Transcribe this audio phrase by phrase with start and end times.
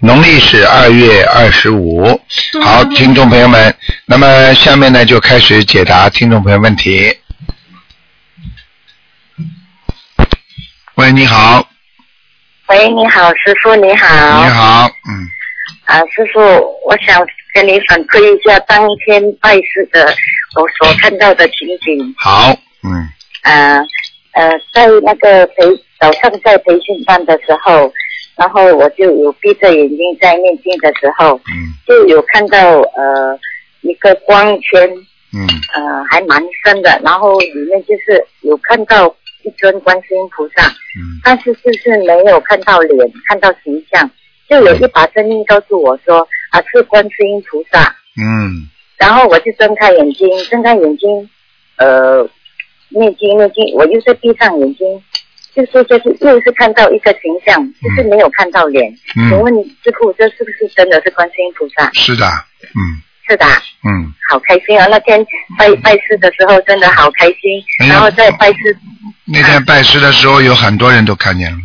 [0.00, 2.04] 农历是二月二十五。
[2.62, 7.16] 好，听众朋友们，那么下面呢就开始解答听众朋友问题。
[10.96, 11.66] 喂，你好，
[12.68, 14.44] 喂，你好，师傅，你好。
[14.44, 14.50] 你。
[14.50, 15.28] 好，嗯，
[15.86, 16.40] 啊，师傅，
[16.86, 20.14] 我想跟你反馈一下当天拜师的
[20.56, 22.14] 我所看到的情景。
[22.18, 23.08] 好，嗯，
[23.42, 23.78] 呃
[24.32, 25.54] 呃，在那个培
[25.98, 27.92] 早上在培训班的时候，
[28.36, 33.38] 然后我就有闭着眼睛在念经的时候，嗯，就有看到呃
[33.80, 34.88] 一个光圈，
[35.32, 44.10] 嗯，呃还蛮深的，然后里面就是有看到一尊观世音菩萨，嗯，但是就是没有看到脸，看到形象，
[44.48, 51.30] 就有一把声音告诉我说啊是观世音菩萨，嗯，然后我就睁开眼睛，睁开眼睛，
[51.76, 52.28] 呃，
[52.90, 55.02] 念经念经，我又是闭上眼睛，
[55.56, 58.86] 就是就是又是看到一个形象，就是没有看到脸。
[59.16, 59.30] 嗯。
[59.30, 61.90] 请问师傅，这是不是真的是观世音菩萨？
[61.94, 62.26] 是的，
[62.62, 62.78] 嗯，
[63.26, 63.46] 是的。
[63.46, 63.52] 啊，
[63.88, 64.86] 嗯，好开心啊！
[64.90, 65.24] 那天
[65.58, 67.40] 拜拜师的时候真的好开心，
[67.80, 68.76] 哎然后在拜师
[69.24, 71.56] 那天拜师的时候有很多人都看见了，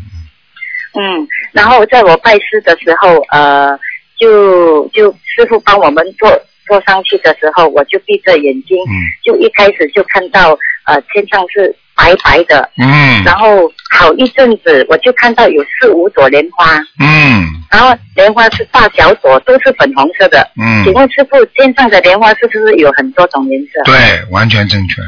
[0.94, 3.78] 嗯，然后在我拜师的时候，呃，
[4.18, 6.30] 就就师傅帮我们坐
[6.66, 8.94] 坐上去的时候，我就闭着眼睛，嗯。
[9.24, 20.50] 就一开始就看到呃天上是白白的，嗯，然后好一阵子我就看到有四五朵莲花，嗯，然后莲花是大小朵都是粉红色的。
[20.60, 20.84] 嗯。
[20.84, 23.82] 请，问师傅，天上的莲花是不是有很多种颜色？
[23.86, 25.02] 对，完全正确，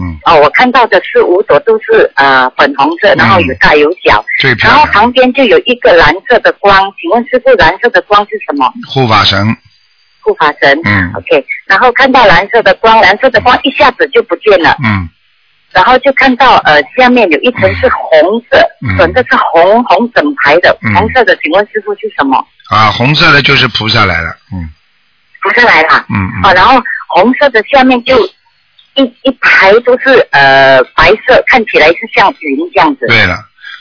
[0.00, 8.72] 嗯，哦，我看到的四五朵都是呃粉红色，然后有大有小，最漂亮，然后旁边就有一个蓝色的光，请问师傅，蓝色的光是什么？
[8.88, 9.46] 护法神，
[10.20, 10.80] 护法神。
[10.84, 11.12] 嗯。
[11.14, 15.08] OK，然后看到蓝色的光，蓝色的光一下子就不见了，嗯，
[15.72, 18.96] 然后就看到呃下面有一层是红色，嗯。
[18.98, 20.94] 整个是红红整排的，嗯。
[20.94, 22.36] 红色的，请问师傅是什么？
[22.68, 24.68] 啊，红色的就是菩萨来了，嗯。
[25.42, 26.04] 菩萨来了。
[26.08, 28.18] 嗯哦，嗯，然后红色的下面就
[28.94, 33.06] 一一排都是呃白色，看起来是像云这样子。
[33.08, 33.38] 对了，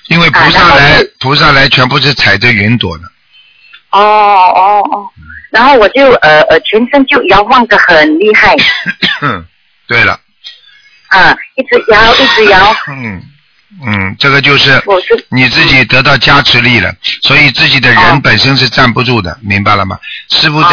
[0.07, 3.03] 因为菩萨来后，菩萨来全部是踩着云朵的，
[3.91, 5.09] 哦哦哦，
[5.51, 8.55] 然后我就呃呃全身就摇晃的很厉害，
[9.21, 9.43] 嗯，
[9.87, 10.17] 对了，
[11.09, 13.21] 啊，一直摇一直摇，嗯
[13.85, 14.81] 嗯，这个就是
[15.29, 19.97] 你自己得到加持力了，所以自己的人哦本身是站不住的，明白了吗？
[20.29, 20.69] 师傅在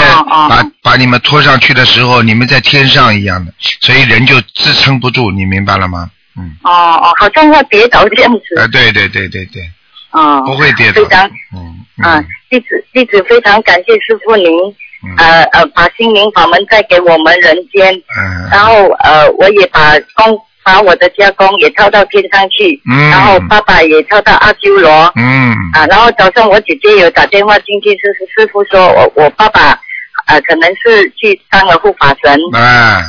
[0.49, 6.11] 把把你们拖上去的时候，你们在天上一样的，所以人就支撑不住，你明白了吗？
[6.39, 8.61] 嗯，哦哦，好像要跌倒这样子。
[8.61, 9.63] 啊，对对对对对，
[10.11, 14.75] 哦，不会跌倒非常的，嗯啊嗯，弟子弟子非常感谢师傅您，嗯
[15.19, 23.39] 呃呃，把心灵法门带给我们人间，嗯然后呃，我也把功把我的家公也跳到天上去，嗯然后。
[23.49, 25.55] 爸爸也跳到阿修罗，嗯。
[25.73, 29.79] 啊，然后早上我姐姐有打电话进去，师傅师傅说我我爸爸
[30.27, 33.03] 呃可能是去当了护法神，啊，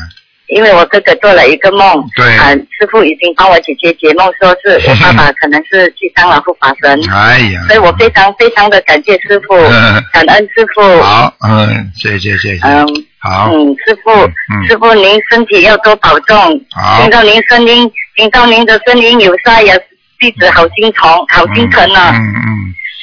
[0.47, 2.25] 因为我哥哥做了一个梦，对。
[2.37, 12.85] 啊，师傅已经帮我姐姐解梦，说是 我爸爸可能是去当了护法神，哎呀，所以我非常非常的感谢师傅，嗯 感恩师傅，好，嗯，谢谢谢谢，嗯
[13.19, 16.37] 好，嗯，师傅嗯师傅您身体要多保重，
[16.71, 17.01] 好。
[17.01, 19.75] 听到您声音，听到您的声音有沙哑，
[20.19, 22.47] 弟子好心疼，好心疼啊，嗯嗯，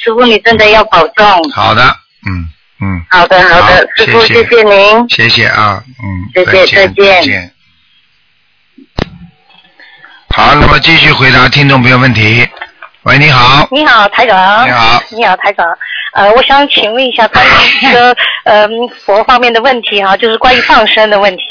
[0.03, 1.83] 师傅你真的要保重，好的，
[2.27, 2.47] 嗯
[2.81, 5.09] 嗯，好的好好的，师傅谢谢您。
[5.09, 7.51] 谢谢啊，嗯，谢谢再见再见再见。
[10.29, 12.45] 好，那么继续回答听众朋友问题。
[13.03, 14.67] 喂，你好，你好，台长。
[14.67, 15.65] 你好，你好，台长。
[16.13, 17.49] 呃，我想请问一下关于
[17.85, 18.67] 一个 呃
[19.05, 21.43] 佛方面的问题哈、就是关于放生的问题。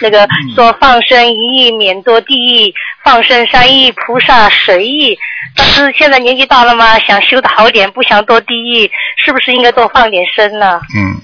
[0.00, 5.18] 那个说放生一亿免堕地狱，放生三亿菩萨随意。
[5.54, 8.90] 但是现在年纪大了嘛，想修的好点，不想堕地狱，
[9.24, 10.80] 是不是应该多放点生呢？
[10.96, 11.20] 嗯，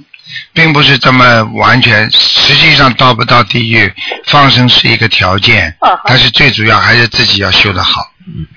[0.52, 3.92] 并不是这么完全，实际上到不到地狱，
[4.26, 8.02] 放生是一个条件嗯好，但是最主要还是自己要修得好。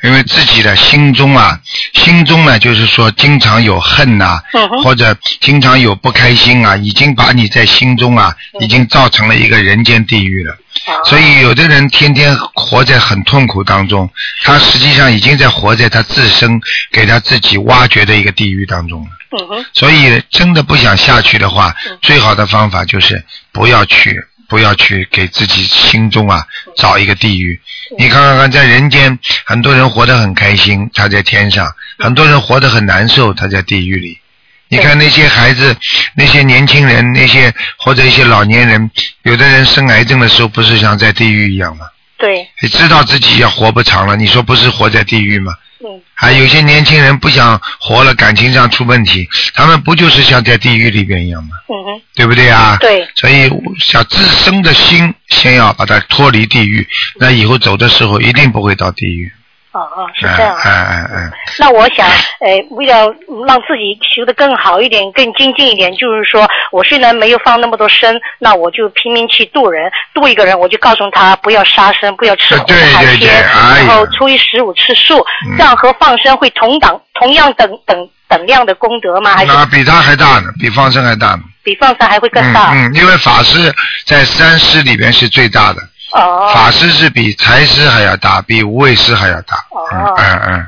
[0.04, 1.58] 因为自己的心中啊，
[1.94, 10.58] 心中呢，就是说经常有恨呐、嗯或者经常有不开心啊，已经把你在心中啊，已经造成了一个人间地狱了。
[11.06, 14.10] 所以有的人天天活在很痛苦当中，
[14.44, 16.60] 他实际上已经在活在他自身
[16.92, 19.10] 给他自己挖掘的一个地狱当中了。
[19.74, 26.46] 所以真的不想下去的话，最好的方法就是不要去，不要去给自己心中啊
[26.76, 27.60] 找一个地狱。
[27.98, 31.66] 你看看看，在人间，很多人活得很开心，他在天上；
[32.00, 34.21] 很多人活得很难受，他在地狱里。
[34.72, 35.76] 你看那些孩子，
[36.16, 38.90] 那些年轻人，那些或者一些老年人，
[39.24, 41.86] 有的人生癌症的时候，不是像在地狱一样吗？
[42.18, 45.54] 对，你知道自己要活不长了，你说不是活在地狱吗？
[45.84, 51.50] 嗯，还有些年轻人不想活了，感情上出问题，他们不就是像在地狱里边一样吗？
[51.68, 52.78] 嗯哼，对不对啊？
[52.80, 56.88] 对，所以想自身的心先要把它脱离地狱，
[57.20, 59.30] 那以后走的时候一定不会到地狱。
[59.74, 60.56] 哦哦，是这样。
[60.64, 62.06] 哎哎哎，那我想，
[62.42, 63.06] 呃，为了
[63.48, 73.44] 让自己修得更好一点、更精进一点，就是说我虽然没有放那么多生，那我就拼命去度人，度一个人，我就告诉他不要杀生，不要吃对海鲜，
[73.88, 79.36] 然后初一十五吃素，嗯这样和放生会同等、同样等等等量的功德吗？
[79.36, 81.44] 还是那比他还大呢，比放生还大呢。
[81.64, 82.72] 比放生还会更大？
[82.74, 83.72] 嗯嗯，因为法师
[84.08, 85.80] 在三师里边是最大的，
[86.14, 89.56] 哦法师是比财师还要大，比无畏师还要大。
[89.70, 90.68] 哦嗯嗯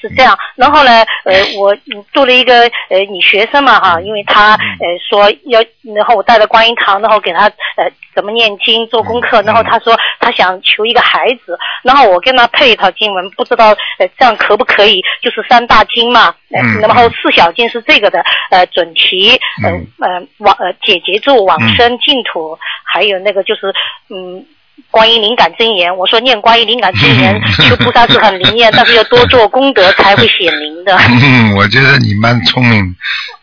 [0.00, 0.38] 是这样。
[0.54, 0.90] 然后呢，
[1.24, 2.60] 呃，我嗯做了一个
[2.90, 5.64] 呃女学生嘛哈，因为她呃说要，
[5.94, 7.46] 然后我带了观音堂，然后给她
[7.78, 15.00] 呃怎么念经做功课，然后她说她想求一个孩子，然后我跟她配一套经文，不知道呃这样可不可以？
[15.22, 19.30] 就是三大经嘛，呃嗯然后四小经是这个的呃准提，
[19.64, 23.72] 呃嗯呃往呃解结咒往生净土，还有那个就是
[24.10, 24.44] 嗯。
[24.90, 30.96] 观音灵感真言，我说念观音灵感真言，求菩萨是很灵验，但是要多做功德才会显灵的。
[30.96, 32.84] 嗯， 我觉得你蛮聪明。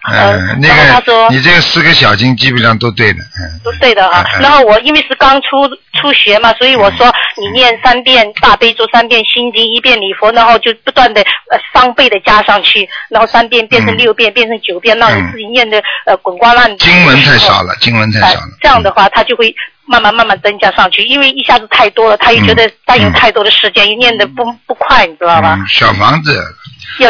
[0.04, 3.20] 呃嗯，那然后他说个你这个四个小经基本上都对的。
[3.20, 3.60] 嗯。
[3.64, 5.48] 都对的啊、然后我因为是刚出
[5.94, 16.76] 初学嘛，所以我说你念三遍大悲咒，三遍心经，一遍礼佛，然后就不断的呃双倍的加上去，然后三遍变成嗯六遍，变成九遍，让你自己念的呃滚瓜烂。
[16.80, 18.48] 经文太少了，经文太呃少了。
[18.60, 19.54] 这样的话，他就会
[19.86, 25.56] 慢慢慢慢增加上去，因为一下子太多了，他又觉得占用太多的时间，又念的不不快，你知道吧？
[25.60, 26.42] 嗯，小房子，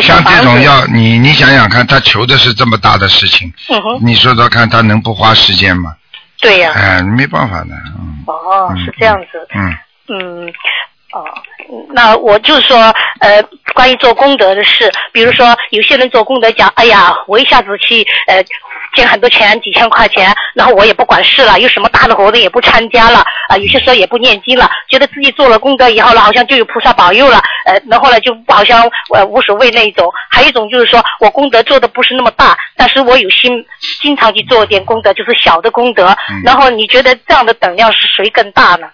[0.01, 0.43] 像这。
[0.43, 5.93] 种要你你想想看，他求的是这么大的事情，嗯哼，你说说看，他能不花时间吗？
[6.39, 7.69] 对呀、哎，没办法的，
[7.99, 9.47] 嗯哦，嗯是这样子。
[9.53, 9.77] 嗯
[10.09, 10.47] 嗯，
[11.13, 11.23] 哦，
[11.93, 12.77] 那我就说，
[13.19, 13.41] 呃，
[13.75, 18.43] 关于做功德的事，比如说有些人做功德讲，哎呀，我一下子去呃
[18.95, 28.83] 捐很多钱，几千块钱，然后我也不管事了，有什么大的活动也不参加了，啊、有些时候也不念经了，觉得自己做了功德以后呢，好像就有菩萨保佑了，呃，然后呢就好像
[29.13, 30.11] 呃无所谓那一种。
[30.29, 33.51] 还有一种就是说我功德做的不是那么大，但是我有心
[34.01, 36.07] 经常去做点功德，就是小的功德。
[36.29, 38.87] 嗯然后你觉得这样的等量是谁更大呢？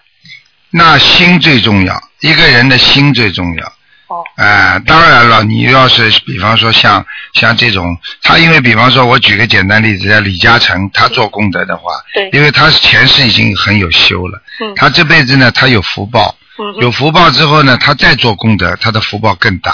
[0.70, 3.72] 那心最重要，一个人的心最重要。
[4.08, 4.24] 哦。
[4.36, 12.28] 哎、当然了，你要是比方说像像这种，他因为比方说，我举个简单例子，像李嘉诚，他做功德的话，对。
[12.32, 14.74] 因为他前世已经很有修了，嗯。
[14.76, 19.72] 他这辈子呢，他有福报，嗯有福报之后呢，他再做功德，他的福报更大，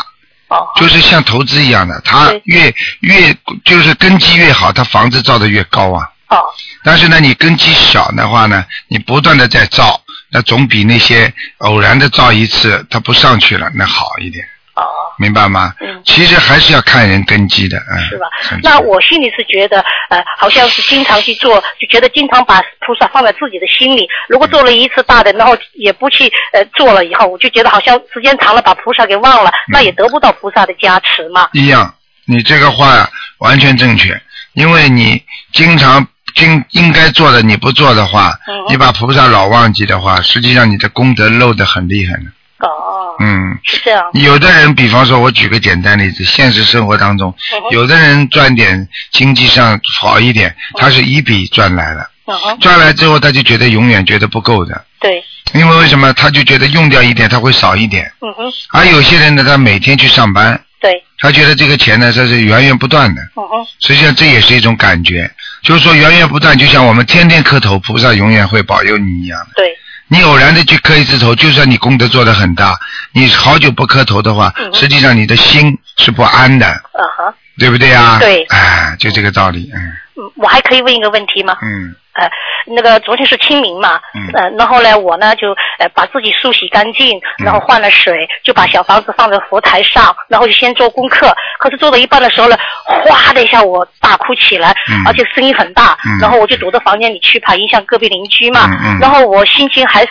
[0.48, 6.10] 哦，就是像投资一样的，他越越就是根基越好，他房子造的越高啊。
[6.28, 6.40] 哦，
[6.82, 10.00] 但是呢，你根基小的话呢，你不断的在造，
[10.34, 14.44] 那总比那些偶然的造一次，他不上去了，那好一点，
[14.74, 14.82] 哦，
[15.16, 15.72] 明白吗？
[15.80, 17.98] 嗯其实还是要看人根基的，嗯。
[18.10, 18.26] 是吧？
[18.62, 24.06] 那我心里是觉得，呃，好像是经常去做，就觉得经常把菩萨放在自己的心里。
[24.28, 31.48] 如果做了一次大的，然后也不去呃做了以后，我就觉得好像时间长了把菩萨给忘了，那也得不到菩萨的加持嘛。
[31.52, 31.94] 一样，
[32.26, 34.20] 你这个话完全正确，
[34.52, 35.22] 因为你
[35.52, 38.54] 经常经应该做的你不做的话，嗯。
[38.68, 42.24] 你把菩萨老忘记的话，实际上你的功德漏得很厉害的。
[42.58, 44.02] 哦，嗯，是这样。
[44.14, 55.22] 有的人，比方说，我举个简单例子，现实生活当中，嗯有的人赚点经济上好一点，他是一笔赚来了，嗯，赚来之后他就觉得永远觉得不够的，对，
[55.52, 56.12] 因为为什么？
[56.14, 58.10] 他就觉得用掉一点，他会少一点。
[58.20, 63.20] 嗯哼，而有些人呢，他每天去上班，对，他觉得这个钱呢，他是源源不断的。
[63.36, 65.30] 嗯哼，实际上这也是一种感觉，
[65.64, 69.52] 就是说源源不断，就像我们天天磕头，菩萨永远会保佑你一样的。
[69.56, 69.74] 对，
[70.08, 72.76] 你偶然的去磕一次头，就算你功德做得很大，
[73.12, 78.18] 你好久不磕头的话，嗯实际上你的心是不安的，嗯哼，对不对啊？
[78.20, 79.80] 对哎，就这个道理，嗯
[80.16, 81.56] 嗯，我还可以问一个问题吗？
[81.62, 82.28] 嗯呃，
[82.66, 91.34] 那个昨天是清明嘛，嗯呃，然后呢，我呢就呃把自己梳洗干净，然后换了水，就把小房子放在佛台上，然后就先做功课。
[91.58, 92.56] 可是做到一半的时候呢，
[92.86, 98.68] 哗的一下我大哭起来，嗯而且声音很大，嗯然后我就躲到房间里去，怕影响隔壁邻居嘛。
[99.00, 100.10] 然后我心情还是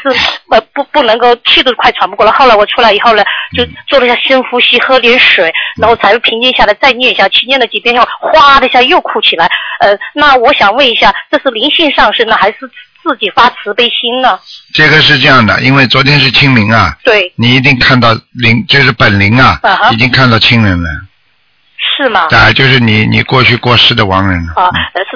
[0.51, 2.31] 呃不不能够气都快喘不过来。
[2.31, 3.23] 后来我出来以后呢，
[3.55, 9.49] 就做了一下深呼吸，喝点水，然后才平静下来，再念一下去，念了几遍以后，哗的一下又哭起来。
[9.79, 12.57] 呃，那我想问一下，这是灵性上升呢，还是
[13.03, 14.39] 自己发慈悲心呢？
[14.73, 19.59] 这个是这样的，因为昨天是清明啊，对，你一定看到灵，就是本灵啊
[19.91, 20.89] 已经看到亲人了，
[21.97, 22.27] 是吗？
[22.31, 24.53] 啊，就是你你过去过世的亡人了。
[24.55, 24.71] 啊，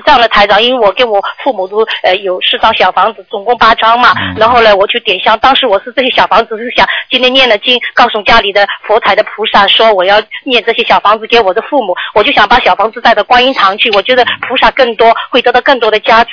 [0.07, 4.13] 这样的，台长，因为我跟我父母都呃有四张小房子，总共八张嘛。
[4.17, 5.37] 嗯然后呢，我就点香。
[5.39, 13.91] 当时我是这些小房子是想今天念了经，告诉家里的佛台的菩萨说我要念这些小房子给我的父母，我就想把小房子带到观音堂去。
[13.91, 16.29] 我觉得菩萨更多会得到更多的加持。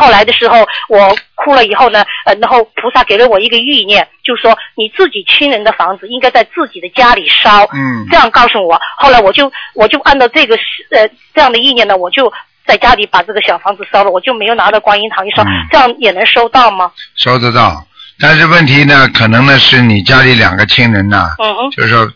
[0.00, 7.64] 后来的时候，我哭了以后呢，呃，然后菩萨给了我一个意念，就说你自己亲人的房子应该在自己的家里烧。
[7.74, 8.80] 嗯这样告诉我。
[8.98, 10.56] 后来我就我就按照这个
[10.90, 12.32] 呃这样的意念呢，我就
[12.66, 16.90] 在家里把这个小房子烧了，我就没有拿到观音堂一烧，嗯这样也能收到吗？
[17.16, 17.86] 收得到，
[18.18, 22.10] 但是问题呢，可能呢是你家里两个亲人呐、嗯哼，就是说，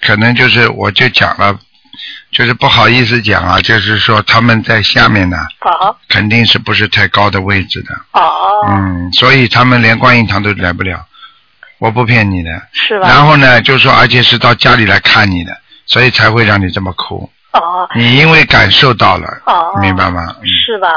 [0.00, 1.58] 可能就是我就讲了，
[2.32, 11.06] 就是不好意思讲啊，就是说他们在下面呢，好，肯定是不是太高的位置的，哦，嗯，所以他们连观音堂都来不了，
[11.78, 12.50] 我不骗你的。
[12.72, 13.08] 是吧？
[13.08, 15.56] 然后呢，就说而且是到家里来看你的，
[15.86, 17.30] 所以才会让你这么哭。
[17.54, 17.88] 哦。
[17.94, 20.20] 你因为感受到了，哦，明白吗？
[20.42, 20.48] 嗯。
[20.48, 20.88] 是吧？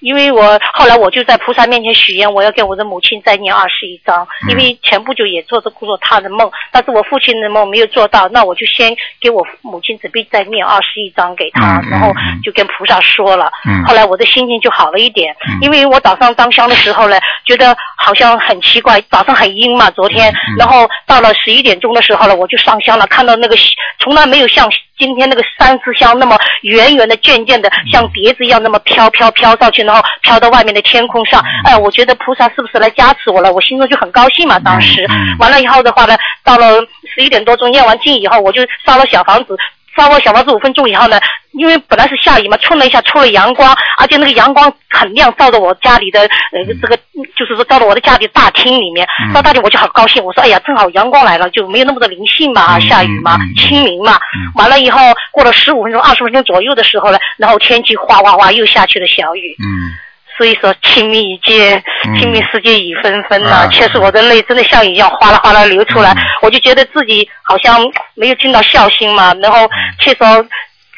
[0.00, 4.50] 因为我后来我就在菩萨面前许愿，我要给我的母亲再念二十一章，嗯。
[4.50, 13.82] 因为前不久也做着做他的梦，但是我父亲的梦没有做到，那我就先给我母亲准备再念二十一章给他，然后嗯就跟菩萨说了，嗯。
[13.84, 15.58] 后来我的心情就好了一点，嗯。
[15.62, 23.56] 因为我早上当香的时候呢，觉得好像很奇怪，早上很阴嘛，昨天，嗯然后到了十一点钟的时候呢，我就上香了，看到那个
[23.98, 31.42] 从来没有像今天那个三支香那么圆圆的、渐渐的像碟子一样那么飘飘飘上去，然后飘到外面的天空上。
[31.64, 33.52] 哎，我觉得菩萨是不是来加持我了？
[33.52, 34.58] 我心中就很高兴嘛。
[34.58, 35.06] 当时、
[35.38, 36.80] 完了以后的话呢，到了
[37.14, 39.56] 十一点多钟念完经以后，我就烧了小房子。
[39.96, 41.18] 烧了小房子五分钟以后呢，
[41.52, 46.96] 因为本来是下雨嘛，冲了一下出了阳光，而且那个阳光很亮，照着我家里的呃这个，
[47.36, 54.14] 就是说照着我的家里大厅里面，嗯照大厅我就好高兴，我说哎呀，正好阳光来了，就没有那么多灵性嘛，嗯下雨嘛清明嘛。
[54.14, 55.00] 嗯完了以后，
[55.32, 59.54] 过了十五分钟、二十分钟左右的时候呢，然后天气哗哗哗又下起了小雨。
[59.58, 59.92] 嗯
[60.36, 62.14] 所以说清明已届，嗯。
[62.16, 63.64] 清明时节雨纷纷啊。
[63.64, 67.80] 呐，确实我的泪真的像雨一样哗啦哗啦流出来嗯，我就觉得自己好像
[68.14, 69.68] 没有尽到孝心嘛，然后
[70.00, 70.18] 确实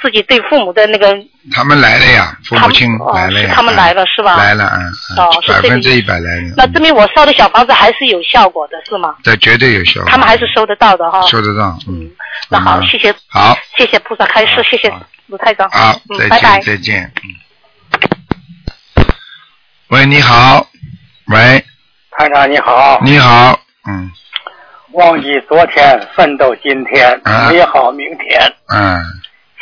[0.01, 1.13] 自己对父母的那个，
[1.53, 4.37] 他们来了呀，父母亲来了呀，他们来了是吧？
[4.37, 9.17] 来了，嗯，哦是这个百分之一百来了，那证明我烧的小房子还是有效果的，是吗？
[9.25, 10.09] 对绝对有效果。
[10.09, 11.21] 他们还是收得到的哈。
[11.27, 11.99] 收得到，嗯。
[12.05, 12.11] 嗯，
[12.49, 14.93] 那好，嗯谢谢，好，谢谢菩萨开示，谢谢
[15.27, 16.61] 卢太长，好，拜拜。
[16.61, 16.63] 见，。
[16.63, 18.28] 再见，嗯。
[19.91, 20.67] 喂，你好，
[21.29, 21.65] 喂，
[22.11, 24.11] 团长你好，你好，嗯。
[24.93, 27.49] 忘记昨天，奋斗今天，啊。
[27.51, 28.39] 美好明天。
[28.69, 29.03] 嗯，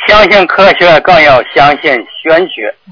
[0.05, 2.75] 相信科学，更要相信玄学。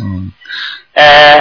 [0.00, 0.32] 嗯。
[0.94, 1.38] 呃，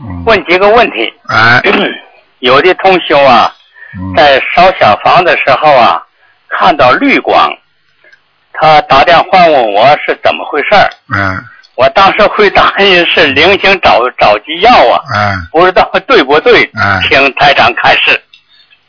[0.00, 1.12] 嗯，问几个问题。
[1.28, 1.62] 哎，
[2.40, 3.54] 有的同学啊，
[3.96, 4.12] 嗯。
[4.16, 6.02] 在烧小房的时候啊，
[6.48, 7.48] 看到绿光，
[8.60, 10.90] 他打电话问我是怎么回事儿。
[11.14, 16.68] 嗯我当时回答你是灵性找找急药啊，嗯，不知道对不对？
[16.74, 18.20] 嗯请台长开示。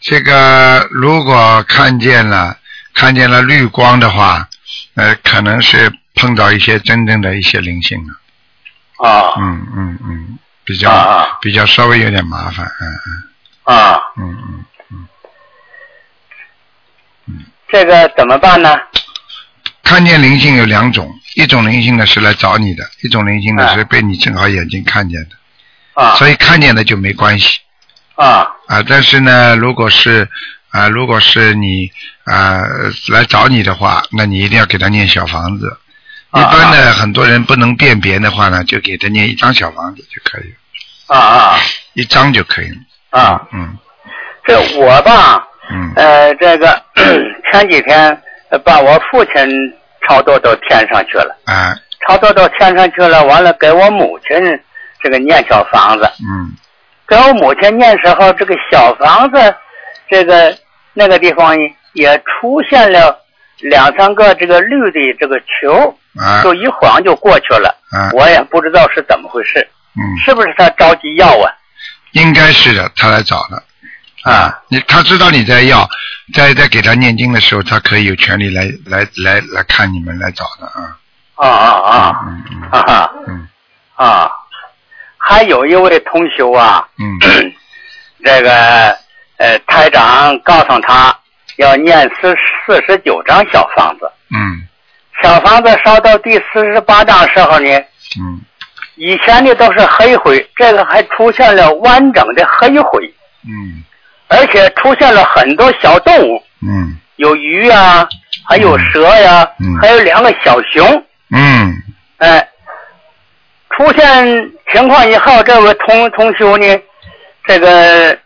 [0.01, 2.57] 这个如果看见了
[2.95, 4.47] 看见了绿光的话，
[4.95, 14.65] 呃，可能是碰到一些真正的一些灵性了，啊嗯嗯嗯，比较、啊比较稍微有点麻烦，嗯啊，嗯嗯
[17.27, 17.45] 嗯。
[17.71, 18.75] 这个怎么办呢？
[19.83, 23.75] 看见灵性有两种，一种灵性呢是来找你的，一种灵性呢哎。
[23.75, 25.35] 是被你正好眼睛看见的，
[26.01, 26.15] 啊。
[26.15, 27.59] 所以看见的就没关系。
[28.15, 28.47] 啊。
[28.67, 28.83] 啊。
[28.87, 30.27] 但是呢，如果是
[30.71, 31.89] 啊，如果是你
[32.25, 32.61] 啊
[33.09, 35.77] 来找你的话，那你一定要给他念小房子。
[36.33, 40.53] 一啊般的很多人不能辨别的话呢，就给他念一张小房子就可以
[41.07, 41.59] 了，啊啊。
[41.93, 42.77] 一张就可以了。
[43.09, 43.41] 啊！
[43.51, 43.75] 嗯
[44.45, 45.91] 这我吧，嗯。
[45.95, 46.83] 呃，这个
[47.51, 48.17] 前几天呃
[48.57, 49.33] 把我父亲
[50.07, 51.75] 超度到天上去了，啊
[52.07, 54.37] 超度到天上去了，完了给我母亲
[55.01, 56.51] 这个念小房子，嗯
[57.07, 59.55] 给我母亲念时候，这个小房子
[60.09, 60.55] 这个
[60.93, 61.55] 那个地方
[61.93, 63.19] 也出现了
[63.59, 69.59] 两三个这个绿的这个球，啊就一晃就过去了，啊我也不知道是怎么回事，
[69.95, 71.51] 嗯，是不是他着急要啊？
[72.13, 73.61] 应该是的，他来找的。
[74.23, 75.87] 啊，你他知道你在要，
[76.33, 80.97] 在在给他念经的时候，他可以有权利来来来来看你们来找的啊。
[81.35, 83.47] 啊啊啊嗯嗯啊哈嗯。
[83.95, 84.31] 啊！
[85.17, 87.19] 还有一位同学啊，嗯。
[88.23, 88.97] 这个
[89.37, 91.17] 呃台长告诉他
[91.55, 92.35] 要念四
[92.65, 94.67] 四十九张小房子，嗯。
[95.21, 97.69] 小房子烧到第四十八章时候呢，
[98.19, 98.41] 嗯。
[98.95, 103.13] 以前的都是黑灰，这个还出现了完整的黑灰，
[103.47, 103.81] 嗯
[104.29, 106.95] 而且出现了很多小动物，嗯。
[107.17, 108.07] 有鱼啊，
[108.47, 109.75] 还有蛇呀、嗯。
[109.81, 111.03] 还有两个小熊。
[111.31, 111.75] 嗯。
[112.19, 112.47] 哎，
[113.71, 116.65] 出现情况以后，这位同同修呢，
[117.45, 118.17] 这个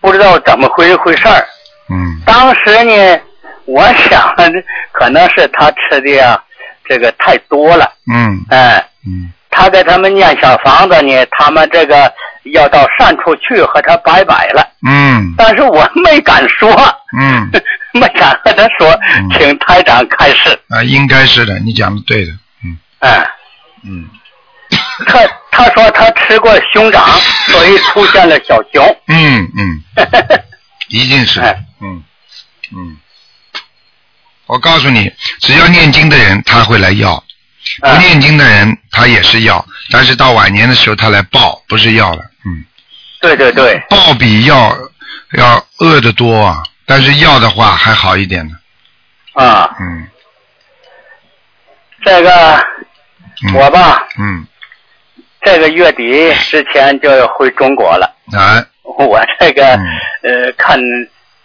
[0.00, 1.46] 不知道怎么回回事儿。
[1.90, 2.20] 嗯。
[2.26, 3.20] 当时呢，
[3.66, 4.34] 我想
[4.90, 6.42] 可能是他吃的呀，
[6.84, 7.92] 这个太多了。
[8.12, 8.44] 嗯。
[8.50, 9.32] 哎，嗯。
[9.50, 12.12] 他给他们念小房子呢，他们这个
[12.44, 14.66] 要到善处去和他拜拜了。
[14.88, 16.70] 嗯但是我没敢说，
[17.18, 17.50] 嗯
[17.92, 20.58] 没敢和他说嗯，请台长开示。
[20.68, 22.32] 啊，应该是的，你讲的对的，
[22.64, 23.28] 嗯哎。
[23.84, 24.08] 嗯
[25.06, 25.20] 他
[25.52, 27.08] 他说他吃过熊掌，
[27.46, 28.84] 所以出现了小熊。
[29.06, 29.82] 嗯嗯，
[30.90, 32.02] 一定是的哎，嗯
[32.76, 32.96] 嗯。
[34.46, 37.22] 我告诉你，只要念经的人他会来要，
[37.80, 42.64] 不啊念经的人他也是要，但是到晚年的时候他来报，不是要了，嗯，
[43.20, 44.76] 对对对，报比要
[45.32, 48.54] 要恶的多啊，但是要的话还好一点呢，
[49.34, 50.06] 啊，嗯。
[52.04, 52.56] 这个
[53.44, 54.46] 嗯，我吧，嗯。
[55.42, 58.12] 这个月底之前就要回中国了。
[58.32, 59.86] 啊 我这个、嗯
[60.46, 60.78] 呃，看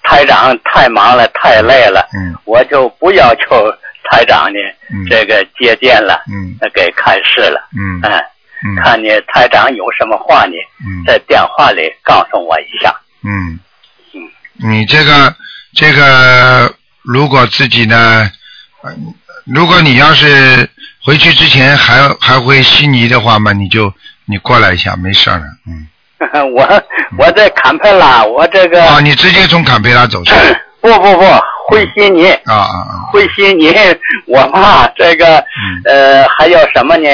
[0.01, 3.71] 台长太忙了，太累了，嗯我就不要求
[4.09, 4.59] 台长呢、
[4.93, 7.67] 嗯这个接见了，嗯呃给开示了。
[7.75, 8.23] 嗯哎，
[8.65, 10.53] 嗯看你台长有什么话呢，
[10.85, 12.93] 嗯在电话里告诉我一下。
[13.23, 13.59] 嗯
[14.61, 15.35] 嗯，你这个
[15.73, 18.29] 这个，如果自己呢，
[18.81, 18.91] 呃
[19.45, 20.69] 如果你要是
[21.03, 23.93] 回去之前还还会悉尼的话嘛，你就
[24.25, 25.87] 你过来一下，没事儿的，嗯。
[26.55, 26.83] 我
[27.17, 30.59] 我在坎培拉，我这个、啊，你直接从坎培拉走是吧？
[30.79, 31.25] 不 不不，
[31.69, 32.93] 回悉尼，啊啊啊！
[33.11, 33.73] 回悉尼，
[34.27, 35.37] 我嘛这个、
[35.85, 37.07] 呃还有什么呢？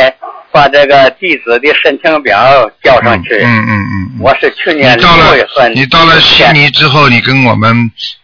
[0.51, 2.37] 把这个弟子的申请表
[2.83, 3.35] 交上去。
[3.35, 4.19] 嗯嗯嗯嗯。
[4.19, 7.71] 我是去年到六月份了，你到了悉尼之后，你跟我们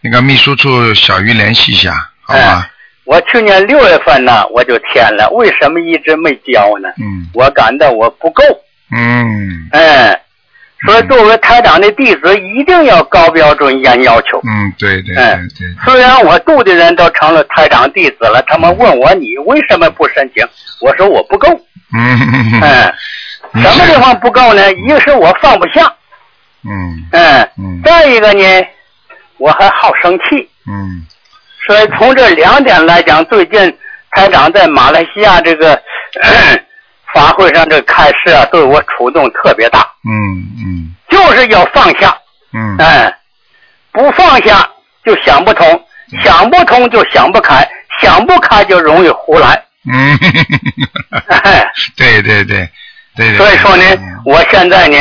[0.00, 2.40] 那个秘书处小鱼联系一下，好吧？
[2.40, 2.70] 哎
[3.06, 6.88] 我去年六月份呢，我就填了，为什么一直没交呢？
[6.98, 8.42] 嗯我感到我不够，
[8.90, 10.20] 嗯哎，
[10.84, 14.38] 所以作为台长的弟子，一定要高标准、严要求。
[14.44, 20.46] 嗯，对对哎对对，虽然我住的人都成了台长弟子了，他们问我你为什么不申请？
[20.82, 21.48] 我说我不够，
[21.94, 22.60] 嗯。
[22.60, 22.94] 嗯
[23.54, 23.94] 什么是。
[23.94, 24.70] 地方不够呢？
[24.74, 25.90] 一个是我放不下，
[26.64, 27.08] 嗯。
[27.12, 27.80] 嗯，嗯。
[27.82, 28.66] 再一个呢，
[29.38, 30.48] 我还好生气。
[30.66, 31.06] 嗯。
[31.66, 33.78] 所以从这两点来讲，最近
[34.10, 35.74] 台长在马来西亚这个
[36.22, 36.60] 咳
[37.16, 40.12] 法会上这开示啊，对我触动特别大，嗯
[40.58, 40.94] 嗯。
[41.08, 42.14] 就是要放下，
[42.52, 42.76] 嗯。
[42.78, 43.10] 哎，
[43.90, 44.68] 不放下
[45.04, 45.66] 就想不通，
[46.22, 47.66] 想不通就想不开，
[48.02, 50.18] 想不开就容易胡来，嗯，
[51.28, 51.64] 哎，
[51.96, 52.68] 对对对
[53.16, 53.36] 对对。
[53.38, 53.84] 所以说呢，
[54.26, 54.96] 我现在呢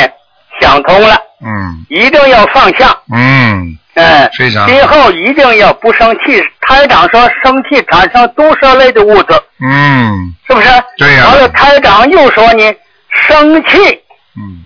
[0.62, 1.86] 想通了，嗯。
[1.90, 3.78] 一定要放下，嗯。
[3.96, 6.42] 哎，非常今后一定要不生气。
[6.68, 10.34] 台长说生气产生毒蛇类的物质，嗯。
[10.48, 10.68] 是不是？
[10.98, 11.26] 对呀。
[11.28, 12.64] 完了，台长又说呢，
[13.28, 13.78] 生气
[14.38, 14.64] 嗯。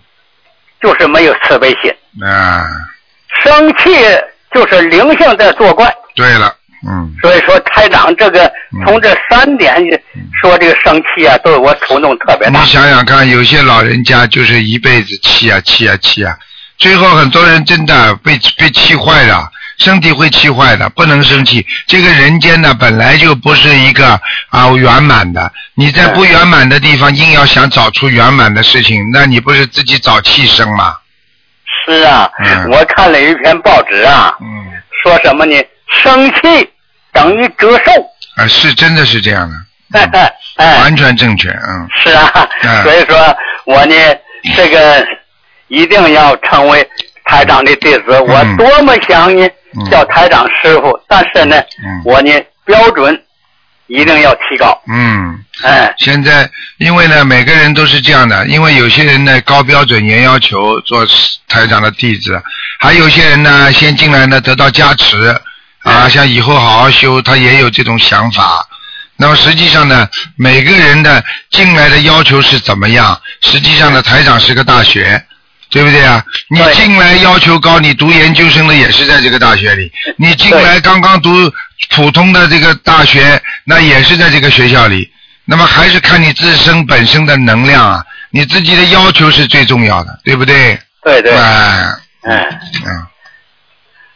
[0.81, 1.91] 就是没有慈悲心，
[2.25, 2.65] 啊，
[3.43, 3.93] 生气
[4.53, 5.93] 就是灵性在作怪。
[6.15, 6.55] 对了，
[6.87, 7.13] 嗯。
[7.21, 8.85] 所以说，台长这个嗯。
[8.85, 9.75] 从这三点
[10.41, 12.61] 说这个生气啊，对我触动特别大。
[12.61, 12.65] 你。
[12.67, 16.33] 想想看，有些老人家就是一辈子气啊气啊气啊，
[16.77, 21.65] 最后很多人真的被被气坏了，身体会气坏的，不能生气。
[21.87, 30.95] 这个人间呢，本来就不是一个啊圆满的，你在不圆满的地方硬要想找出圆满的事情，那你不是自己找气生吗？
[31.85, 34.65] 是啊，嗯我看了一篇报纸啊，嗯，
[35.03, 35.55] 说什么呢？
[36.03, 36.69] 生气
[37.13, 37.91] 等于折寿。
[38.35, 39.49] 啊，是真的是这样
[39.91, 40.33] 的，
[40.81, 43.95] 完全正确，嗯是啊，嗯所以说我呢，
[44.55, 45.05] 这个
[45.69, 46.87] 一定要成为
[47.25, 48.19] 台长的弟子。
[48.19, 49.51] 我多么想呢嗯
[49.89, 52.31] 叫台长师傅，但是呢，嗯我呢
[52.65, 53.21] 标准
[53.87, 54.81] 一定要提高。
[54.87, 55.43] 嗯。
[55.61, 61.05] 哎，现在，因为呢，每个人都是这样的，因为有些人呢高标准严要求做
[61.49, 62.41] 台长的弟子，
[62.79, 65.35] 还有些人呢先进来呢得到加持，
[65.83, 68.65] 啊，像以后好好修，他也有这种想法。
[69.17, 73.19] 那么实际上呢，每个人的进来的要求是怎么样？
[73.41, 75.21] 实际上呢，台长是个大学，
[75.69, 76.23] 对不对啊？
[76.49, 81.29] 你进来要求高，你读研究生的也是在这个大学里；你进来刚刚读
[81.91, 85.11] 普通的这个大学，那也是在这个学校里。
[85.45, 90.79] 那么还是看你自身本身的能量啊，你自己的要求是最重要的，对不对？
[91.03, 92.39] 对对，哎，嗯，
[92.85, 93.07] 嗯。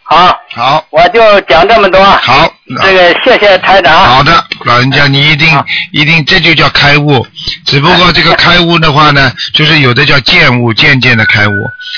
[0.04, 2.04] 好，好，我就讲这么多。
[2.04, 2.48] 好，
[2.84, 3.98] 这个谢谢台长。
[4.06, 5.48] 好的，老人家，你一定
[5.92, 7.26] 一定，这就叫开悟。
[7.66, 11.52] 只不过这个开悟的话呢，就是有的叫渐悟，渐渐的开悟，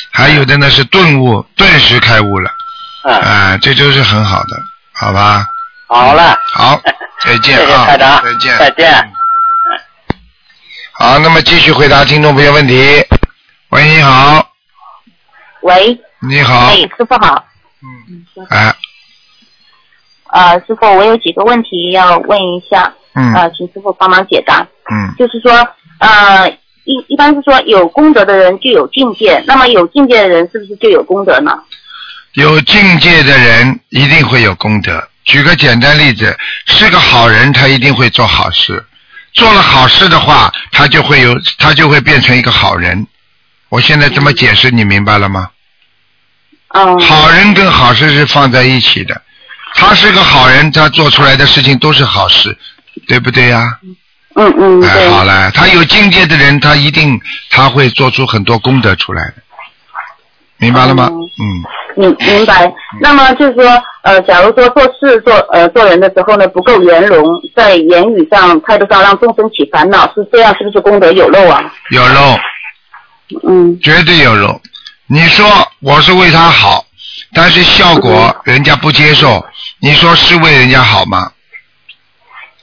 [0.10, 2.50] 还有的呢是顿悟，顿时开悟了。
[3.04, 4.58] 嗯，啊，这就是很好的，
[4.94, 5.46] 好吧？
[5.88, 6.80] 好了，好，
[7.22, 9.12] 再见谢谢啊，台长，再见，再见。
[10.94, 13.06] 好，那么继续回答听众朋友问题。
[13.70, 14.48] 喂，你好，
[15.62, 17.46] 喂，你好哎，，师傅好。
[18.50, 18.76] 哎，
[20.26, 24.68] 啊，师傅，我有几个问题要问一下，嗯呃，请师傅帮忙解答。
[24.92, 25.52] 嗯，就是说，
[26.00, 26.50] 呃，
[26.84, 31.52] 一一般是说有功德的人就有境界，那么有境界的人是不是就有功德呢？
[32.34, 35.08] 有境界的人一定会有功德。
[35.24, 38.86] 举个简单例子，是个好人，他一定会做好事。
[39.34, 43.08] 做了好事的话，他就会有，他就会变成一个好人。
[43.70, 45.50] 我现在这么解释，你明白了吗？
[46.76, 47.00] 嗯。
[47.00, 49.20] 好人跟好事是放在一起的。
[49.78, 52.58] 他是个好人，他做出来的事情都是好事，
[53.10, 53.78] 对不对呀、
[54.36, 55.10] 嗯嗯，哎，对。
[55.10, 59.36] 好了，他有境界的人，他一定他会做出很多功德出来的，
[60.58, 61.10] 明白了吗？
[61.12, 61.44] 嗯，
[61.98, 62.72] 明明白。
[63.02, 71.62] 那么就是说，呃，假如说做事做呃做人的时候呢不够圆融，在言语上、态度上让众生起烦恼，是这样，是不是功德有漏啊？
[71.90, 72.38] 有漏，
[73.46, 74.62] 嗯，绝对有漏。
[75.08, 76.86] 你说我是为他好，
[77.34, 79.46] 但是效果人家不接受，
[79.80, 81.32] 你说是为人家好吗？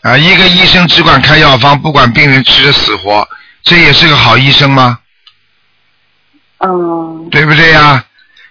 [0.02, 3.28] 啊，一个医生只管开药方，不管病人吃的死活，
[3.62, 4.98] 这也是个好医生吗？
[6.58, 8.04] 嗯对不对呀？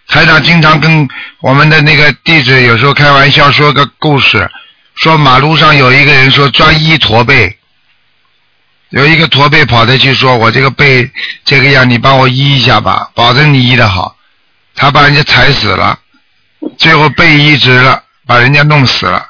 [0.08, 1.08] 台长经常跟
[1.40, 4.50] 我们的那个弟子有时候开玩笑说个故事，
[4.96, 7.58] 说马路上有一个人说专医驼背，
[8.92, 11.12] 有一个驼背跑的去说：“我这个背
[11.44, 14.16] 这个样，你帮我医一下吧，保证你医的好。”
[14.76, 16.00] 他把人家踩死了，
[16.78, 19.26] 最后背移植了，把人家弄死了，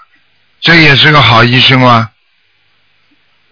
[0.59, 2.09] 这也是个好医生吗？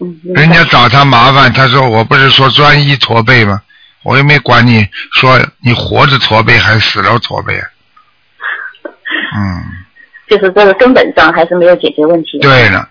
[0.02, 3.60] 嗯人家找他麻烦，他说：“我不是说专医驼背吗？
[4.02, 7.54] 我又没管你说你活着驼背还是死了驼背。”
[9.36, 9.79] 嗯，
[10.30, 12.38] 就是这个根本上还是没有解决问题。
[12.40, 12.88] 对了，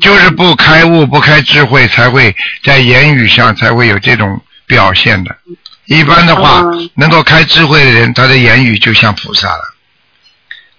[0.00, 5.36] 就是不开悟、不开智慧，才会在言语上才会有这种表现的。
[5.86, 6.64] 一般的话，
[6.96, 9.74] 能够开智慧的人，他的言语就像菩萨了。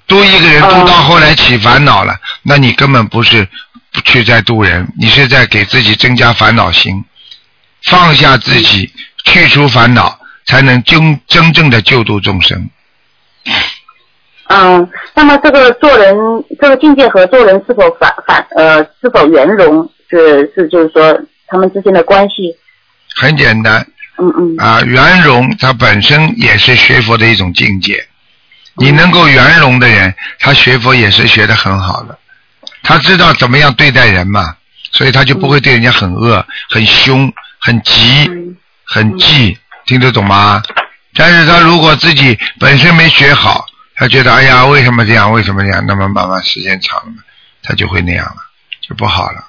[0.05, 3.47] 度一个人，度到后来起烦恼了，那你根本不是
[3.93, 7.05] 不去在度人，你是在给自己增加烦恼心。
[7.83, 8.91] 放下自己，
[9.23, 12.69] 去除烦恼，才能真真正的救度众生。
[14.53, 16.13] 嗯，那么这个做人，
[16.59, 22.53] 这个境界和做人是否反反呃是否圆融，是是就是说他们之间的关系。
[23.15, 23.85] 很简单，
[24.17, 28.05] 嗯嗯啊，圆融它本身也是学佛的一种境界。
[28.75, 32.17] 你能够圆融的人，他学佛也是学得很好的。
[32.83, 34.55] 他知道怎么样对待人嘛，
[34.91, 38.29] 所以他就不会对人家很恶、很凶、很急、
[38.83, 40.61] 很忌，听得懂吗？
[41.15, 43.65] 但是他如果自己本身没学好，
[44.01, 47.13] 他觉得哎呀为什么这样，为什么这样，那么慢慢时间长了，
[47.61, 48.37] 他就会那样了，
[48.81, 49.45] 就不好了，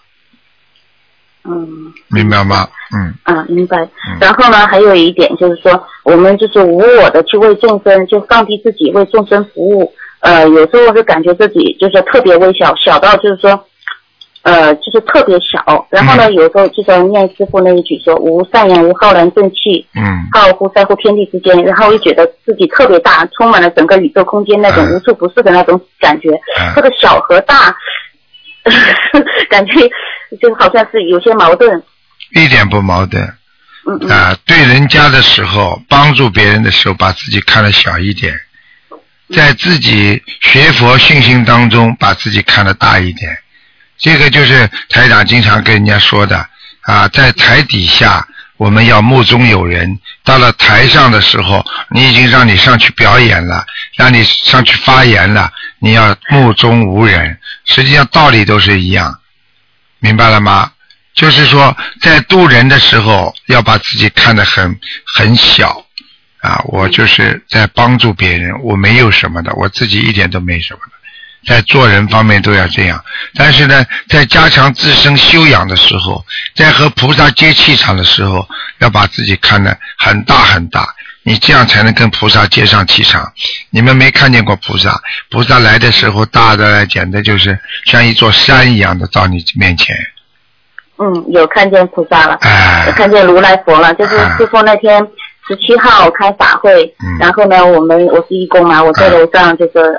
[1.44, 2.68] 嗯明白吗？
[2.94, 3.14] 嗯。
[3.22, 3.88] 啊，明白。
[4.20, 9.90] 然后呢，还有一点就是说，我们就是无我的去为众生，就放低自己为众生服务。
[10.20, 13.66] 呃，有时候就感觉自己就是特别微小，小到就是说，
[14.42, 15.86] 呃，就是特别小。
[15.90, 20.02] 然后呢，有时候就在念师傅那一句说“无善言，无浩然正气”，嗯
[20.32, 26.30] 浩乎在乎天地之间，然后又觉得自己特别大，充满了整个宇宙空间那种无处不是的那种感觉。
[26.58, 27.74] 嗯这个小和大，
[29.48, 29.72] 感觉
[30.40, 31.82] 就好像是有些矛盾。
[32.34, 33.22] 一点不矛盾。
[33.86, 38.32] 嗯嗯啊，对人家的时候，帮助别人的时候，把自己看得小一点，
[39.34, 43.36] 在自己学佛信心当中，把自己看得大一点。
[44.02, 46.46] 这个就是台长经常跟人家说的
[46.82, 53.64] 啊，在台底下我们要目中有人，到了台上的时候，你已经让你上去表演了，
[53.96, 57.38] 让你上去发言了，你要目中无人。
[57.64, 59.20] 实际上道理都是一样，
[60.00, 60.72] 明白了吗？
[61.14, 64.80] 就是说，在渡人的时候，要把自己看得很
[65.14, 65.84] 很小
[66.40, 66.60] 啊！
[66.64, 71.01] 我就是在帮助别人，我没有什么的，我自己一点都没什么的。
[71.46, 73.02] 在做人方面都要这样，
[73.34, 76.24] 但是呢，在加强自身修养的时候，
[76.54, 78.46] 在和菩萨接气场的时候，
[78.78, 80.86] 要把自己看得很大很大，
[81.24, 83.32] 你这样才能跟菩萨接上气场。
[83.70, 85.00] 你们没看见过菩萨，
[85.30, 89.96] 菩萨来的时候大的来简直就是像一座山一样的到你面前。
[90.98, 93.92] 嗯，有看见菩萨了，哎有看见如来佛了。
[93.94, 95.04] 就是哎师傅那天
[95.52, 99.96] 十七号开法会，嗯然后呢，我们我是义工嘛，我在楼上就是，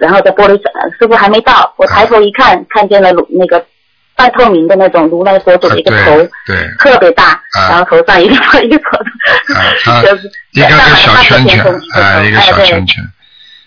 [0.00, 3.64] 然后在玻璃上，师傅还没到，我抬头一看，看见了那个
[4.16, 13.04] 半透明的那种如来佛祖的一个啊头，对对特别大，啊然后头上一个一个头，啊，就是一个个小圈圈占满了半个天空啊，一个小哎对圈圈。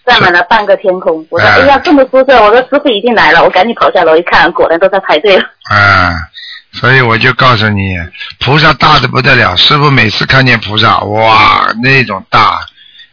[0.06, 1.24] 占满了半个天空。
[1.30, 2.32] 我说，哎哎呀，这么舒适！
[2.32, 5.44] 我说师傅一定来了，我赶紧跑下楼一看，果然都在排队了。
[5.70, 6.16] 啊，
[6.72, 7.98] 所以我就告诉你，
[8.40, 9.56] 菩萨大的不得了。
[9.56, 12.60] 师傅每次看见菩萨，哇，那种大，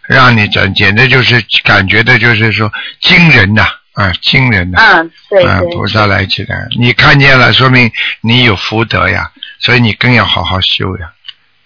[0.07, 7.90] 让你简简直就是感觉的，就是说惊人呐、啊，惊人呐、嗯，对啊，菩萨来起来，你看见了，说明
[8.21, 11.11] 你有福德呀，所以你更要好好修呀，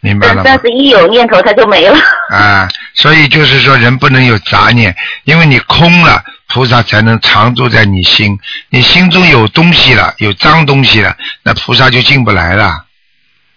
[0.01, 0.43] 明白了吗？
[0.45, 1.99] 但但是一有念头，它就没了。
[2.31, 8.39] 啊，所以就是说人不能有杂念，因为你空了，菩萨才能常住在你心。
[8.69, 12.85] 你心中有东西了，有脏东西了，那菩萨就进不来了，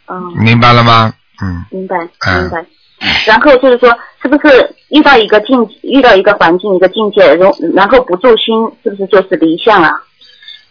[0.07, 1.13] 嗯，明白了吗？
[1.41, 2.65] 嗯，明白嗯明白。
[3.25, 3.89] 然后就是说，
[4.21, 9.91] 是不是遇到一个境，遇到一个环境、一个境界，然后然后不住心，是不是就是离相啊？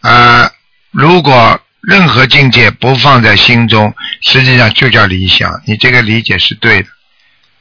[0.01, 0.51] 啊，
[0.91, 5.51] 如果任何境界不放在心中，实际上就叫离相。
[5.67, 6.87] 你这个理解是对的。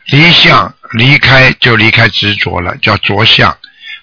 [0.06, 3.54] 离相离开就离开执着了，叫着相。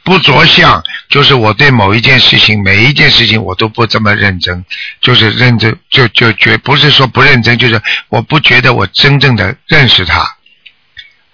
[0.04, 4.66] 不着相就是我对某一件事情，每一件事情我都不这么认真，
[5.02, 10.36] 就是认真就就觉不是说不认真，就是我不觉得我真正的认识它，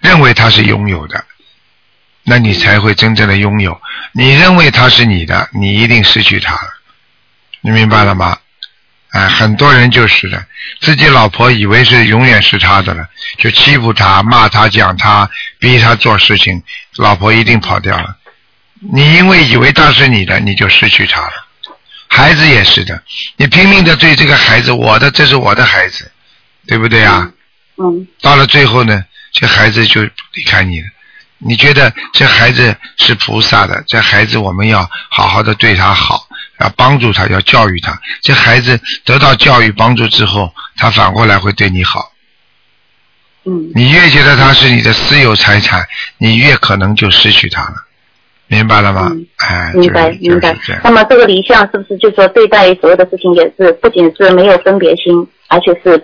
[0.00, 1.24] 认为它是拥有的，
[2.24, 3.80] 那你才会真正的拥有。
[4.12, 6.76] 你认为它是你的，你一定失去它了。
[7.62, 8.38] 你明白了吗？
[9.10, 10.46] 啊，很多人就是的，
[10.80, 16.62] 自己老婆以为是永远是他的了，就欺负他、骂他、讲他、逼他做事情，
[16.96, 18.16] 老婆一定跑掉了。
[18.80, 21.46] 你因为以为他是你的，你就失去他了。
[22.08, 23.02] 孩子也是的，
[23.36, 26.10] 你拼命的对这个孩子，我的，这是我的孩子，
[26.66, 27.30] 对不对啊？
[27.78, 30.86] 嗯到了最后呢，这孩子就离开你了。
[31.38, 36.26] 你觉得这孩子是菩萨的，这孩子我们要好好的对他好，
[36.60, 38.00] 要帮助他，要教育他。
[38.22, 42.12] 这孩子得到教育帮助之后，他反过来会对你好。
[43.44, 45.86] 嗯你越觉得他是你的私有财产，
[46.16, 47.84] 你越可能就失去他了，
[48.48, 49.10] 明白了吗？
[49.12, 50.56] 嗯哎，明白就是明白。
[50.84, 56.00] 那么这个离相是不是就说对待所有的事情也是不仅是没有分别心，而且是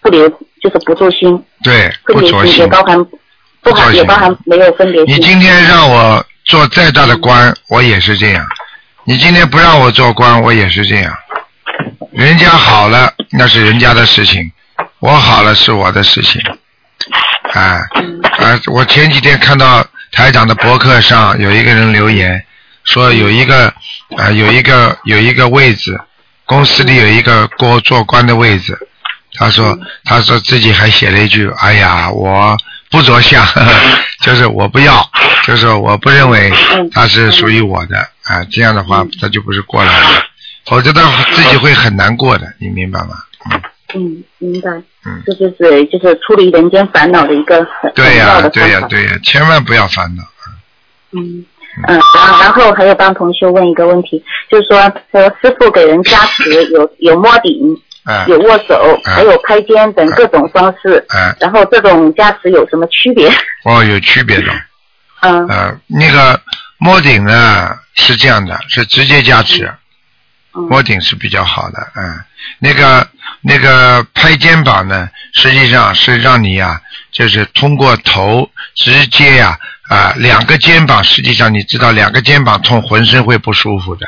[0.00, 0.28] 不留，
[0.60, 2.66] 就是不住心，对，不着心心也。
[2.66, 3.04] 包含
[3.62, 5.14] 不含也包含没有分别心。
[5.14, 8.44] 你今天让我做再大的官，我也是这样；
[9.04, 11.14] 你今天不让我做官，我也是这样。
[12.12, 14.42] 人家好了，那是人家的事情；
[15.00, 16.40] 我好了，是我的事情。
[17.52, 17.78] 啊
[18.38, 18.60] 啊！
[18.72, 22.44] 我前几天看到台长的博客上有一个人留言，
[22.84, 23.66] 说有一个
[24.16, 26.00] 啊有一个有一个位置，
[26.46, 28.78] 公司里有一个过做官的位置。
[29.36, 32.56] 他说他说自己还写了一句：“哎呀，我
[32.90, 33.44] 不着相，
[34.22, 35.10] 就是我不要，
[35.42, 36.52] 就是我不认为
[36.92, 38.44] 他是属于我的啊。
[38.52, 40.22] 这样的话，他就不是过来了，
[40.66, 43.16] 否则他自己会很难过的，你明白吗？
[43.50, 43.60] 嗯，
[43.94, 44.70] 嗯，明白。
[45.06, 48.80] 嗯这就是就是处理人间烦恼的一个很对呀、很要的对呀。
[48.88, 50.22] 对呀、千万不要烦恼。
[51.12, 51.44] 嗯
[51.86, 54.80] 嗯，然后然后还有帮同学问一个问题，就是说，
[55.12, 57.52] 说师傅给人加持有有摸顶、
[58.04, 63.28] 啊有握手，啊还有拍肩等各种方式，啊，然后这种加持有什么区别？
[63.64, 64.52] 哦，有区别的。
[65.20, 66.40] 嗯呃，那个
[66.78, 69.70] 摸顶呢是这样的，是直接加持，
[70.54, 70.68] 嗯。
[70.68, 72.24] 摸顶是比较好的，嗯，
[72.58, 73.08] 那个
[73.40, 76.80] 那个拍肩膀呢，实际上是让你呀、
[77.12, 84.06] 就是通过头直接呀啊两个肩膀，实际上你知道两个肩膀痛，浑身会不舒服的。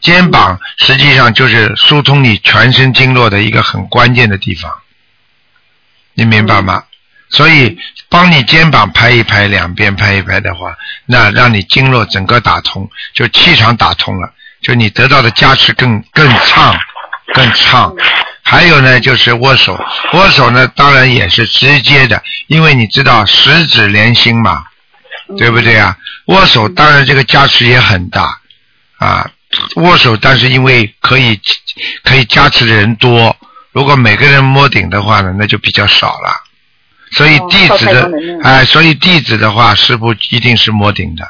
[0.00, 4.72] 肩膀实际上就是疏通你全身经络的一个很关键的地方，
[6.14, 6.84] 你明白吗？
[7.28, 10.74] 所以帮你肩膀拍一拍，两边拍一拍的话，
[11.06, 16.78] 那让你经络整个打通，就气场打通了，就你得到的加持更更畅，
[17.34, 17.94] 更畅。
[18.42, 19.78] 还有呢，就是握手，
[20.12, 24.64] 握手呢当然也是直接的，因为你知道十指连心嘛，
[25.38, 25.96] 对不对啊？
[26.26, 28.40] 握手当然这个加持也很大
[28.98, 29.30] 啊，
[29.76, 31.40] 握手，但是因为可以
[32.02, 33.36] 可以加持的人多，
[33.72, 36.42] 如果每个人摸顶的话呢，那就比较少了。
[37.12, 38.10] 所以哦弟子的
[38.42, 41.24] 哎、所以弟子的话，师傅一定是摸顶的。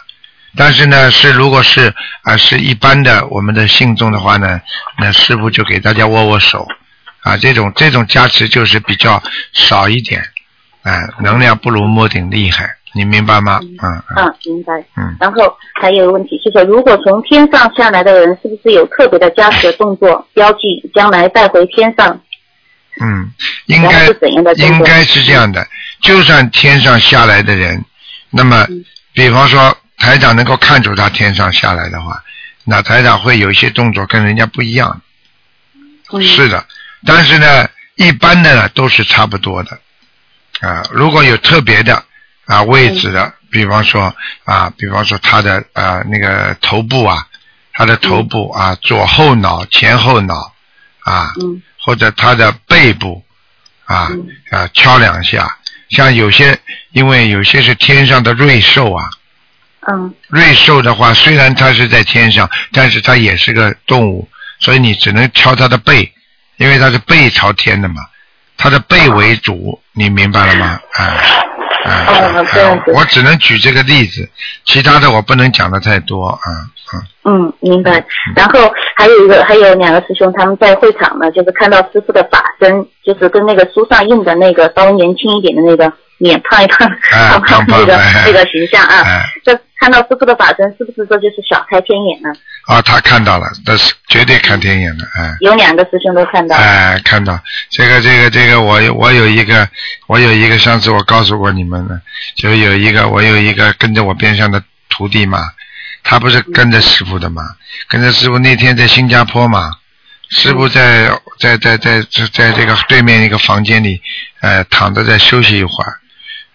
[0.56, 4.60] 但是呢，是如果是啊、是一般的我们的信众的话呢，
[4.98, 6.66] 那师傅就给大家握握手。
[7.22, 10.22] 啊，这种这种加持就是比较少一点，
[10.82, 13.60] 哎、能量不如摸顶厉害，你明白吗？
[13.62, 13.76] 嗯。
[13.82, 14.72] 嗯啊，明白。
[14.96, 20.58] 嗯，然后还有一个问题，就是说如果从天上下来的人，是不是有特别的加持的动作，标记
[20.94, 22.20] 将来带回天上？
[23.02, 23.30] 嗯，
[23.66, 25.66] 应该是怎样的应该是这样的，
[26.00, 27.84] 就算天上下来的人，
[28.30, 28.84] 那么嗯。
[29.12, 32.24] 比方说台长能够看出他天上下来的话，
[32.64, 35.00] 那台长会有一些动作跟人家不一样。
[36.12, 36.22] 嗯。
[36.22, 36.66] 是的，
[37.06, 39.78] 但是呢，一般的呢都是差不多的。
[40.60, 42.02] 啊，如果有特别的
[42.46, 47.26] 啊位置的，比方说啊，比方说他的啊那个头部啊，
[47.72, 50.54] 他的头部啊左后脑、前后脑
[51.04, 51.62] 啊，嗯。
[51.82, 53.24] 或者他的背部
[53.84, 54.26] 啊嗯。
[54.50, 55.58] 啊敲两下，
[55.90, 56.58] 像有些
[56.92, 59.08] 因为有些是天上的瑞兽啊，
[59.88, 66.12] 嗯瑞兽的话，虽然它是在天上，但是它也是个动物，所以你只能敲它的背，
[66.58, 67.96] 因为它是背朝天的嘛，
[68.56, 70.80] 它的背为主，你明白了吗？
[70.94, 71.04] 啊
[71.82, 72.06] 啊
[72.94, 74.28] 我只能举这个例子，
[74.66, 78.04] 其他的我不能讲的太多啊啊嗯，明白。
[78.36, 89.02] 然后还有一个，还有两个师兄，他们在会场呢，就是看到师傅的法身，就是跟那个书上印的那个稍微年轻一点的那个脸胖一胖、哎胖胖那个胖胖哎那个形象啊。
[89.02, 92.28] 哎这看到师傅的法身，是不是这就是小开天眼呢？
[92.66, 95.34] 啊，他看到了，那是绝对看天眼的，哎。
[95.40, 96.54] 有两个师兄都看到。
[96.54, 97.40] 哎，看到
[97.70, 99.66] 这个这个这个，我有我有一个，
[100.06, 101.98] 我有一个，上次我告诉过你们的，
[102.36, 105.38] 就有一个我有一个跟着我边上的徒弟嘛，
[106.04, 107.42] 他不是跟着师傅的嘛，
[107.88, 109.70] 跟着师傅那天在新加坡嘛，
[110.28, 113.98] 师傅在在在在在在这个对面一个房间里，
[114.42, 115.99] 呃，躺着在休息一会儿。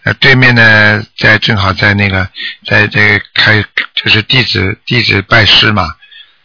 [0.06, 2.28] 呃，对面呢，在正好在那个，
[2.64, 3.60] 在这个开
[3.92, 5.96] 就是弟子弟子拜师嘛，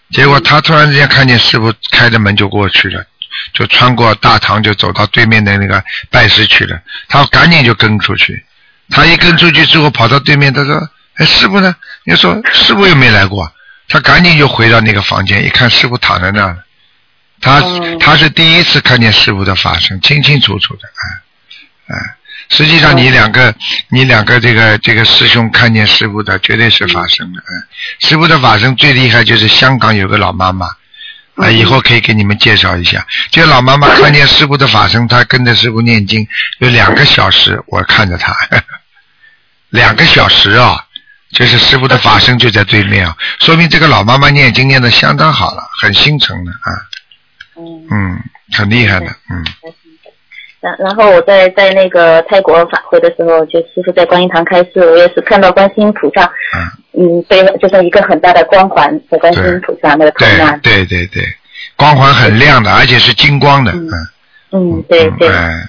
[0.09, 3.05] 结果他突然之间看见师傅开着门就过去了，
[3.53, 8.43] 就穿过大堂就走到对面的那个拜师去了，他赶紧就跟出去，
[8.89, 13.53] 他一跟出去之后跑到对面，他说：“哎，师傅呢？”你说师傅又没来过，
[13.87, 16.57] 他赶紧就回到那个房间，一看师傅躺在那儿，
[17.39, 22.15] 他、哦他是第一次看见师傅的法身，清清楚楚的，哎、哎。
[22.51, 23.55] 实际上，你两个，
[23.89, 27.39] 你两个这个这个师兄看见师傅的，绝对是法身的。
[27.39, 27.63] 嗯，
[28.01, 30.67] 师傅的法身最厉害就是香港有个老妈妈，
[31.35, 33.07] 啊，以后可以给你们介绍一下。
[33.31, 36.27] 这个老妈妈看见师傅的法身，她跟着师傅念经
[36.59, 38.35] 有两个小时，我看着她，
[39.71, 40.85] 两个小时啊，
[41.31, 46.69] 就是师傅的法身就在对面啊，说明这个老妈妈念经念的相当好了，很心诚的啊，
[47.57, 47.87] 嗯。
[47.89, 49.45] 嗯，很厉害的，嗯。
[50.61, 56.23] 然然后我在在那个泰国返回的时候，就师傅在观音堂开示，我也是看到观世音菩萨，
[56.55, 60.19] 嗯，嗯，背后就是一个很大的光环在观世音菩萨那个头
[60.61, 61.23] 对，对对对，
[61.75, 63.89] 光环很亮的，而且是金光的，嗯
[64.51, 65.59] 嗯，嗯，对对，嗯，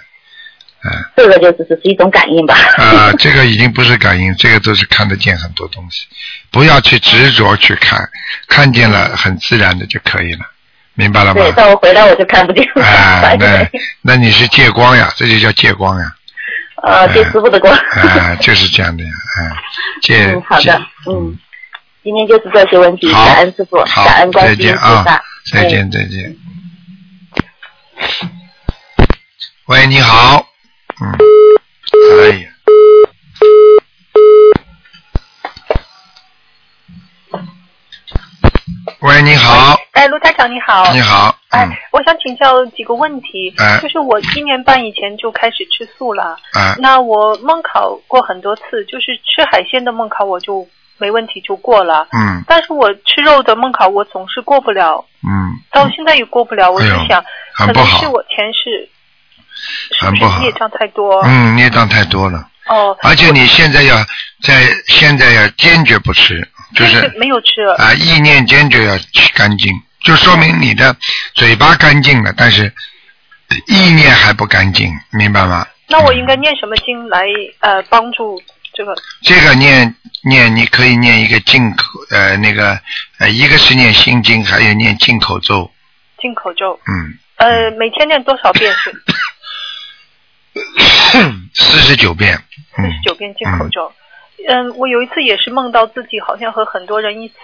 [1.17, 2.55] 这个就只是是一种感应吧。
[2.77, 6.07] 啊，这个已经不是感应，这个都是看得见很多东西，
[6.51, 7.99] 不要去执着去看，
[8.47, 10.41] 看见了很自然的就可以了，
[10.95, 11.41] 明白了吗？
[11.43, 13.69] 对，但我回来我就看不见了， 啊，那，
[14.03, 16.15] 那你是借光呀，这就叫借光呀，
[16.83, 17.73] 呃，对师傅的光。
[17.75, 19.57] 啊，就是这样的呀，啊，
[20.03, 21.39] 借嗯，好的，嗯，
[22.03, 26.37] 今天就是这些问题，好感恩师傅，好感恩，观再见啊菩萨，，再见再见。
[29.67, 30.47] 喂，你好，
[31.01, 31.17] 嗯，
[32.21, 32.49] 哎呀，
[39.01, 40.93] 喂，你好，哎，卢台长你好。
[40.93, 43.55] 你好，哎嗯，，我想请教几个问题。
[43.57, 46.37] 哎就是我一年半以前就开始吃素了。
[46.55, 50.67] 啊，那我梦考过很多次，就是吃海鲜的梦考我就
[50.99, 52.09] 没问题就过了。
[52.11, 56.69] 嗯但是我吃肉的梦考我总是过不了，嗯，到现在也过不了。
[56.73, 58.91] 我就想，很不好可能是我前世
[59.97, 61.23] 是很不是业障太多？
[61.23, 63.95] 嗯，孽障太多了，哦，而且你现在要
[64.43, 67.63] 在现在要坚决不吃，就是没有吃。
[67.79, 69.73] 啊，意念坚决要去干净，
[70.05, 70.97] 就说明你的
[71.35, 72.73] 嘴巴干净了，但是
[73.67, 75.67] 意念还不干净，明白吗？
[75.89, 77.25] 那我应该念什么经来
[77.61, 78.95] 呃帮助这个？
[79.23, 82.81] 这个念念，你可以念一个进口呃那个
[83.19, 85.71] 呃，一个是念心经，还有念进口咒，
[86.21, 89.03] 进口咒，嗯，呃，每天念多少遍是？
[91.55, 92.37] 四十九遍，
[92.75, 93.87] 四嗯十九遍进口咒。
[93.89, 94.02] 嗯，
[94.77, 97.35] 我有一次也是梦到自己好像和很多人一起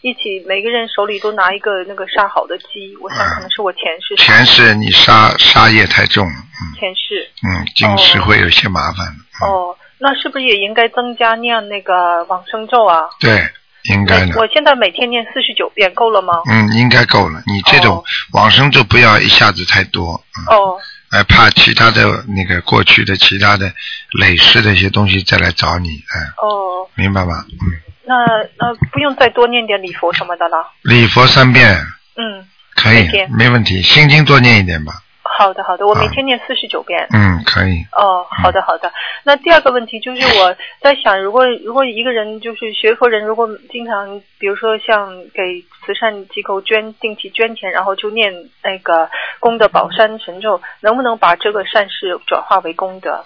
[0.00, 7.30] 一起，每个人手里都拿一个那个杀好的鸡，我想可能是我前世杀前世你杀杀业太重，嗯前世。
[7.44, 9.06] 嗯，今世会有些麻烦
[9.40, 13.02] 哦，那是不是也应该增加念那个往生咒啊？
[13.20, 13.46] 对，
[13.94, 14.40] 应该的。
[14.40, 16.42] 我现在每天念四十九遍够了吗？
[16.50, 17.40] 嗯，应该够了。
[17.46, 20.20] 你这种哦往生咒不要一下子太多，
[20.50, 20.78] 嗯，哦
[21.10, 23.72] 哎，怕其他的那个过去的其他的
[24.12, 27.44] 累世的一些东西再来找你，哎，哦，明白吗？
[27.48, 27.56] 嗯，
[28.04, 28.14] 那
[28.58, 30.56] 那不用再多念点礼佛什么的了。
[30.82, 31.74] 礼佛三遍
[32.16, 33.80] 嗯，可以，没问题。
[33.82, 34.92] 心经多念一点吧。
[35.22, 37.06] 好的好的，我每天念四十九遍。
[37.12, 37.86] 嗯，可以。
[37.92, 38.92] 哦，好的好的。
[39.22, 48.32] 那第二个问题就是我在想，如果如果一个人就是学佛人，如果经常比如说像给慈善机构捐定期捐钱，然后就念
[48.64, 49.08] 那个
[49.40, 53.24] 功德宝山神咒，能不能把这个善事转化为功德？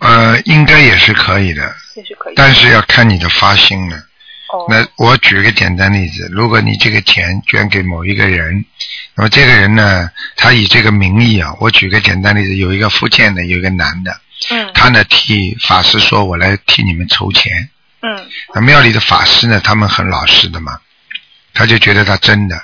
[0.00, 2.34] 呃，应该也是可以的，也是可以。
[2.36, 3.96] 但是要看你的发心了。
[3.96, 4.66] 哦。
[4.68, 8.64] 那我举个简单例子，如果你这个钱捐给某一个人，
[9.14, 17.70] 那么这个人呢，他以这个名义啊，我举个简单例子，有一个福建的，有一个男的，嗯他呢替法师说，我来替你们筹钱。
[18.00, 20.78] 嗯那庙里的法师呢，他们很老实的嘛，
[21.52, 22.56] 他就觉得他真的，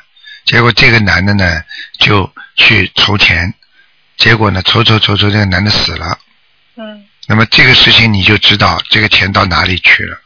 [0.45, 1.62] 结果这个男的呢
[1.99, 3.53] 就去筹钱，
[4.16, 6.18] 结果呢筹筹筹筹，这个男的死了。
[6.76, 10.20] 嗯那么这个事情你就知道这个钱到哪里去了。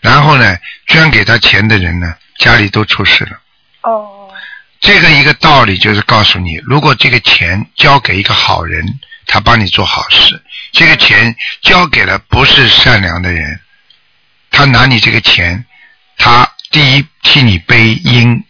[0.00, 3.38] 然后呢，捐给他钱的人呢，家里都出事了。
[3.82, 4.32] 哦
[4.80, 10.36] 这个一个道理就是告诉你，如果这个钱交给一个好人，他帮你做好事；
[10.72, 13.60] 这个钱交给了不是善良的人，
[14.50, 15.64] 他拿你这个钱，
[16.18, 18.44] 他第一替你背因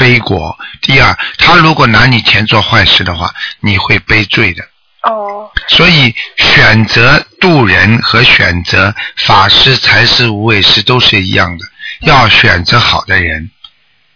[0.00, 3.30] 背果，第二他如果拿你钱做坏事的话，
[3.60, 4.64] 你会背罪的。
[5.02, 11.66] 哦所以选择渡人和选择法师、财师、无畏师都是一样的，
[12.00, 13.50] 要选择好的人，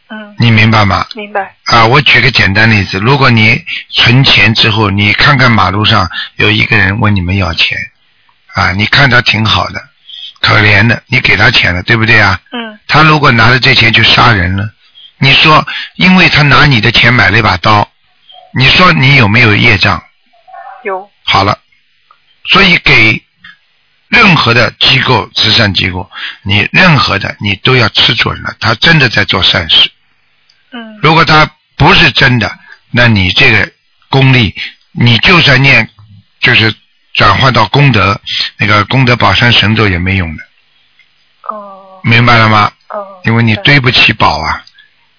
[0.09, 1.07] 嗯，你明白吗？
[1.15, 1.55] 明白。
[1.67, 7.79] 啊，我举个简单例子，如果你存钱之后，你看看马路上有一个人问你们要钱，
[8.55, 9.83] 啊，你看他挺好的，
[10.41, 12.41] 可怜的，你给他钱了，对不对啊？
[12.53, 14.69] 嗯他如果拿着这钱去杀人了，
[15.25, 15.67] 你说，
[15.97, 17.91] 因为他拿你的钱买了一把刀，
[18.53, 20.05] 你说你有没有业障？
[20.83, 21.11] 有。
[21.25, 21.59] 好了，
[22.45, 23.25] 所以给
[24.09, 26.11] 任何的机构、慈善机构，
[26.43, 29.91] 你任何的你都要吃准了，他真的在做善事。
[30.73, 31.01] 嗯。
[31.03, 32.59] 如果他不是真的，
[32.91, 33.73] 那你这个
[34.11, 34.55] 功力，
[34.93, 35.89] 你就算念，
[36.41, 36.75] 就是
[37.15, 38.21] 转换到功德，
[38.59, 40.43] 那个功德宝山神咒也没用的，
[41.49, 41.99] 哦。
[42.03, 42.71] 明白了吗？
[42.89, 43.23] 哦。
[43.25, 44.63] 因为你堆不起宝啊，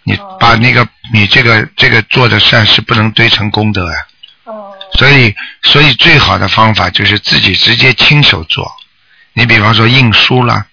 [0.06, 3.97] 你把那个你这个这个做的善事不能堆成功德啊。
[4.45, 8.72] 哦所以，所以最好的方法就是自己直接亲手做。
[9.34, 10.66] 你比方说印书啦，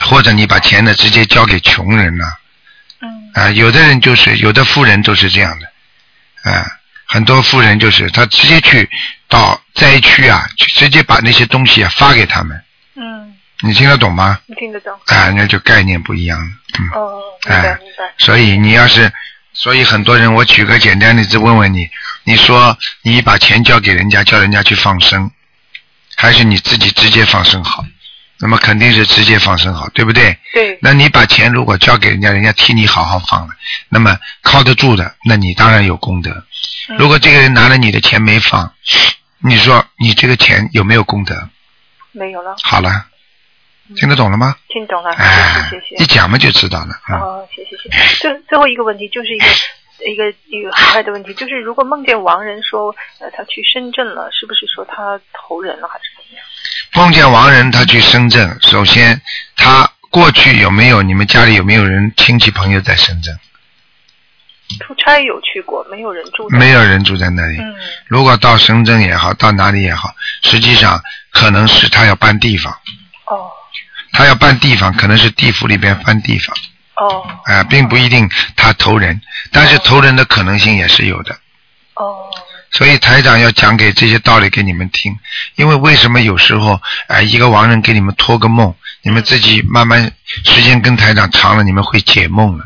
[0.00, 2.38] 或者你把钱呢直接交给穷人啦。
[3.00, 6.66] 嗯啊，有的人就是有的富人都是这样的，啊，
[7.06, 8.88] 很多富人就是他直接去
[9.28, 12.62] 到灾区啊，去直接把那些东西啊发给他们。
[13.62, 14.38] 嗯，你听得懂吗？
[14.46, 14.92] 你听得懂？
[15.06, 16.38] 啊，那就概念不一样。
[16.94, 18.14] 哦，明白哎明白。
[18.18, 19.12] 所以你要是，
[19.52, 21.88] 所以很多人，我举个简单例子问问你，
[22.24, 25.30] 你说你把钱交给人家，叫人家去放生，
[26.16, 27.84] 还是你自己直接放生好？
[28.42, 30.38] 那么肯定是直接放生好，对不对？
[30.54, 30.78] 对。
[30.80, 33.54] 那你把钱如果交给人家，人家替你好好放了，
[33.90, 36.30] 那么靠得住的，那你当然有功德。
[36.30, 38.72] 嗯如果这个人拿了你的钱没放，
[39.38, 41.48] 你说你这个钱有没有功德？
[42.12, 43.06] 没有了，好了，
[43.96, 44.54] 听得懂了吗？
[44.68, 46.02] 听懂了，哎谢谢谢谢。
[46.04, 46.94] 一讲嘛就知道了。
[47.08, 48.16] 嗯哦，谢谢谢谢。
[48.16, 49.46] 最最后一个问题就是一个
[50.06, 56.44] 一个一个很快的问题，就是如果梦见亡人说呃他去深圳了，是不是说他投人了还是怎么样？
[56.94, 59.20] 梦见亡人，他去深圳，首先
[59.56, 63.38] 他过去有没有你们家里有没有人亲戚朋友在深圳？
[64.86, 66.56] 出差有去过，没有人住在。
[66.56, 67.58] 没有人住在那里。
[67.58, 67.74] 嗯
[68.06, 72.72] 如果到深圳也好，到哪里也好，实际上可能是他要搬地方，
[73.26, 73.50] 哦
[74.12, 76.56] 他要搬地方，可能是地府里边搬地方，
[76.96, 77.26] 哦。
[77.44, 79.20] 啊、并不一定他投人，
[79.52, 81.38] 但是投人的可能性也是有的。
[81.94, 82.30] 哦。
[82.72, 85.16] 所以台长要讲给这些道理给你们听，
[85.56, 90.12] 因为为什么有时候哎、一个亡人给你们托个梦，你们自己慢慢
[90.44, 92.64] 时间跟台长长了，你们会解梦了，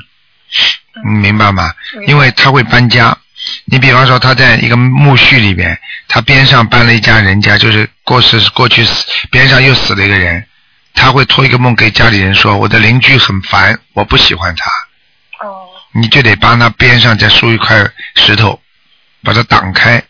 [1.06, 1.72] 你，明白吗？
[2.06, 3.16] 因为他会搬家，
[3.64, 10.46] 你比方说他在一个墓穴里边，他边上搬了一家人家，就是过世过去死边上又死了一个人，
[10.94, 14.70] 他会托一个梦给家里人说，我的邻居很烦，我不喜欢他，
[15.46, 18.60] 哦你就得帮他边上再竖一块石头，
[19.22, 20.02] 把它挡开。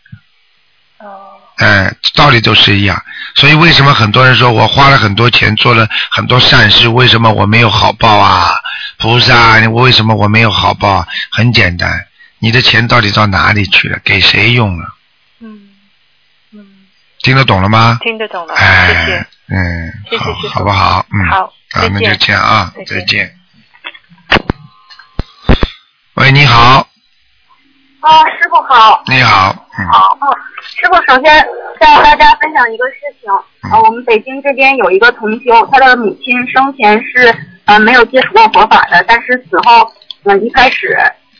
[0.99, 3.03] 哦哎，道理都是一样。
[3.35, 8.51] 所以为什么很多人说我花了很多钱做了很多善事，为什么我没有好报啊？
[8.97, 11.07] 菩萨，我为什么我没有好报啊？
[11.31, 12.07] 很简单，
[12.39, 13.99] 你的钱到底到哪里去了？
[14.03, 14.95] 给谁用了？
[17.25, 17.97] 听得懂了吗？
[18.03, 19.27] 听得懂了，哎，谢谢。
[19.49, 21.03] 嗯，好谢谢师，傅好不好？
[21.11, 23.35] 嗯，好啊，再见那就这样啊，再见再见。
[26.13, 26.87] 喂，你好，
[28.01, 29.01] 啊，师傅好。
[29.07, 30.27] 你好，嗯，好，嗯，
[30.61, 31.43] 师傅，首先
[31.81, 33.31] 向大家分享一个事情。
[33.71, 39.91] 啊，我们北京这边有一个同修，他的母亲生前是呃没有接触过佛法的，但是死后，
[40.25, 40.95] 嗯、一开始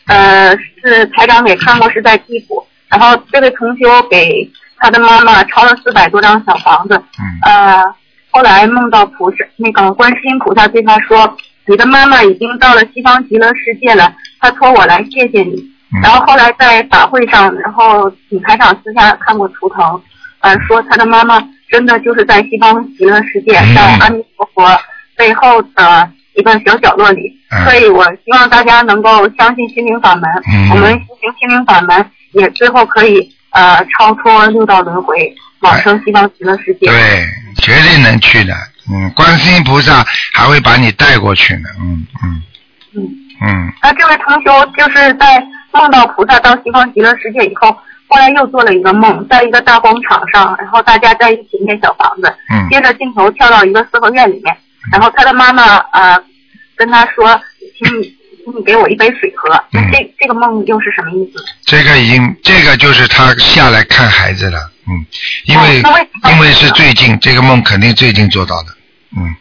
[0.07, 4.51] 呃是台长给看过是在地府，然后这位同修给
[4.85, 7.83] 他的妈妈抄了四百多张小房子，嗯呃，
[8.29, 15.55] 后来梦到菩萨，那个观世音菩萨对他说：“你的妈妈已经到了西方极乐世界了，她托我来谢谢你。”
[15.91, 19.99] 嗯然后后来在法会上，然后请台长私下看过图腾，
[20.41, 24.67] 呃，说他的妈妈真的就是在西方极乐世界，嗯在阿弥陀佛
[25.15, 27.35] 背后的一个小角落里。
[27.49, 30.23] 嗯所以我希望大家能够相信心灵法门，
[30.53, 36.87] 嗯我们修行心灵法门，也最后可以呃超脱六道轮回，往生西方极乐世界。
[36.87, 37.25] 对，
[37.63, 38.53] 绝对能去的。
[38.91, 41.69] 嗯，观世音菩萨还会把你带过去呢。
[41.81, 42.43] 嗯嗯
[42.95, 43.03] 嗯。
[43.41, 47.71] 嗯那这位同学就是在梦到菩萨到西方极乐世界以后，
[48.07, 54.55] 后来又做了一个梦，在一个大广场上，然后大家在一起念小房子，嗯接着镜头跳到一个四合院里面，
[54.91, 56.21] 然后他的妈妈呃
[56.75, 57.39] 跟他说，
[57.79, 57.87] 请
[58.57, 59.49] 你给我一杯水喝。
[59.71, 61.43] 那嗯这这个梦又是什么意思？
[61.65, 64.71] 这个已经，这个就是他下来看孩子了。
[64.87, 65.05] 嗯，
[65.45, 65.81] 因为、
[66.31, 68.69] 因为是最近，这个梦肯定最近做到的。
[69.17, 69.35] 嗯，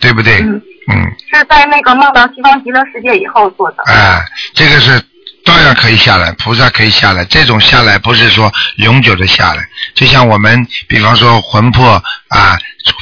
[0.00, 0.40] 对不对？
[0.40, 0.60] 嗯，
[0.90, 3.84] 嗯，是在那个梦到西方极乐世界以后做的。
[3.86, 5.00] 哎，这个是
[5.44, 7.24] 当然可以下来，菩萨可以下来。
[7.24, 9.64] 这种下来不是说永久的下来，
[9.94, 12.58] 就像我们比方说魂魄啊，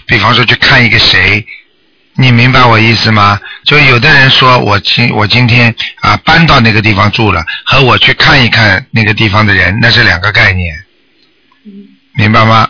[0.07, 1.47] 比方说去看一个谁，
[2.14, 3.40] 你明白我意思吗？
[3.64, 10.84] 就有的人说我今我今天啊搬到那个地方住了，和我去看一看那个地方的人，那是两个概念，
[12.14, 12.68] 明白吗？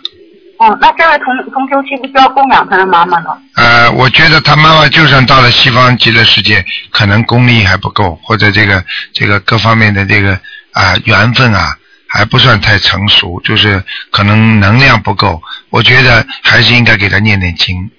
[0.58, 3.30] 哦，那这位同同修需不需要供养他的妈妈呢？
[3.56, 10.38] 呃，我觉得他妈妈就算到了西方极乐世界，可能功力还不够，或者这个这个各方面的这个
[10.72, 11.76] 啊、缘分啊
[12.06, 13.82] 还不算太成熟，就是
[14.12, 15.42] 可能能量不够。
[15.70, 17.90] 我觉得还是应该给他念念经，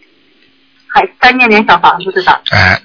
[0.94, 2.40] 还再念点小房子对吧？
[2.52, 2.80] 哎，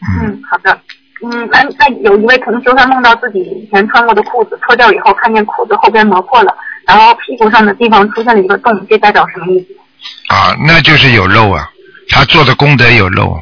[0.00, 0.80] 嗯，嗯，好的。
[1.24, 6.52] 嗯，那那有一位同修，他梦到自己以前穿过的裤子脱掉以后，看见裤子后边磨破了，
[6.86, 10.34] 然后屁股上的地方出现了一个洞，这代表什么意思？
[10.34, 11.70] 啊，那就是有漏啊，
[12.08, 13.40] 他做的功德有漏，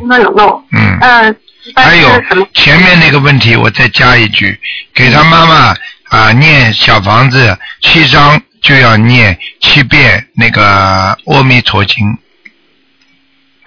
[0.00, 0.60] 功德有漏。
[0.72, 0.98] 嗯。
[1.76, 2.08] 还有？
[2.54, 4.58] 前面那个问题，我再加一句，
[4.94, 5.74] 给他妈妈
[6.08, 10.64] 啊念小房子七章就要念七遍那个
[11.26, 12.04] 阿弥陀经，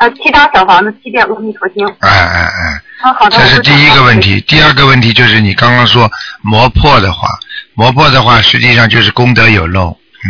[0.03, 1.87] 呃，七张小房子，七遍阿弥陀经。
[1.99, 3.37] 哎哎哎，啊，好的。
[3.37, 4.41] 这是第一个问题。
[4.41, 7.29] 第二个问题就是你刚刚说磨破的话，
[7.73, 9.97] 磨破的话实际上就是功德有漏。
[10.25, 10.27] 嗯，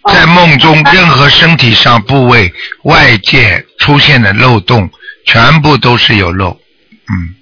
[0.00, 2.50] 哦在梦中任何身体上部位
[2.84, 4.88] 外界出现的漏洞，
[5.26, 6.58] 全部都是有漏。
[7.12, 7.34] 嗯。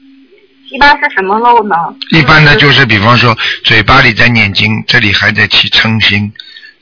[0.72, 1.76] 一般是什么漏呢？
[2.10, 6.28] 一般呢，就是比方说嘴巴里在念经，这里还在起嗔心；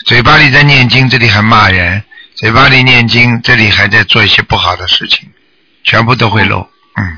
[0.07, 2.01] 嘴巴里在念经，这里还骂人；
[2.43, 5.29] 嘴巴里念经，这里还在做一些不好的事情，
[5.85, 6.59] 全部都会漏。
[6.97, 7.17] 嗯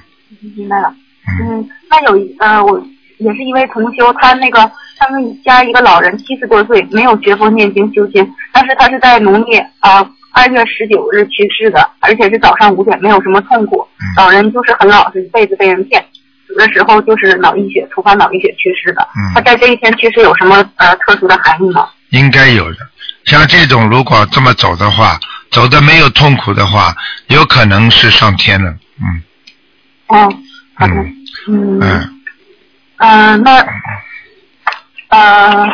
[0.55, 0.95] 明白了。
[1.27, 2.79] 嗯嗯，那有一呃，我
[3.17, 13.81] 也是一位同修，他那个他们家一个老人七十多岁，没有学佛念经修心，但是他是在农历啊二月十九日去世的，而且是早上五点，没有什么痛苦。
[14.01, 16.05] 嗯老人就是很老实，一辈子被人骗，
[16.47, 19.01] 死的时候就是脑溢血，突发脑溢血去世的。
[19.17, 21.89] 嗯他在这一天去世有什么呃特殊的含义吗？
[22.11, 22.81] 应该有的。
[23.25, 25.19] 像这种如果这么走的话，
[25.51, 26.95] 走的没有痛苦的话，
[27.29, 28.71] 有可能是上天了。
[29.01, 29.23] 嗯
[30.09, 30.33] 哦，
[30.75, 30.95] 好的。
[31.49, 31.81] 嗯
[32.99, 33.67] 嗯那
[35.09, 35.67] 呃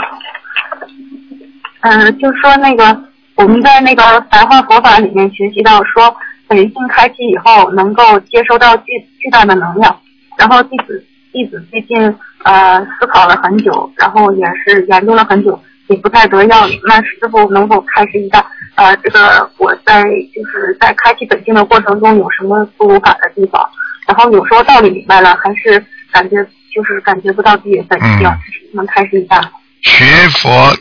[1.81, 3.05] 呃，就说那个
[3.37, 6.15] 我们在那个白话佛法里面学习到说，
[6.47, 8.85] 本性开启以后能够接收到巨
[9.21, 10.01] 巨大的能量。
[10.37, 11.97] 然后弟子弟子最近
[12.45, 16.81] 呃思考了很久，然后也是研究了很久，也不太得要领。
[16.85, 18.45] 那师傅能否开示一下？
[18.77, 23.69] 呃，这个我在就是在开启本性的过程中有什么不如法的地方？
[24.07, 26.37] 然后有时候道理明白了，还是感觉
[26.75, 28.39] 就是感觉不到自己的本性，嗯
[28.73, 29.51] 能开示一下吗？
[29.83, 30.75] 学佛、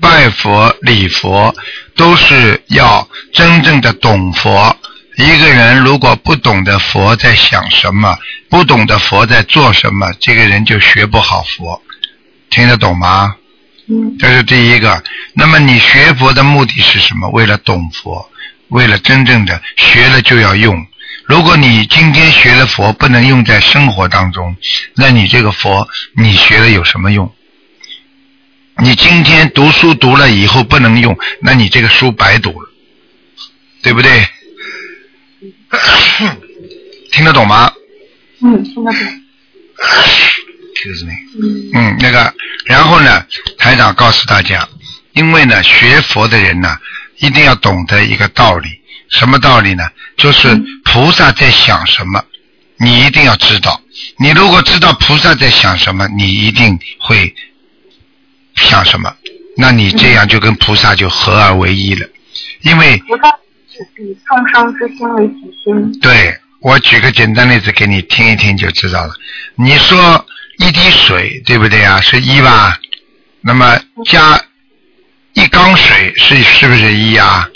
[0.00, 1.54] 拜佛、礼佛，
[1.94, 4.74] 都是要真正的懂佛。
[5.18, 8.18] 一个人如果不懂得佛在想什么，
[8.50, 11.80] 不懂得佛在做什么，这个人就学不好佛。
[12.50, 13.36] 听得懂吗？
[13.88, 15.02] 嗯这是第一个。
[15.34, 17.28] 那么你学佛的目的是什么？
[17.30, 18.30] 为了懂佛，
[18.68, 20.86] 为了真正的学了就要用。
[21.24, 24.56] 如果你今天学了佛不能用在生活当中，
[24.94, 27.32] 那你这个佛你学了有什么用？
[28.78, 32.70] 你今天读书读了以后不能用，那你这个书白读了，
[33.82, 34.28] 对不对？
[37.12, 37.72] 听得懂吗
[38.42, 39.00] 嗯，听得懂。
[40.86, 41.12] ？Excuse me。
[41.42, 42.32] 嗯嗯，那个，
[42.66, 43.24] 然后呢，
[43.58, 44.68] 台长告诉大家，
[45.12, 46.78] 因为呢，学佛的人呢，
[47.18, 48.68] 一定要懂得一个道理，
[49.10, 49.84] 什么道理呢？
[50.16, 50.48] 就是
[50.84, 52.24] 菩萨在想什么，
[52.78, 53.80] 你一定要知道。
[54.18, 57.34] 你如果知道菩萨在想什么，你一定会
[58.54, 59.14] 想什么。
[59.56, 62.06] 那你这样就跟菩萨就合二为一了，
[62.62, 63.30] 因为菩萨
[63.70, 65.34] 是以众生之心为己
[65.64, 66.00] 心。
[66.00, 69.14] 对我举个简单例子给你听一听就知道了。
[69.54, 70.26] 你说
[70.58, 72.00] 一滴水对不对啊？
[72.00, 72.78] 是一吧？
[73.40, 74.40] 那么加
[75.34, 77.48] 一缸水是是不是一啊？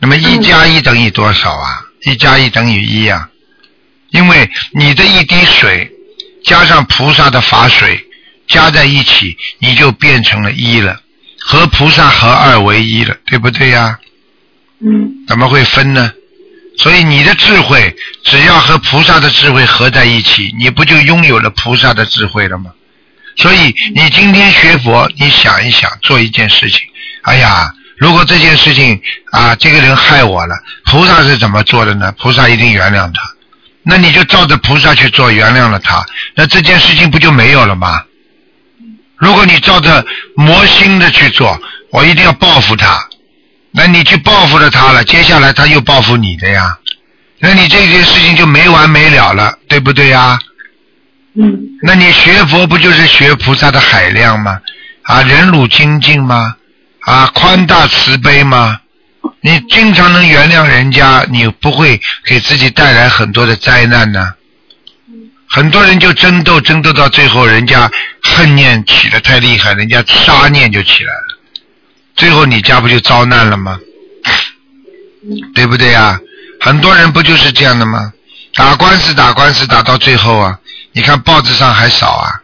[0.00, 1.84] 那么一加一等于多少啊？
[2.02, 3.30] 一加一等于一啊？
[4.10, 5.90] 因为你的一滴水
[6.44, 8.04] 加上菩萨的法水
[8.46, 11.00] 加在一起，你就变成了一了，
[11.40, 13.98] 和菩萨合二为一了，对不对呀？
[14.80, 16.12] 嗯怎么会分呢？
[16.76, 17.94] 所以你的智慧
[18.24, 22.70] 只要和菩萨的智慧合在一起，你不就拥有了菩萨的智慧了吗？
[23.36, 26.80] 所以你今天学佛，你想一想，做一件事情，
[27.22, 29.00] 哎呀，如果这件事情
[29.32, 30.54] 啊，这个人害我了，
[30.84, 32.12] 菩萨是怎么做的呢？
[32.18, 33.20] 菩萨一定原谅他，
[33.82, 36.04] 那你就照着菩萨去做，原谅了他，
[36.34, 38.02] 那这件事情不就没有了吗？
[39.16, 40.04] 如果你照着
[40.36, 41.60] 魔心的去做，
[41.90, 43.08] 我一定要报复他，
[43.76, 46.78] 那你去报复了他了，接下来他又报复你的呀，
[47.40, 50.38] 那你这件事情就没完没了了，对不对呀？
[51.36, 54.60] 嗯那你学佛不就是学菩萨的海量吗？
[55.02, 56.56] 啊，忍辱精进吗？
[57.00, 58.80] 啊，宽大慈悲吗？
[59.40, 64.34] 你经常能原谅人家，你不会给自己带来很多的灾难呢？
[65.48, 67.90] 很多人就争斗，争斗到最后，人家
[68.22, 71.33] 恨念起的太厉害，人家杀念就起来了，
[72.16, 73.78] 最后你家不就遭难了吗？
[75.54, 76.18] 对不对呀？
[76.60, 78.12] 很多人不就是这样的吗？
[78.54, 80.58] 打官司打官司打到最后啊，
[80.92, 82.40] 你看报纸上还少啊，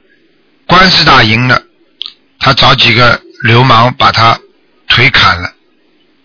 [0.66, 1.62] 官司打赢了，
[2.38, 4.38] 他找几个流氓把他
[4.88, 5.52] 腿砍了，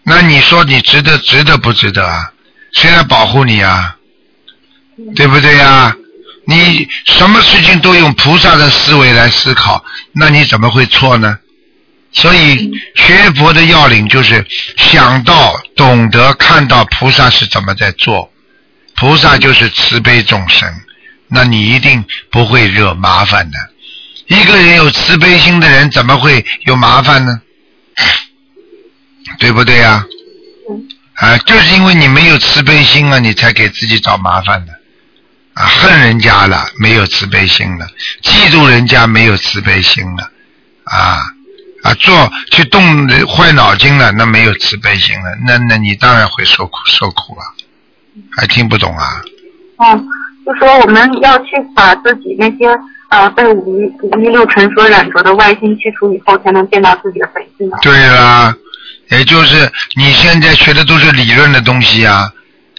[0.03, 2.31] 那你说你值得值得不值得啊？
[2.73, 3.95] 谁来保护你啊？
[5.15, 5.95] 对不对呀？
[6.47, 9.83] 你什么事情都用菩萨的思维来思考，
[10.13, 11.37] 那你怎么会错呢？
[12.15, 14.45] 所以学佛的要领就是
[14.77, 18.31] 想到、懂得、看到菩萨是怎么在做，
[18.95, 20.67] 菩萨就是慈悲众生，
[21.27, 23.57] 那你一定不会惹麻烦的。
[24.27, 27.41] 一个人有慈悲心的人，怎么会有麻烦呢？
[29.37, 30.05] 对不对呀、
[31.15, 31.37] 啊？
[31.39, 34.71] 就是因为你没有慈悲心啊，你才给自己找麻烦的。
[35.53, 37.85] 啊，恨人家了，没有慈悲心了；
[38.23, 40.31] 嫉妒人家，没有慈悲心了。
[40.85, 41.19] 啊
[41.85, 47.45] 啊，做去动坏脑筋了，那没有慈悲心了，那那你当然会受苦受苦啊。
[48.35, 49.21] 还听不懂啊？
[49.77, 50.07] 嗯，
[50.45, 52.65] 就说我们要去把自己那些
[53.09, 57.77] 呃被五欲五欲六尘所染着的外心去除以后，才能见到自己的本性呢。
[57.83, 58.55] 对啦，
[59.11, 62.31] 也就是你现在学的都是理论的东西啊。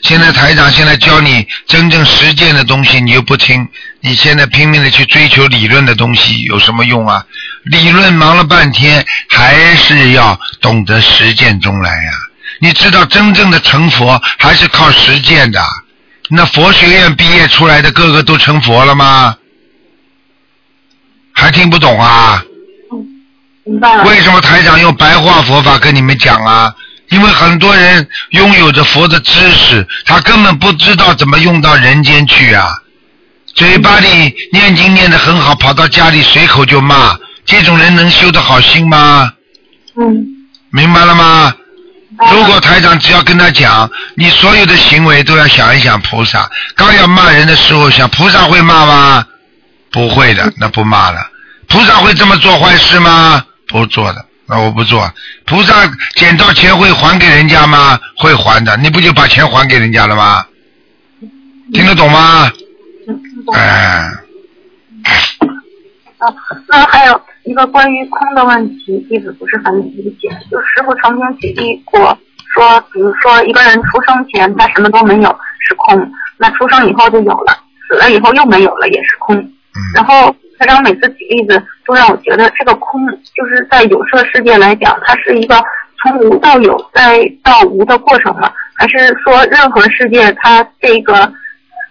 [0.02, 3.68] 现在台长现在教你真正实践的东西，你又不听，
[4.00, 7.24] 你现在拼命的去追求理论的东西，有什么用啊？
[7.66, 12.12] 理论忙了半天，还是要懂得实践中来呀、
[12.60, 15.60] 你知道真正的成佛还是靠实践的。
[16.28, 19.36] 那佛学院毕业出来的个个都成佛了吗？
[21.32, 22.42] 还听不懂啊？
[23.64, 24.04] 明白了。
[24.04, 26.74] 为什么台长用白话佛法跟你们讲啊？
[27.10, 32.68] 因为很多人拥有着佛的知识，他根本不知道怎么用到人间去啊！
[33.54, 37.16] 嘴巴里念经念得很好，跑到家里随口就骂，
[37.46, 39.32] 这种人能修得好心吗？
[39.96, 40.26] 嗯。
[40.70, 41.54] 明白了吗？
[42.32, 46.50] 如果台长只要跟他讲，你所有的行为都要想一想菩萨。
[46.74, 49.26] 刚要骂人的时候想，菩萨会骂吗？
[49.90, 51.30] 不会的，那不骂了。
[51.68, 53.44] 菩萨会这么做坏事吗？
[53.68, 55.12] 不做的，那我不做。
[55.44, 57.98] 菩萨捡到钱会还给人家吗？
[58.16, 60.44] 会还的，你不就把钱还给人家了吗？
[61.72, 62.50] 听得懂吗？
[63.54, 64.10] 哎，
[66.18, 66.34] 啊，
[66.68, 70.28] 那还有一个关于空的问题，弟子不是很理解。
[70.50, 72.00] 就师傅曾经举例过，
[72.52, 75.28] 说，比如说一个人出生前他什么都没有
[75.60, 77.56] 是空，那出生以后就有了，
[77.88, 79.36] 死了以后又没有了也是空。
[79.94, 83.00] 然后台长每次举例子都让我觉得这个空
[83.36, 85.54] 就是在有色世界来讲，它是一个
[86.02, 88.52] 从无到有再到无的过程吗？
[88.74, 91.32] 还是说任何世界它这个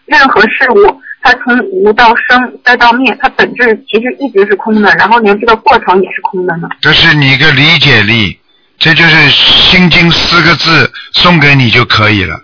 [0.05, 1.01] 任何事物？
[1.25, 6.69] 它从无到生再到灭，它本质其实一直是空的，然后连这个过程也是空的呢。
[6.79, 8.39] 这是你一个理解力，
[8.77, 12.35] 这就是《心经》四个字送给你就可以了。《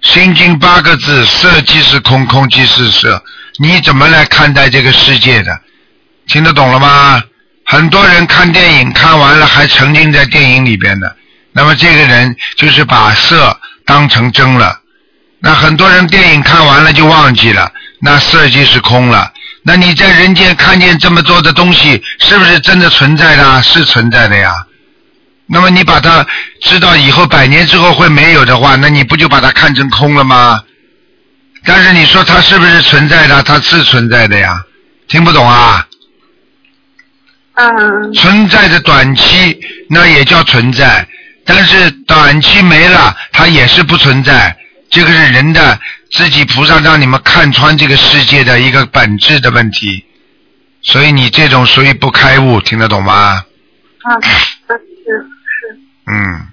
[0.00, 3.22] 心经》八个字：色即是空，空即是色。
[3.60, 5.56] 你怎么来看待这个世界的？
[6.26, 7.22] 听得懂了吗？
[7.66, 11.16] 很多人看电影看完了还沉浸在电影里边的，
[11.52, 13.56] 那么这个人就是把色
[13.86, 14.80] 当成真了。
[15.38, 17.70] 那很多人电影看完了就忘记了，
[18.04, 19.32] 那色即是空了。
[19.62, 23.62] 那你在人间看见这么多的东西，是不是真的存在的啊？
[23.62, 24.52] 是存在的呀。
[25.46, 26.26] 那么你把它
[26.60, 30.60] 知道以后百年之后会没有的话，那你不就把它看成空了吗？
[31.64, 33.42] 但是你说它是不是存在的？
[33.42, 34.62] 它是存在的呀。
[35.08, 35.86] 听不懂啊？
[37.54, 38.12] 嗯。
[38.12, 41.08] 存在的短期那也叫存在，
[41.46, 44.54] 但是短期没了，它也是不存在。
[44.90, 45.80] 这个是人的
[46.14, 50.04] 自己菩萨让你们看穿这个世界的一个本质的问题，
[50.80, 53.44] 所以你这种属于不开悟，听得懂吗？
[54.04, 54.32] 啊，是
[54.68, 55.28] 是。
[56.06, 56.48] 嗯，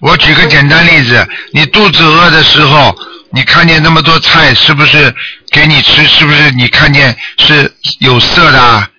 [0.00, 2.92] 我举个简单例子，你肚子饿的时候，
[3.30, 5.14] 你看见那么多菜，是不是
[5.52, 6.04] 给你吃？
[6.08, 8.90] 是不是你看见是有色的啊？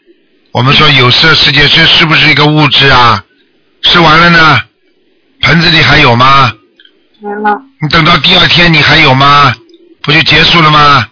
[0.54, 3.22] 我们说有色世界是是不是一个物质啊？
[3.84, 4.62] 吃完了呢，
[5.42, 6.54] 盆子里还有吗？
[7.22, 7.62] 没了。
[7.80, 9.54] 你等到第二天你还有吗？
[10.02, 11.08] 不就结束了吗？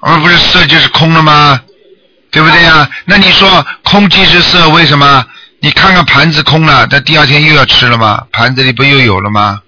[0.00, 1.60] 而不是色就是空了吗？
[2.30, 2.88] 对不对呀？
[3.04, 5.24] 那你说空即是色，为什么？
[5.60, 8.26] 你看看盘子空了，但第二天又要吃了吗？
[8.32, 9.62] 盘子里不又有了吗？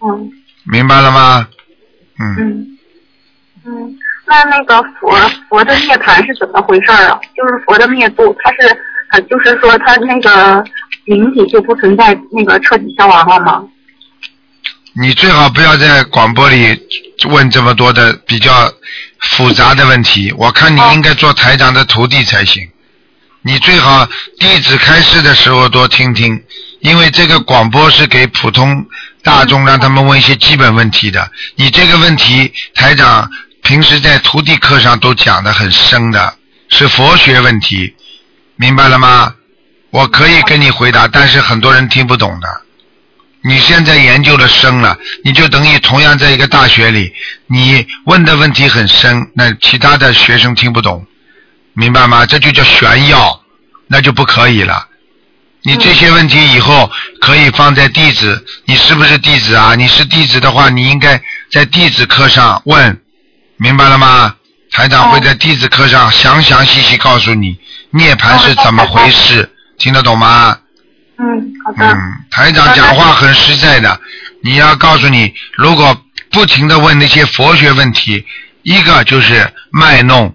[0.00, 0.32] 嗯
[0.70, 1.48] 明白了吗？
[2.20, 2.78] 嗯，嗯
[3.64, 5.10] 嗯，那那个佛
[5.48, 7.18] 佛的涅槃是怎么回事啊？
[7.36, 8.58] 就是佛的灭度，它是
[9.10, 10.64] 呃，就是说它那个
[11.06, 13.64] 灵体就不存在那个彻底消亡了吗？
[15.00, 16.76] 你最好不要在广播里
[17.28, 18.72] 问这么多的比较
[19.20, 20.32] 复杂的问题。
[20.36, 22.68] 我看你应该做台长的徒弟才行。
[23.42, 24.08] 你最好
[24.40, 26.42] 弟子开示的时候多听听，
[26.80, 28.84] 因为这个广播是给普通
[29.22, 31.30] 大众让他们问一些基本问题的。
[31.54, 33.30] 你这个问题，台长
[33.62, 36.34] 平时在徒弟课上都讲的很深的，
[36.70, 37.94] 是佛学问题，
[38.56, 39.32] 明白了吗？
[39.90, 42.62] 我可以跟你回答，但是很多人听不懂的。
[43.48, 47.10] 你现在研究的深了，你就等于同样在一个大学里，
[47.46, 51.06] 你问的问题很深，那其他的学生听不懂，
[51.72, 52.26] 明白吗？
[52.26, 53.42] 这就叫炫耀，
[53.86, 54.86] 那就不可以了。
[55.62, 56.90] 你这些问题以后
[57.22, 59.74] 可以放在弟子，你是不是弟子啊？
[59.74, 61.18] 你是弟子的话，你应该
[61.50, 63.00] 在弟子课上问，
[63.56, 64.34] 明白了吗？
[64.70, 67.58] 台长会在弟子课上详详细细告诉你
[67.92, 70.58] 涅槃是怎么回事，听得懂吗？
[71.18, 71.86] 嗯，好的。
[71.86, 74.00] 嗯，台长讲话很实在的，
[74.42, 76.00] 你要告诉你，如果
[76.30, 78.24] 不停的问那些佛学问题，
[78.62, 80.34] 一个就是卖弄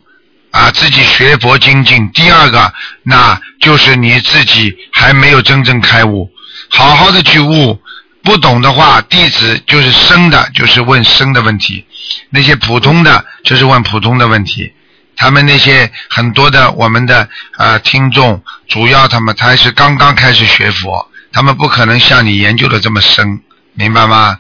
[0.52, 2.74] 啊自己学佛精进，第二个
[3.04, 6.30] 那就是你自己还没有真正开悟，
[6.70, 7.80] 好好的去悟。
[8.26, 11.84] 不懂的话，弟子就是生的，就是问生的问题；
[12.30, 14.72] 那些普通的，就是问普通的问题。
[15.16, 23.41] 他们那些很多的我们的呃听众，主要他们他是刚刚开始学佛，他们不可能像你研究的这么深，
[23.74, 24.39] 明白吗？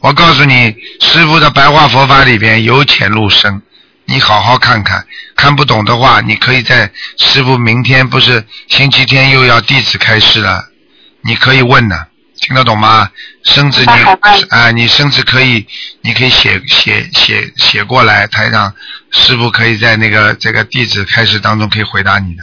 [0.00, 3.62] 我告诉你，师傅的白话佛法里边由浅入深，
[4.06, 5.06] 你好好看看。
[5.36, 10.66] 看不懂的话，你可以在师傅明天不是星期天又要弟子开示了，
[11.22, 12.08] 你可以问的，
[12.40, 13.10] 听得懂吗？
[13.44, 13.92] 甚至你
[14.50, 15.66] 啊、你甚至可以，
[16.02, 18.72] 你可以写写写写过来，台上
[19.12, 22.42] 师傅可以在那个这个地址开始当中可以回答你的，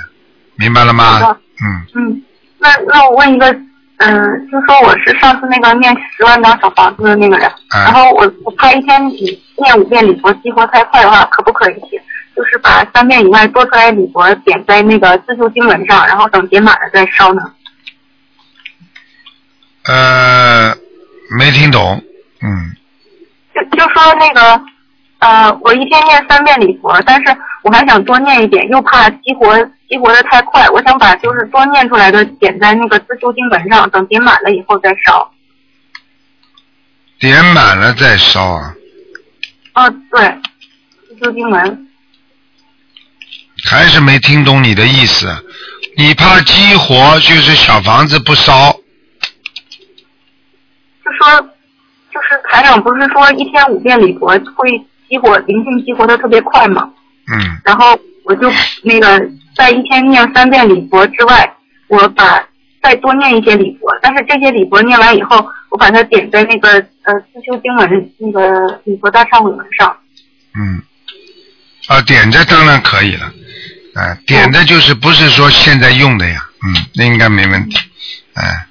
[0.56, 1.38] 明白了吗？
[1.62, 2.24] 嗯，嗯，
[2.60, 3.52] 那那我问一个，
[3.98, 11.76] 嗯、就说我是上次那个念十万张小房子的那个人，啊然后我我怕一天里念五遍礼佛激活太快的话，可不可以
[12.36, 17.42] 就是把三遍以外多出来的礼佛点在那个自修经文上，然后等点满了再烧呢？
[19.86, 20.74] 呃，
[21.38, 22.02] 没听懂，
[22.42, 22.76] 嗯，
[23.56, 24.62] 就就说那个，
[25.20, 29.54] 呃，我一天念三遍礼佛，但是我还想多念一点，又怕激活
[29.90, 35.32] 激活的太快，我想把就是多念出来的点在那个自修经文上，等点满了以后再烧。
[37.20, 38.74] 点满了再烧啊，
[39.74, 40.38] 哦，对，
[41.10, 41.88] 自修经文。
[43.70, 45.28] 还是没听懂你的意思。
[45.98, 48.72] 你怕激活，就是小房子不烧，
[51.04, 51.42] 就说，
[52.10, 54.70] 就是台长不是说一天五遍礼佛会
[55.10, 56.90] 激活灵性激活的特别快嘛？
[57.32, 58.52] 嗯，然后我就
[58.84, 61.54] 那个在一天念三遍礼佛之外，
[61.88, 62.44] 我把
[62.82, 66.70] 再多念一些礼佛，但是这些礼佛念完以后，我把它点在那个
[67.04, 69.96] 呃自修经文那个礼佛大忏悔文上。
[70.56, 70.82] 嗯，
[71.88, 73.26] 啊，点着当然可以了，
[73.96, 77.78] 啊，点的就是不是说现在用的呀，嗯，那应该没问题，
[78.34, 78.66] 哎、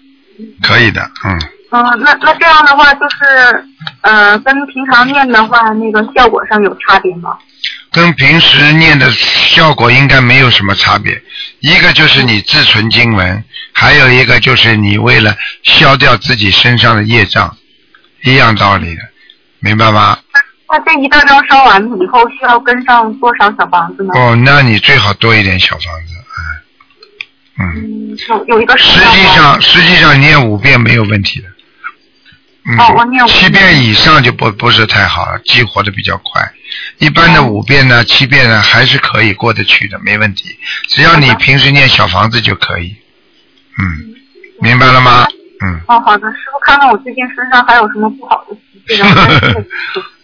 [0.63, 1.41] 可以的，嗯，
[1.71, 3.65] 嗯、那那这样的话就是
[4.01, 7.37] 呃跟平常念的话，那个效果上有差别吗？
[7.91, 11.21] 跟平时念的效果应该没有什么差别。
[11.61, 17.57] 一个就是你自存经文，还有一个就是你为了消掉自己身上的业障，
[18.23, 19.03] 一样道理的，
[19.61, 20.19] 明白吗？
[20.71, 24.13] 那这一大张烧完以后，需要跟上多少小房子呢？
[24.15, 26.15] 哦，那你最好多一点小房子，
[27.59, 27.73] 嗯，嗯。
[27.77, 31.49] 嗯，有有一个实际上，实际上念五遍没有问题的。
[32.69, 36.53] 嗯，哦我念五遍七遍以上就不不是太好了，激活的比较快。
[36.99, 40.59] 一般的五遍呢、七遍呢还是可以过得去的，没问题。
[40.89, 42.95] 只要你平时念小房子就可以。
[43.79, 44.15] 嗯，
[44.61, 45.27] 明白了吗？
[45.65, 45.81] 嗯。
[45.87, 48.55] 哦，好的，师傅，看看我最近身上还有什么不好的
[48.87, 49.55] 习气，然后还有什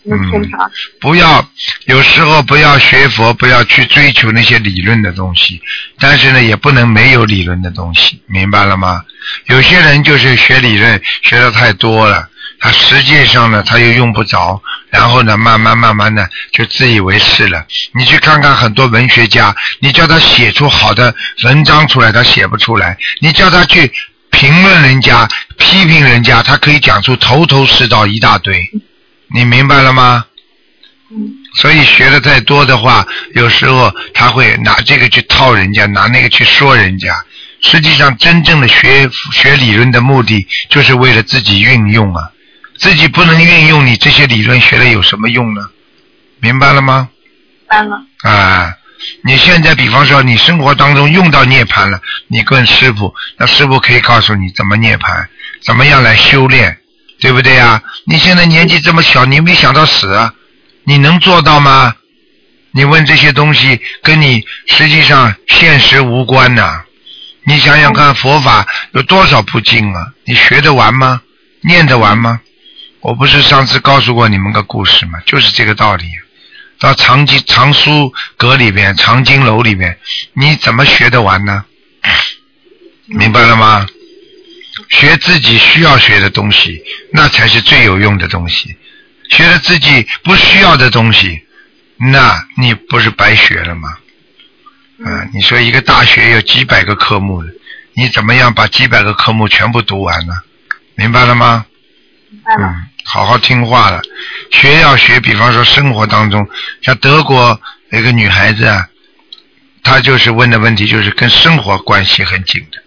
[0.05, 0.71] 么偏差？
[1.01, 1.49] 不要，
[1.87, 5.63] 有时候不要学佛，不要去追求那些理论的东西，
[5.99, 9.03] 但是呢，也不能没有理论的东西，明白了吗？
[9.47, 12.29] 有些人就是学理论学的太多了，
[12.61, 17.67] 他实际上呢，他又用不着，然后呢，慢慢慢慢的就自以为是了。
[17.93, 23.93] 你去看看很多文学家，你叫他写出好的文章出来，他写不出来；你叫他去
[24.31, 25.29] 评论人家、
[25.59, 28.71] 批评人家，他可以讲出头头是道一大堆。
[29.35, 30.25] 你明白了吗？
[31.57, 37.15] 所以学的太多的话，有时候他会拿这个去套人家，拿那个去说人家。
[37.61, 42.31] 实际上，真正的学学理论的目的，就是为了自己运用啊。
[42.85, 45.71] 自己不能运用，你这些理论学了有什么用呢？
[46.39, 47.09] 明白了吗？
[47.71, 47.97] 明白了。
[48.25, 48.75] 啊，
[49.23, 55.27] 你现在比方说你生活当中用到涅槃了，你问师傅，那师傅可以告诉你怎么涅槃，
[55.63, 56.77] 怎么样来修炼，
[57.21, 57.83] 对不对啊？
[58.05, 60.35] 你现在年纪这么小，你没想到死啊，
[60.85, 61.95] 你能做到吗？
[62.73, 66.85] 你问这些东西跟你实际上现实无关呐、
[67.45, 70.13] 你想想看，佛法有多少部经啊？
[70.27, 71.23] 你学得完吗？
[71.63, 72.43] 念得完吗？
[73.05, 75.21] 我不是上次告诉过你们个故事吗？
[75.27, 76.07] 就是这个道理。
[76.81, 79.99] 到藏经藏书阁里边、藏经楼里边，
[80.33, 81.67] 你怎么学得完呢？
[83.05, 83.87] 明白了吗？
[84.89, 86.83] 学自己需要学的东西，
[87.13, 88.75] 那才是最有用的东西。
[89.29, 91.45] 学了自己不需要的东西，
[91.99, 93.99] 那你不是白学了吗？
[95.05, 97.45] 啊，你说一个大学有几百个科目，
[97.93, 100.33] 你怎么样把几百个科目全部读完呢？
[100.95, 101.67] 明白了吗？
[102.59, 104.01] 嗯，好好听话了，
[104.51, 105.21] 学要学。
[105.21, 106.49] 比方说生活当中，
[106.83, 108.89] 像德国有个女孩子啊，
[109.83, 112.83] 她就是问的问题就是跟生活关系很紧的。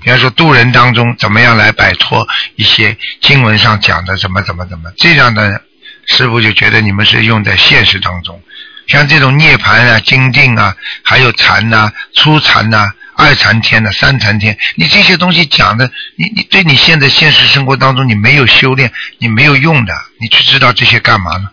[0.00, 5.60] 比方说渡人当中，怎么样来摆脱一些经文上讲的怎么怎么怎么，这样的
[6.06, 8.40] 师傅就觉得你们是用在现实当中。
[8.86, 21.50] 像这种涅槃啊、精定啊，还有禅呐、初禅呐、二禅天呐、三禅天，你这些东西讲的，你你对你现在现实生活当中你没有修炼，你没有用的，你去知道这些干嘛呢？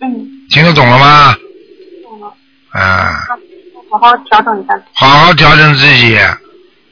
[0.00, 1.36] 嗯，听得懂了吗？
[2.02, 2.34] 懂了。
[2.70, 3.20] 啊，
[3.90, 4.72] 好好调整一下。
[4.94, 6.18] 好好调整自己，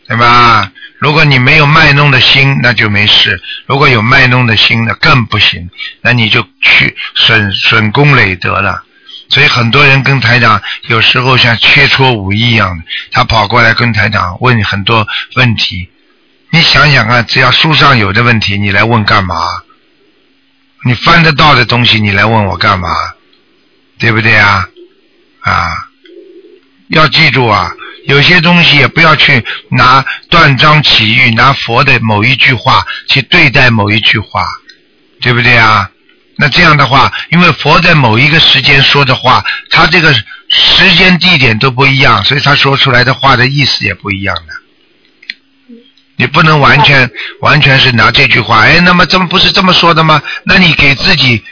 [0.07, 0.71] 对吧？
[0.99, 3.31] 如果你没有卖弄的心，那就没事；
[3.67, 5.71] 如果有卖弄的心，那更不行，
[6.03, 8.85] 那你就去损损功累德了。
[9.35, 15.05] 所以很多人跟台长有时候像切磋武艺一样的，他跑过来跟台长问很多
[15.35, 15.89] 问题。
[16.51, 19.35] 你想想看，只要书上有的问题，你来问干嘛？
[20.85, 22.89] 你翻得到的东西，你来问我干嘛？
[23.99, 24.69] 对不对啊？
[25.41, 25.89] 啊，
[26.91, 27.73] 要记住啊，
[28.07, 34.47] 有些东西也不要去拿断章取义，拿佛的某一句话去对待某一句话，
[35.21, 35.91] 对不对啊？
[36.37, 40.13] 那这样的话，因为佛在某一个时间说的话，他这个
[40.49, 44.53] 时间地点都不一样，所以他说出来的话的意思也不一样的。
[46.17, 47.11] 你不能完全
[47.41, 50.23] 完全是拿这句话，哎，那么这么不是这么说的吗？
[50.45, 51.43] 那你给自己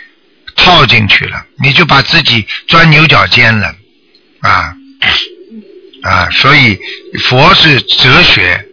[0.55, 3.75] 套进去了，你就把自己钻牛角尖了，
[4.41, 4.75] 啊
[6.03, 6.31] 啊！
[6.31, 6.79] 所以
[7.25, 8.65] 佛是哲学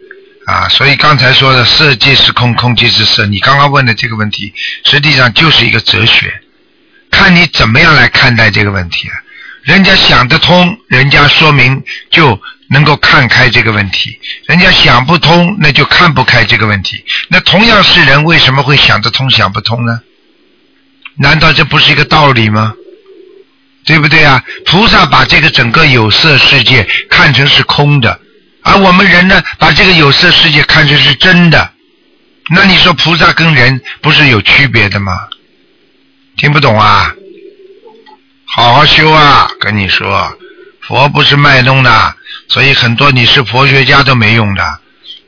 [0.50, 4.52] 啊，所以刚才说的色即是空，空即是色，你刚刚问的这个问题，
[4.84, 6.40] 实际上就是一个哲学，
[7.08, 9.14] 看你怎么样来看待这个问题啊。
[9.62, 17.04] 人家想得通，人家说明就能够看开这个问题；人家想不通，那就看不开这个问题。
[17.28, 20.00] 那同样是人，为什么会想得通、想不通呢？
[21.16, 22.74] 难道这不是一个道理吗？
[23.84, 24.42] 对不对啊？
[24.66, 28.18] 菩萨把这个整个有色世界看成是空的，
[28.62, 31.72] 而我们人呢，把这个有色世界看成是真的。
[32.50, 35.12] 那你说菩萨跟人不是有区别的吗？
[36.36, 37.14] 听不懂啊？
[38.46, 39.48] 好好修啊！
[39.60, 40.36] 跟你说，
[40.80, 42.16] 佛不是卖弄的，
[42.48, 44.80] 所以很多你是佛学家都没用的。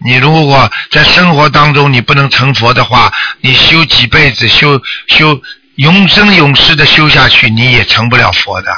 [0.05, 5.41] 你如果在生活当中你不能成佛的话，你修几辈子修修
[5.77, 8.77] 永生永世的修下去，你也成不了佛的。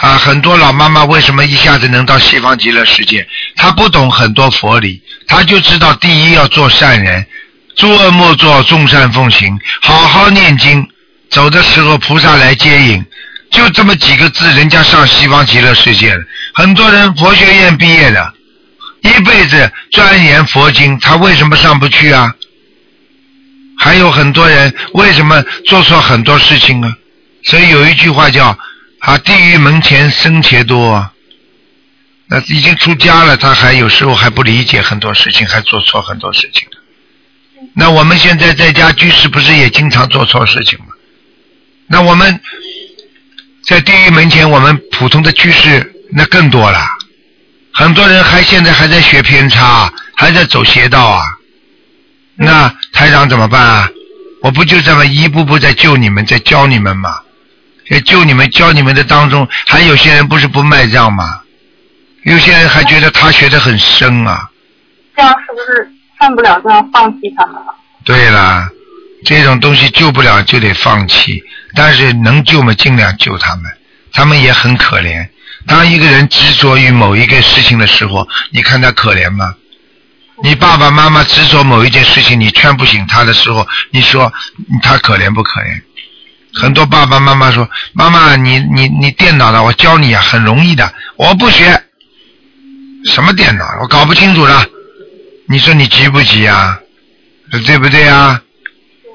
[0.00, 3.26] 啊，很多老妈妈为什么一下子能到西方极乐世界？
[3.56, 7.26] 她不懂很多佛理，她就知道第一要做善人，
[7.74, 10.86] 诸恶莫作，众善奉行，好好念经。
[11.30, 13.04] 走的时候菩萨来接引，
[13.50, 16.22] 就这么几个字，人家上西方极乐世界了。
[16.54, 18.34] 很多人佛学院毕业的，
[19.02, 22.32] 一辈子钻研佛经，他为什么上不去啊？
[23.76, 26.96] 还有很多人为什么做错很多事情啊？
[27.44, 28.56] 所以有一句话叫
[29.08, 31.10] “啊，地狱门前生且多”。
[32.28, 36.68] 那已经出家了，他还有时候还不理解很多事情，还做错很多事情。
[37.74, 40.88] 那我们现在在家居士不是也经常做错事情吗？
[41.86, 42.38] 那我们
[43.64, 46.78] 在地狱门前，我们普通的居士那更多了。
[47.72, 51.24] 很多人还现在还在学偏差，还在走邪道啊。
[52.34, 53.88] 那台长怎么办啊？
[54.42, 57.20] 我不就这么一步步在救你们，在教你们吗？
[57.90, 61.40] 在救你们、教你们的当中，还有些人不是不卖账吗？
[62.24, 64.50] 有些人还觉得他学的很深啊。
[65.16, 67.74] 这样是不是犯不了就要放弃他们了？
[68.04, 68.68] 对啦，
[69.24, 71.42] 这种东西救不了就得放弃，
[71.74, 73.64] 但是能救嘛尽量救他们，
[74.12, 75.28] 他们也很可怜。
[75.66, 79.54] 当一个人执着于某一个事情的时候，你看他可怜吗？
[80.42, 84.32] 你爸爸妈妈执着某一件事情，你劝不醒他的时候，你说
[84.82, 85.82] 他可怜不可怜？
[86.58, 91.80] 很多爸爸妈妈说：“妈妈，你你你电脑的，我教你啊，很容易的。”我不学，
[93.04, 93.64] 什么电脑？
[93.80, 94.66] 我搞不清楚了。
[95.46, 96.78] 你说你急不急啊？
[97.50, 98.42] 对不对啊？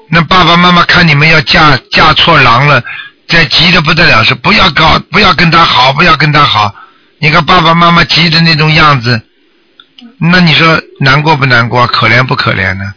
[0.08, 2.82] 那爸爸妈妈看你们要嫁嫁错郎了，
[3.28, 6.74] 再急的不得了，是不要搞，不要跟他好，不要跟他好。
[7.18, 9.20] 你看爸爸妈妈急的那种样子，
[10.18, 11.86] 那你说难过不难过？
[11.88, 12.94] 可怜不可怜呢？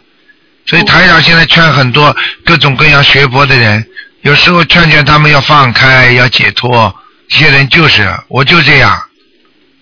[0.66, 3.86] 所以台长现在劝很多各种各样学佛的人，
[4.22, 6.94] 有时候劝劝他们要放开，要解脱。
[7.28, 9.02] 这些人就是我就这样，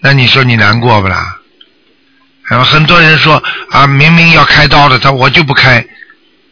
[0.01, 1.39] 那你说你难过不啦？
[2.45, 5.84] 然后很多人说啊，明明要开刀的，他我就不开。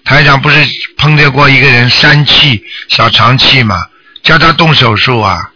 [0.04, 0.56] 台长不是
[0.96, 3.76] 碰见过一个人疝气、小肠气嘛，
[4.22, 5.50] 叫他动手术啊。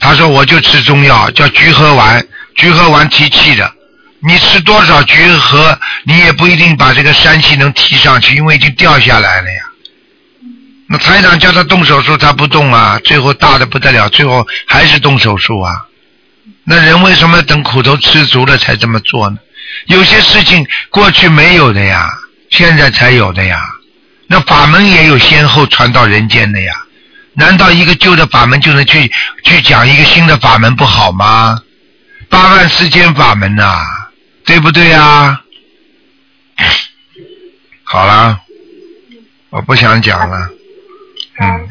[0.00, 3.72] 他说我就吃中药，叫菊合丸，菊合丸提气的。
[4.20, 9.62] 你吃多少菊合，你也不一定把这个疝气能提上去，因为已经掉下来了呀。
[10.90, 15.84] 那台长叫他动手术，他不动啊，最后大的不得了，最后还是动手术啊。
[16.64, 19.36] 那人为什么等苦头吃足了才这么做呢？
[19.86, 22.08] 有些事情过去没有的呀，
[22.50, 23.60] 现在才有的呀。
[24.26, 26.74] 那法门也有先后传到人间的呀。
[27.34, 29.12] 难道一个旧的法门就能去
[29.44, 31.62] 去讲一个新的法门不好吗？
[32.30, 33.84] 八万四千法门呐、
[34.44, 35.40] 对不对呀？
[37.84, 38.40] 好了，
[39.50, 40.48] 我不想讲了。
[41.40, 41.68] 嗯，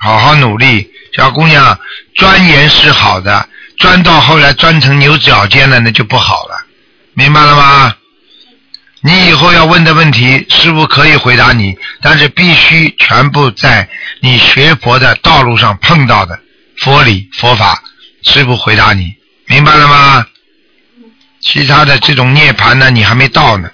[0.00, 1.78] 好好努力，小姑娘，
[2.14, 3.48] 钻研是好的，
[3.78, 6.66] 钻到后来钻成牛角尖了，那就不好了，
[7.14, 7.94] 明白了吗？
[9.00, 13.88] 你以后要问的问题，师傅可以回答你，但是必须全部在
[14.20, 16.38] 你学佛的道路上碰到的
[16.78, 17.82] 佛理佛法，
[18.22, 19.14] 师傅回答你，
[19.46, 20.26] 明白了吗？
[21.40, 23.70] 其他的这种涅盘呢，你还没到呢，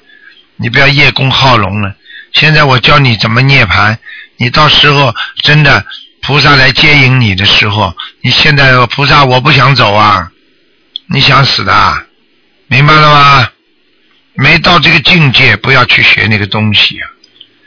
[0.56, 1.94] 你不要叶公好龙了。
[2.34, 3.98] 现在我教你怎么涅盘，
[4.36, 5.84] 你到时候真的
[6.22, 10.30] 菩萨来接引你的时候，你现在菩萨我不想走啊，
[11.06, 12.06] 你想死的，
[12.66, 13.48] 明白了吗？
[14.34, 17.08] 没到这个境界，不要去学那个东西啊。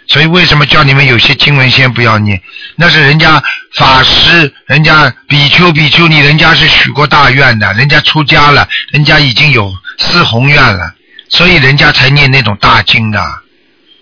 [0.07, 2.41] 所以为什么叫你们有些经文先不要念？
[2.75, 3.43] 那是人家
[3.75, 10.93] 法师，人家比丘、比丘尼，人家是许过大愿的，人家出家了，人家已经有四宏愿了，
[11.29, 13.21] 所以人家才念那种大经的。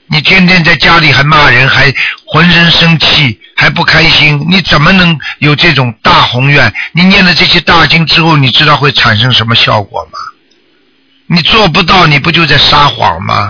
[0.08, 1.94] 你天天在家里还骂人，还
[2.26, 6.72] 浑身生气，还不开心，你怎么能有这种大宏愿？
[6.94, 10.20] 你念了这些大经之后，你知道会产生什么效果吗？
[11.28, 13.50] 你做不到，你不就在撒谎吗？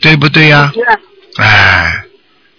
[0.00, 0.72] 对不对呀、
[1.36, 1.92] 哎，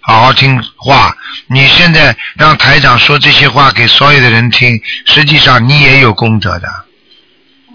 [0.00, 1.16] 好好听话。
[1.48, 6.68] 你现在让台长说这些话给所有的人听，实际上你也有功德的，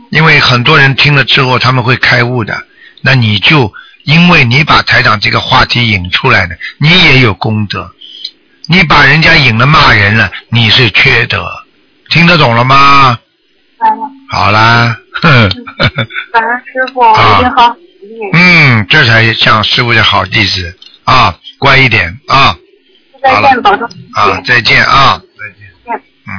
[0.10, 2.66] 因为很多人听了之后他们会开悟的。
[3.02, 3.74] 那你就
[4.04, 7.92] 因为你把台长这个话题引出来的，你也有功德。
[8.68, 11.46] 你把人家引了骂人了，你是缺德。
[12.10, 13.18] 听得懂了吗？
[14.30, 15.50] 好啦，哼。
[16.32, 17.76] 感恩师傅，我一定好。
[18.34, 22.56] 嗯，这才像师傅的好弟子啊，乖一点啊
[23.22, 23.90] 再见，保重。
[24.14, 25.50] 啊，再见啊，再。
[25.50, 26.04] 见。
[26.28, 26.32] 嗯。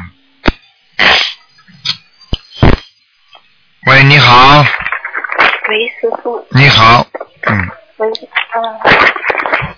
[3.86, 6.46] 喂，你好，喂，师傅。
[6.50, 7.06] 你好，
[7.47, 7.70] 嗯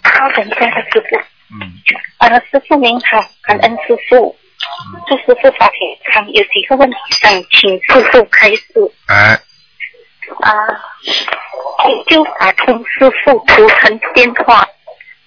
[0.04, 1.16] 稍等一下，师傅。
[1.50, 1.72] 嗯。
[2.18, 4.36] 呃，师傅您好，感恩师傅。
[5.08, 5.74] 祝师傅法体
[6.12, 8.64] 康，有几个问题想请师傅开示。
[9.06, 9.38] 哎，
[10.40, 10.50] 啊，
[12.08, 14.66] 就打通师傅图腾电话，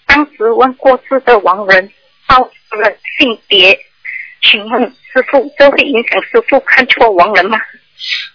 [0.05, 1.91] 当时问过世的亡人
[2.25, 3.77] 报了性别，
[4.41, 4.81] 请问
[5.13, 7.59] 师傅这会影响师傅看错亡人吗？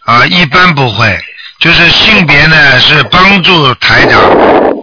[0.07, 1.19] 啊，一般不会，
[1.63, 4.21] 就是性别呢是帮助台长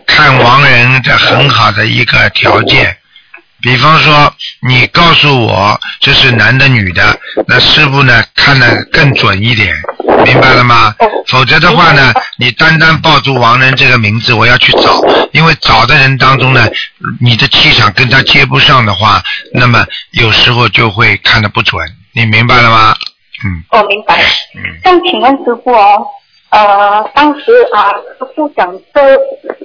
[0.07, 2.95] 看亡人的很好的一个条件。
[3.61, 4.33] 比方说，
[4.65, 9.75] 你告诉我这是男的女的，那师傅呢看得更准一点，
[10.23, 10.95] 明白了吗？
[11.27, 15.03] 否则的话呢，你单单报出亡人这个名字，我要去找，
[15.33, 16.65] 因为找的人当中呢，
[17.19, 19.21] 你的气场跟他接不上的话，
[19.53, 21.77] 那么有时候就会看得不准，
[22.13, 22.95] 你明白了吗？
[23.43, 23.63] 嗯。
[23.71, 24.23] 我，明白。
[24.55, 24.63] 嗯。
[24.81, 26.05] 但请问师傅哦，
[26.49, 29.17] 呃，当时啊，师傅讲这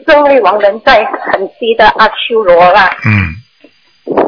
[0.06, 3.34] 这位亡人在很低的阿修罗啦，嗯。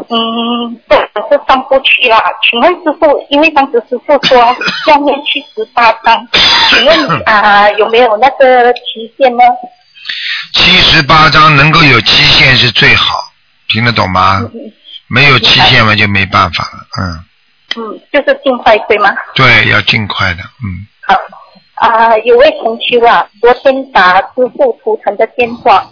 [0.09, 2.23] 嗯，这是上不去啦。
[2.43, 4.39] 请问师傅，因为当时师傅说
[4.87, 6.27] 下面七十八章，
[6.71, 9.43] 请问啊、有没有那个期限呢？
[10.53, 13.19] 七十八章能够有期限是最好，
[13.69, 14.41] 听得懂吗？
[15.09, 17.25] 没有期限嘛就没办法了，嗯，
[17.77, 19.13] 嗯，就是尽快对吗？
[19.35, 21.15] 对，要尽快的，嗯，好
[21.77, 25.87] 啊、有位同修啊，昨天打师傅图腾的电话，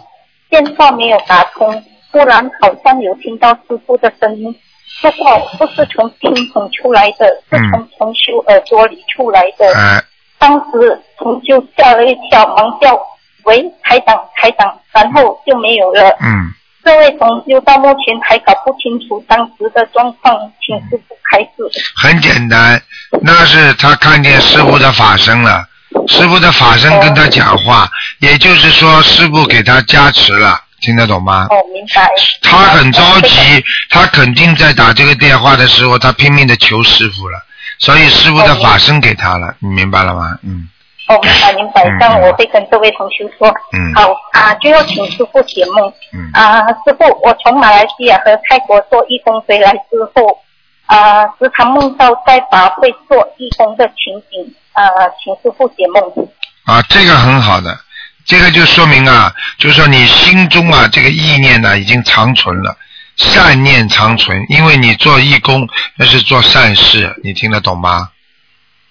[0.49, 4.55] 电话没有打通，忽然好像有听到师傅的声音，
[5.01, 9.65] 不过不是从听筒出来的，是从同修耳朵里出来的。
[9.73, 10.03] 嗯、
[10.39, 12.99] 当时同修吓了一跳，忙叫
[13.45, 16.01] “喂，台长，台长”，然后就没有了。
[16.19, 16.51] 嗯，
[16.83, 21.83] 这位同修到目前还搞不清楚当时的状况，请师傅开示。
[22.01, 22.81] 很简单，
[23.21, 25.63] 那是他看见师傅的法身了，
[26.07, 27.89] 师傅的法身跟他讲话，
[28.19, 31.47] 也就是说师傅给他加持了，听得懂吗？
[31.49, 32.09] 哦，明白。
[32.41, 37.39] 他很着急，他肯定在打这个电话的时候，他拼命的求师傅了，
[37.79, 40.37] 所以师傅的法身给他了，你明白了吗？
[40.43, 40.69] 嗯，
[41.07, 43.47] 哦，明白明白，这样我会跟这位同学说。
[43.73, 45.91] 嗯好啊，最后请师傅解梦。
[46.13, 50.37] 嗯啊，师傅，我从马来西亚和泰国做义工回来之后，
[50.85, 54.83] 啊，时常梦到在法会做义工的情景，啊，
[55.21, 56.27] 请师傅解梦。
[56.65, 57.77] 啊，这个很好的，
[58.25, 62.77] 这个就说明啊，就是说你心中啊这个意念呢、已经长存了，
[63.17, 65.67] 善念长存，因为你做义工
[65.97, 68.09] 那是做善事，你听得懂吗？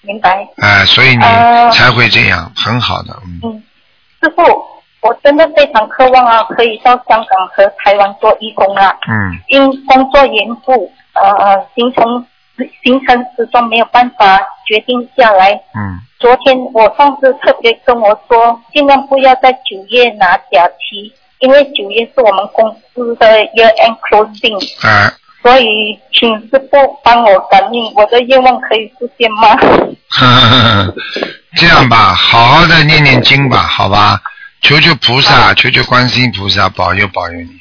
[0.03, 0.47] 明白。
[0.59, 3.63] 哎、所以你呃才会这样，很好的，嗯，嗯，
[4.21, 4.43] 师傅，
[5.01, 8.95] 我真的非常渴望啊，可以到香港和台湾做义工啊。
[9.09, 12.27] 嗯，因工作缘故，呃呃，行程
[12.83, 15.53] 行程始终没有办法决定下来。
[15.75, 25.13] 嗯，昨天我上司特别跟我说，尽量不要在九月拿假期，因为九月是我们公司的 year end closing，哎、
[25.43, 29.57] 所以请师傅帮我感应，我的愿望可以实现吗？
[30.11, 30.95] 呵呵呵
[31.57, 34.21] 这样吧，好好的念念经吧，好吧，
[34.63, 37.61] 求求菩萨，求求观世音菩萨保佑保佑你。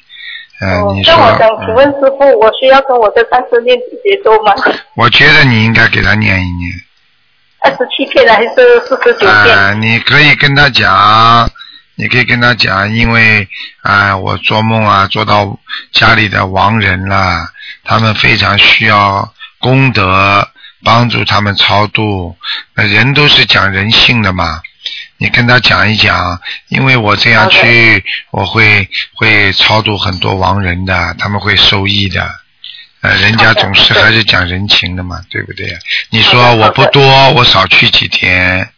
[0.64, 4.54] 嗯、你说那，我想请问嗯师傅，我需要跟我的上司念节奏吗？
[4.96, 6.72] 我觉得你应该给他念一念。
[7.60, 9.30] 二十七片还是四十九片？
[9.30, 11.50] 啊，你可以跟他讲，
[11.96, 13.48] 你可以跟他讲，因为
[13.82, 15.58] 啊、我做梦啊，做到
[15.92, 17.48] 家里的亡人了，
[17.84, 20.46] 他们非常需要功德，
[20.84, 22.36] 帮助他们超度。
[22.76, 24.62] 那人都是讲人性的嘛，
[25.24, 32.30] 你跟他讲一讲，因为我这样去，我会会超度很多亡人的，他们会受益的。
[33.00, 35.80] 呃，人家总是还是讲人情的嘛，对不对？
[36.10, 38.70] 你说我不多，我少去几天，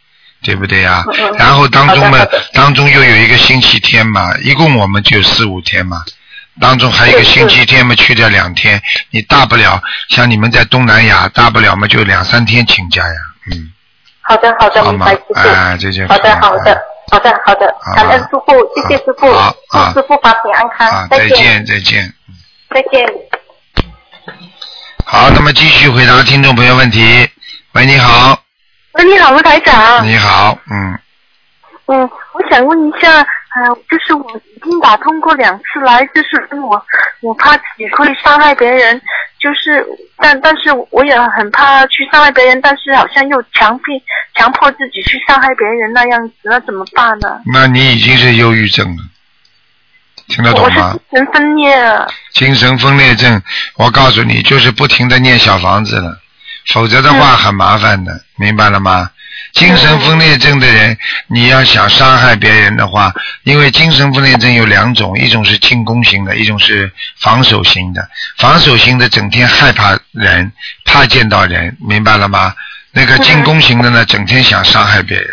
[0.43, 1.03] 对不对呀？
[1.39, 2.19] 然后当中嘛，
[2.53, 6.03] 当中又有一个星期天嘛，一共我们就四五天嘛，
[6.61, 13.15] 当中还有一个星期天嘛，去掉两天，你大不了像你们在东南亚，大不了嘛就两三天请假呀，
[13.51, 13.71] 嗯，
[14.27, 15.49] 好的，好的，明白谢谢。
[15.49, 16.81] 哎，这就好的，好的，
[17.11, 19.27] 好的，好的好，感恩师傅，谢谢师傅，
[19.69, 22.13] 祝师傅法体安康啊，，再再见再见。
[22.71, 23.07] 再见。
[25.05, 27.29] 好，那么继续回答听众朋友问题。
[27.73, 28.39] 喂，你好，
[28.93, 30.05] 喂，你好，卢台长。
[30.05, 30.99] 你好，嗯，
[31.85, 33.25] 嗯，我想问一下，
[33.55, 36.85] 呃，就是我已经打通过两次来，就是我
[37.21, 39.01] 我怕自己会伤害别人，
[39.39, 39.85] 就是
[40.17, 43.85] 但但是我也很怕去伤害别人，但是好像又强迫
[44.35, 47.39] 强迫自己去伤害别人那样子，那怎么办呢？
[47.45, 49.03] 那你已经是忧郁症了，
[50.27, 50.91] 听得懂吗？
[51.09, 52.07] 精神分裂了。
[52.33, 53.41] 精神分裂症，
[53.77, 56.19] 我告诉你，就是不停的念小房子了，
[56.73, 59.09] 否则的话很麻烦的，明白了吗？
[59.55, 63.13] 精神分裂症的人，你要想伤害别人的话，
[63.43, 68.07] 因为精神分裂症有两种，一种是进攻型的，一种是防守型的。
[68.37, 70.51] 防守型的整天害怕人，
[70.83, 72.53] 怕见到人，明白了吗？
[72.91, 75.27] 那个进攻型的呢，整天想伤害别人，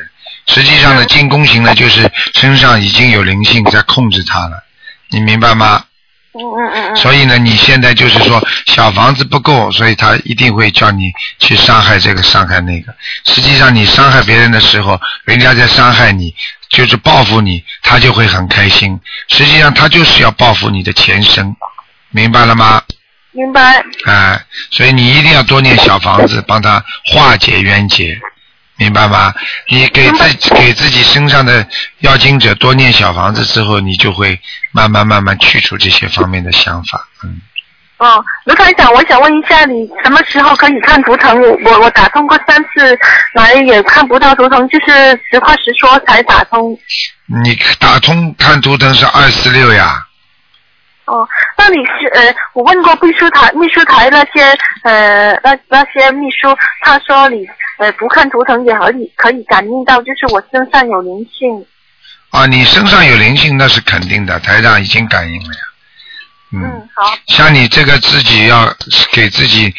[0.47, 4.63] 实际上呢，进攻型呢，就是身上已经有灵性在控制他了，
[5.11, 5.85] 你明白吗？
[6.35, 6.97] 嗯嗯嗯嗯。
[6.97, 12.95] 所以呢，你现在就是说小房子不够，所以他一定会叫你去伤害这个伤害那个。
[13.27, 16.35] 实际上你伤害别人的时候，人家在伤害你，
[16.71, 18.99] 就是报复你，他就会很开心。
[19.29, 21.55] 实际上他就是要报复你的前生，
[22.11, 22.83] 明白了吗？
[23.35, 23.83] 明白。
[24.05, 28.19] 哎，所以你一定要多念小房子，帮他化解冤结，
[28.83, 29.33] 明白吗？
[29.69, 31.65] 你给自己给自己身上的
[32.01, 34.41] 要经者多念小房子之后，你就会
[34.73, 37.07] 慢慢慢慢去除这些方面的想法。
[37.23, 37.41] 嗯，
[37.99, 41.41] 哦，卢台长，我想问一下，你什么时候可以看图腾？
[41.41, 42.99] 我我我打通过三次
[43.35, 44.93] 来也看不到图腾，就是
[45.31, 46.77] 实话实说才打通。
[47.45, 50.05] 你打通看图腾是二四六呀。
[51.05, 51.29] 哦，
[51.59, 57.45] 那你是呃，我问过秘书台秘书台那些呃那那些秘书，他说你
[57.83, 61.67] 呃不看图腾也可以可以感应到，就是我身上有灵性。
[62.31, 65.61] 啊，你身上有灵性那是肯定的，台长已经感应了呀。
[66.55, 67.13] 嗯，好。
[67.27, 68.73] 像你这个自己要
[69.11, 69.75] 给自己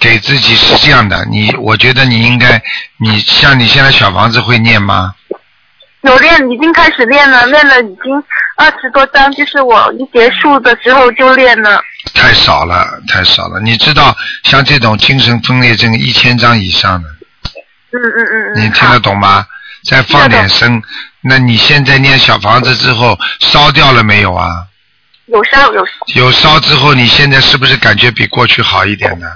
[0.00, 2.60] 给自己是这样的，你我觉得你应该，
[2.98, 5.14] 你像你现在小房子会念吗？
[6.02, 8.22] 有练，已经开始练了，练了已经
[8.56, 11.82] 二十多张，就是我一结束的时候就练了。
[12.14, 13.60] 太少了，太少了。
[13.60, 14.14] 你知道，
[14.44, 17.08] 像这种精神分裂症一千张以上的，
[17.96, 18.64] 嗯嗯嗯嗯。
[18.64, 19.46] 你听得懂吗？
[19.88, 20.82] 再放点声。
[21.20, 24.64] 那你现在念小房子之后烧掉了没有啊？
[25.26, 25.86] 有烧有。
[26.14, 29.26] 有烧之后，你现在是不是感觉比过去好一点呢？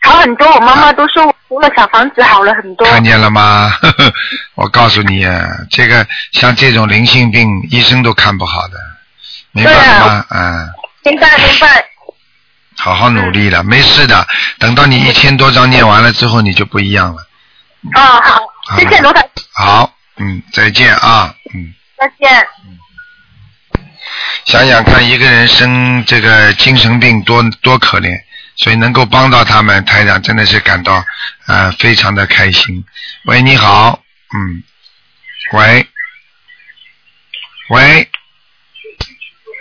[0.00, 2.86] 好很多，我妈妈都说我除了小房子好了很多。
[2.86, 3.72] 看见了吗？
[4.54, 5.26] 我告诉你，
[5.70, 8.78] 这个像这种灵性病，医生都看不好的，
[9.50, 10.24] 明白了吗？
[10.30, 10.68] 嗯。
[11.04, 11.84] 明白明白。
[12.76, 14.24] 好好努力了，没事的。
[14.60, 17.26] 等到你一千多章念完了之后，你就不一样了。
[17.94, 18.40] 哦，好，
[18.76, 19.28] 谢谢罗凯。
[19.54, 21.74] 好，嗯，再见啊，嗯。
[21.96, 22.46] 再见。
[24.44, 28.16] 想想看，一个人生这个精神病多多可怜。
[28.56, 31.04] 所以能够帮到他们，台长真的是感到
[31.46, 32.84] 呃非常的开心。
[33.26, 34.02] 喂，你好，
[34.34, 34.64] 嗯，
[35.52, 35.86] 喂，
[37.68, 38.10] 喂，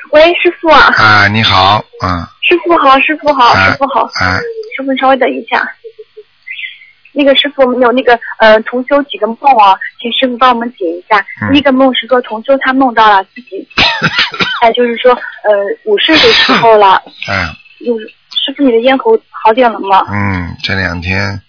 [0.09, 0.91] 喂，师傅啊。
[0.97, 2.27] 啊，你好，嗯。
[2.49, 4.01] 师傅好，师傅好，师傅好。
[4.15, 4.39] 啊。
[4.75, 5.59] 师傅，稍微等一下。
[7.17, 11.25] 那个师傅，我们有那个呃同修几个梦啊，请师傅帮我们解一下。
[11.51, 13.67] 第一个梦是说同修他梦到了自己，
[14.61, 15.51] 哎，就是说呃
[15.85, 17.01] 五岁的时候了。
[17.27, 17.55] 嗯。
[17.79, 20.05] 就是师傅，你的咽喉好点了吗？
[20.09, 21.41] 嗯，这两天，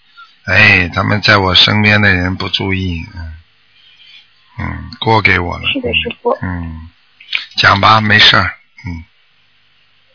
[0.45, 3.33] 哎，他们在我身边的人不注意，嗯，
[4.59, 5.63] 嗯，过给我了。
[5.73, 6.29] 是的，师傅。
[6.41, 6.87] 嗯，
[7.57, 8.43] 讲吧，没事儿，
[8.85, 9.03] 嗯。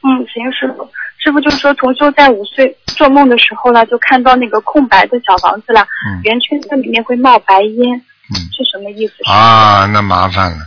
[0.02, 0.88] 嗯，行，师傅。
[1.24, 5.86] 师傅就是说，同修在五岁做梦的时候呢，就看到那个空白的小房子了，
[6.22, 9.14] 圆圈圈里面会冒白烟，嗯，是什么意思？
[9.26, 10.58] 啊，那麻烦了。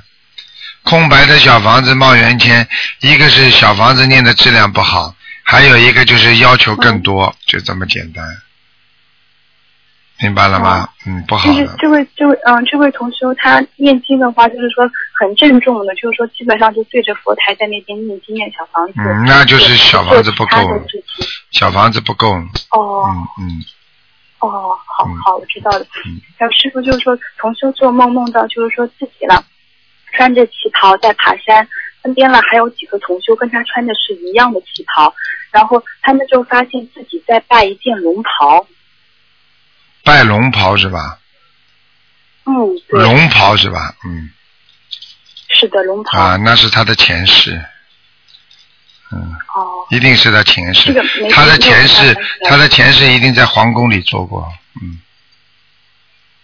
[0.82, 2.68] 空白的小房子冒圆圈，
[3.02, 5.14] 一个是小房子念的质量不好。
[5.44, 8.26] 还有一个就是要求更多，就这么简单，
[10.20, 10.90] 明白了吗？
[11.06, 18.94] 嗯，不好就是这位这位嗯这位同修他念经的话，就是说很郑重的，就是说基本上就对着佛台在那边念经念小房子。
[18.98, 20.58] 嗯，那就是小房子不够，
[21.52, 22.28] 小房子不够。
[22.72, 23.06] 哦。
[23.08, 23.64] 嗯嗯。
[24.40, 25.80] 哦，好好，我知道了。
[26.06, 26.20] 嗯。
[26.38, 29.44] 还有师傅就是说，同修做梦梦到就是说自己了，
[30.14, 31.68] 穿着旗袍在爬山。
[32.04, 35.14] 身边了还有几个同修跟他穿的是一样的旗袍，
[35.52, 38.66] 然后他们就发现自己在拜一件龙袍。
[40.08, 41.20] 拜龙袍是吧？
[42.46, 42.54] 嗯，
[42.88, 43.94] 龙袍是吧？
[44.06, 44.32] 嗯。
[45.50, 46.18] 是的，龙袍。
[46.18, 47.62] 啊，那是他的前世。
[49.12, 49.20] 嗯。
[49.54, 49.86] 哦。
[49.90, 50.94] 一定是他前世。
[51.30, 52.18] 他的前世，
[52.48, 54.48] 他的前世一定在皇宫里做过，
[54.82, 54.98] 嗯。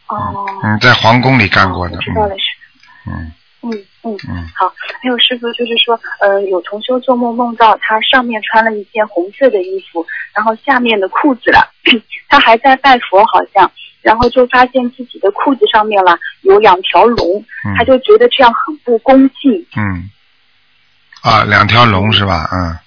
[0.08, 0.46] 哦。
[0.64, 1.98] 嗯，在皇宫里干过的。
[2.00, 3.10] 知道了是。
[3.10, 3.32] 嗯。
[3.62, 4.72] 嗯嗯嗯，好。
[5.02, 11.70] 还有师傅就是说，呃，有同修做梦梦到他上面穿了一件红色的衣服，然后下面的裤子了，
[12.30, 13.72] 他还在拜佛好像，
[14.02, 17.44] 然后就发现自己的裤子上面了有两条龙，
[17.78, 19.66] 他就觉得这样很不恭敬。
[19.78, 20.10] 嗯。
[21.22, 22.50] 啊，两条龙是吧？
[22.52, 22.78] 嗯。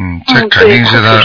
[0.00, 1.20] 嗯，这肯定是他，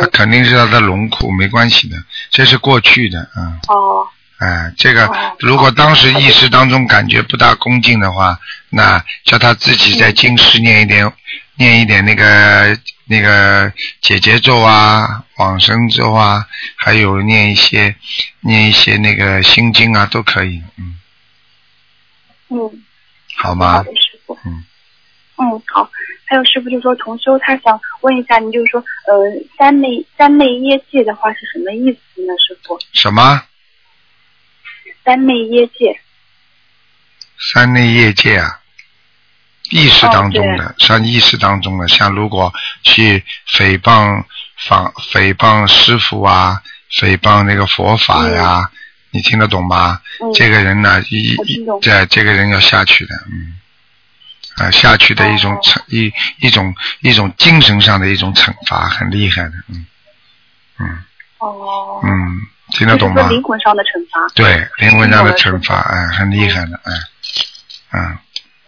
[0.00, 1.96] 他肯定是他的龙裤，没关系的，
[2.30, 3.58] 这是过去的，嗯。
[3.68, 4.04] 哦。
[4.40, 5.06] 哎，这个
[5.38, 8.40] 如果当时意识当中感觉不大恭敬的话，
[8.70, 11.12] 那叫他自己在经师念一点，
[11.56, 17.94] 念一点那个那个解结咒啊、往生咒啊，还有念一些
[18.40, 20.96] 念一些那个心经啊，都可以，嗯。
[22.48, 22.82] 嗯。
[23.36, 23.84] 好吗？
[23.84, 24.38] 师傅。
[24.46, 24.64] 嗯。
[25.36, 25.90] 嗯，好。
[26.24, 29.14] 还有师傅就说同修，他想问一下您，就是说，呃，
[29.58, 32.32] 三昧三昧业界的话是什么意思呢？
[32.38, 32.78] 师傅？
[32.94, 33.42] 什么？
[35.10, 36.00] 三昧业界。
[37.52, 38.60] 三内业界啊，
[39.68, 42.54] 意识当中的，像意识当中的，像如果
[42.84, 44.22] 去诽谤
[44.68, 46.62] 访诽谤师傅啊，
[46.92, 48.70] 诽谤那个佛法呀，
[49.10, 50.00] 你听得懂吗？
[50.32, 51.36] 这个人呢，一
[51.82, 53.58] 这这个人要下去的，嗯，
[54.58, 59.86] 啊，下去的一种惩一一种一种精神上的一种惩罚，很厉害的，嗯。
[60.78, 61.04] 嗯
[61.40, 62.00] 哦。
[62.04, 62.10] 嗯，
[62.72, 63.28] 听得懂吗？
[63.28, 64.20] 灵魂上的惩罚。
[64.34, 66.92] 对，灵魂上的惩罚，哎，很厉害的，哎，
[67.92, 68.18] 嗯，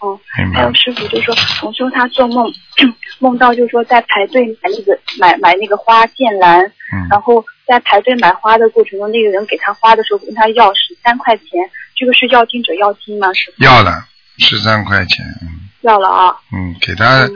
[0.02, 0.74] 嗯，明白还有。
[0.74, 2.46] 师傅就说，同修他做梦
[3.20, 6.60] 梦到就是说在排队买那个买买那个花剑兰，
[6.92, 11.46] 嗯然后在排队买花的过程中，那个人给他花的时候跟他要十三块钱，
[11.94, 13.32] 这个是要经者要经吗？
[13.34, 14.04] 师傅要了
[14.38, 17.28] 十三块钱，嗯要了啊，嗯，给他。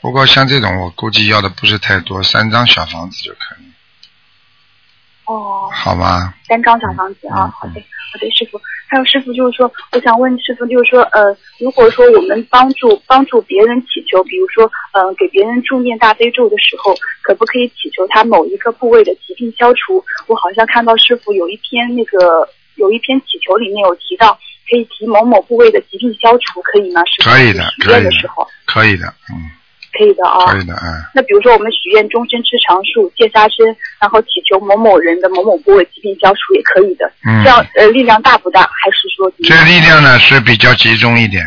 [0.00, 3.64] 不过像这种，我估计要的不是太多，三张小房子就可以，
[5.26, 6.34] 哦，好吗？
[6.46, 7.80] 三张小房子啊，好的，
[8.12, 8.60] 好的，师傅。
[8.86, 20.04] 还有师傅就是说，我想问师傅，就是说，呃，如果说我们帮助帮助别人祈求，比如说，呃，给别人助念大悲咒的时候，可不可以祈求他某一个部位的疾病消除？
[20.28, 22.46] 我好像看到师傅有一篇那个
[22.76, 24.38] 有一篇祈求里面有提到，
[24.70, 27.02] 可以提某某部位的疾病消除，可以吗？
[27.06, 29.50] 师傅可以的，许可以的时候，可以的，嗯，
[29.96, 30.52] 可以的啊。
[30.52, 31.02] 可以的，嗯。
[31.14, 33.64] 那比如说我们许愿终身吃长寿、戒杀生，
[34.00, 37.10] 然后祈求某某人的某某部位疾病消除也可以的。
[37.26, 38.60] 嗯这样呃力量大不大？
[38.62, 41.44] 还是说这样力量呢是比较集中一点，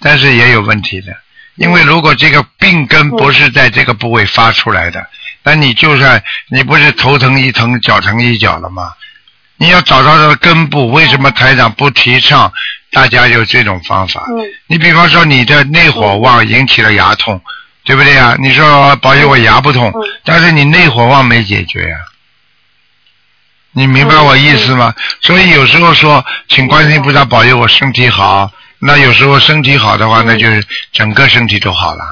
[0.00, 1.12] 但是也有问题的。
[1.56, 5.04] 因为如果这个病根不是在这个部位发出来的，
[5.42, 8.92] 那你就算你不是头疼一疼、脚疼一脚了吗？
[9.58, 12.50] 你要找到它的根部，为什么台长不提倡
[12.90, 14.24] 大家有这种方法？
[14.30, 17.38] 嗯你比方说你的内火旺引起了牙痛，
[17.90, 18.36] 对不对呀？
[18.38, 19.92] 你说保佑我牙不痛，
[20.24, 21.96] 但是你内火旺没解决呀、
[23.72, 24.94] 你明白我意思吗？
[25.20, 28.48] 所以有时候说，请观世音菩萨保佑我身体好，
[28.78, 32.04] 那有时候身体好的话，那就是整个身体都好了。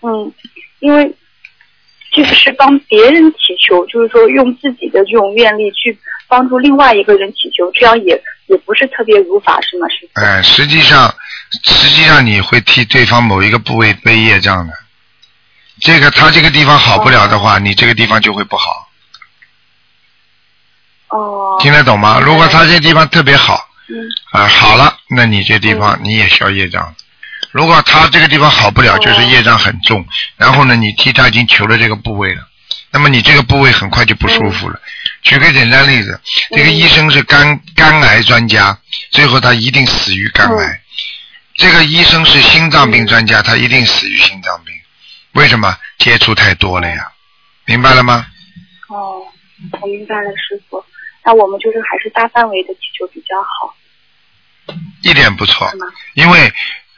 [0.00, 0.32] 嗯，
[0.78, 1.14] 因为
[2.10, 9.86] 这个是帮别人祈求，就是说用自己的这种愿力去帮助另外一个人祈求，这样也也不是特别如法，是吗？
[9.90, 10.08] 是？
[10.14, 11.14] 哎，实际上，
[11.64, 14.72] 实际上你会替对方某一个部位背业障的。
[15.80, 18.88] 这个他这个地方好不了的话，你这个地方就会不好。
[21.08, 21.58] 哦。
[21.60, 22.18] 听得懂吗？
[22.20, 23.96] 如果他这地方特别好，嗯
[24.32, 26.94] 啊，好了，那你这地方你也消业障。
[27.52, 30.06] 如果他这个地方好不了，就是业障很重，
[30.36, 32.42] 然后呢，你替他已经求了这个部位了，
[32.90, 34.80] 那么你这个部位很快就不舒服了。
[35.22, 36.20] 举个简单例子，
[36.52, 38.78] 这个医生是肝肝癌专家，
[39.10, 40.80] 最后他一定死于肝癌。
[41.56, 44.74] 这个医生是心脏病专家，他一定死于心脏病。
[45.32, 45.76] 为什么？
[45.98, 47.12] 接触太多了呀，
[47.64, 48.26] 明白了吗？
[48.88, 49.26] 哦，
[49.80, 50.84] 我明白了，师傅。
[51.24, 53.76] 那我们就是还是大范围的祈求比较好。
[55.02, 55.72] 一点不错，
[56.14, 56.52] 因为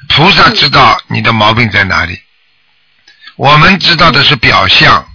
[0.09, 2.21] 菩萨知道你的毛病在哪里，
[3.37, 5.09] 我们知道的是表象，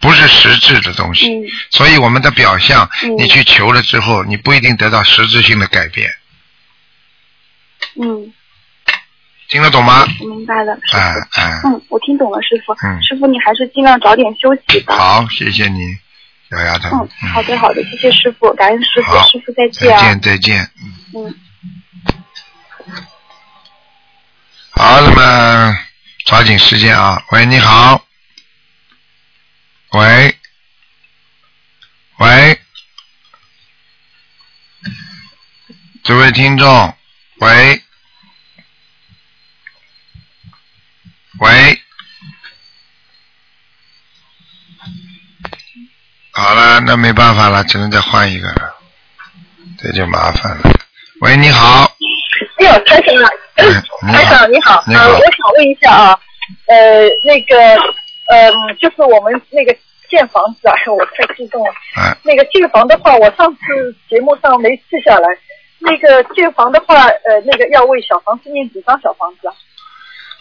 [0.00, 1.28] 不是实质的东西，
[1.70, 2.88] 所以我们的表象，
[3.18, 6.10] 你去求了之后，你不一定得到实质性的改变，
[8.00, 8.32] 嗯，
[9.50, 10.06] 听得懂吗？
[10.20, 10.72] 我明白了。
[10.92, 12.72] 哎哎，嗯，我听懂了，师傅。
[12.86, 14.96] 嗯师傅，你还是尽量早点休息吧。
[14.96, 15.80] 好，谢谢你，
[16.48, 20.02] 小丫头，嗯，好的好的，谢谢师傅，感恩师傅好，师傅再再见啊。
[20.02, 20.70] 见再见。
[21.14, 21.34] 嗯。
[24.70, 25.78] 好，那么
[26.24, 27.22] 抓紧时间啊！
[27.32, 28.06] 喂，你好。
[29.92, 30.34] 喂，
[32.18, 32.60] 喂，
[36.04, 36.94] 这位听众，
[37.40, 37.82] 喂，
[41.40, 41.48] 喂，
[46.32, 48.76] 好了，那没办法了，只能再换一个了，
[49.78, 50.70] 这就麻烦了。
[51.22, 51.90] 喂，你好，
[52.58, 53.30] 哎呦，台长啊，
[54.06, 56.20] 你好，台长你好，你好呃，我想问一下啊，
[56.66, 57.56] 呃，那个，
[58.28, 59.74] 呃，就是我们那个
[60.10, 61.72] 建房子啊， 我太激动了。
[61.96, 65.26] 哎那个建房的话，我上次节目上没记下来。
[65.78, 69.54] 那个建房的话，呃，那个要为小房子念几张小房子啊？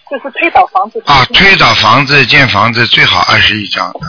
[0.10, 1.02] 就是推倒房子。
[1.06, 4.08] 啊，推倒房子、建房子最好二十一张，嗯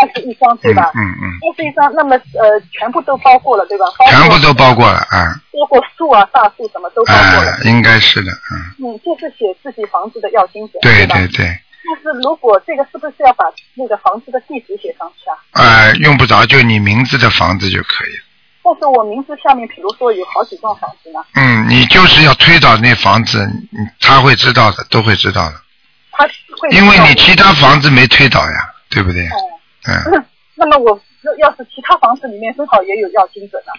[0.00, 0.92] 二十一张对吧？
[0.94, 3.84] 嗯嗯，二十一张，那么呃，全部都包括了对吧？
[4.08, 7.50] 全部都包括了，啊，包括树啊、大树什么都包括了。
[7.50, 10.74] 哎，应该是的，嗯，嗯，就是写自己房子的要经者。
[10.74, 11.46] 吧对对对，
[11.82, 13.44] 但是如果这个是不是要把
[13.74, 15.34] 那个房子的地址写上去啊？
[15.60, 18.22] 哎，用不着就你名字的房子就可以了。
[18.68, 25.54] 但是我名字下面，比如说有好几幢房子呢，嗯，你就是要推倒那房子，你他会知道的，都会知道的，
[26.12, 29.22] 他会因为你其他房子没推倒呀，对不对？
[29.86, 30.24] 嗯，
[30.54, 31.00] 那么我
[31.38, 33.72] 要是其他房子里面正好也有要精准的？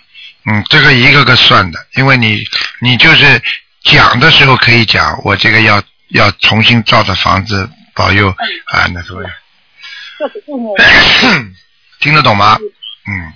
[0.52, 2.42] 嗯，这个一个个算的，因为你
[2.82, 3.42] 你就是
[3.84, 9.22] 讲的时候可以讲，我这个要要重新造的房子保佑啊，那什么，
[10.18, 10.76] 就是意念
[12.00, 12.58] 听得懂吗？
[12.60, 12.72] 嗯，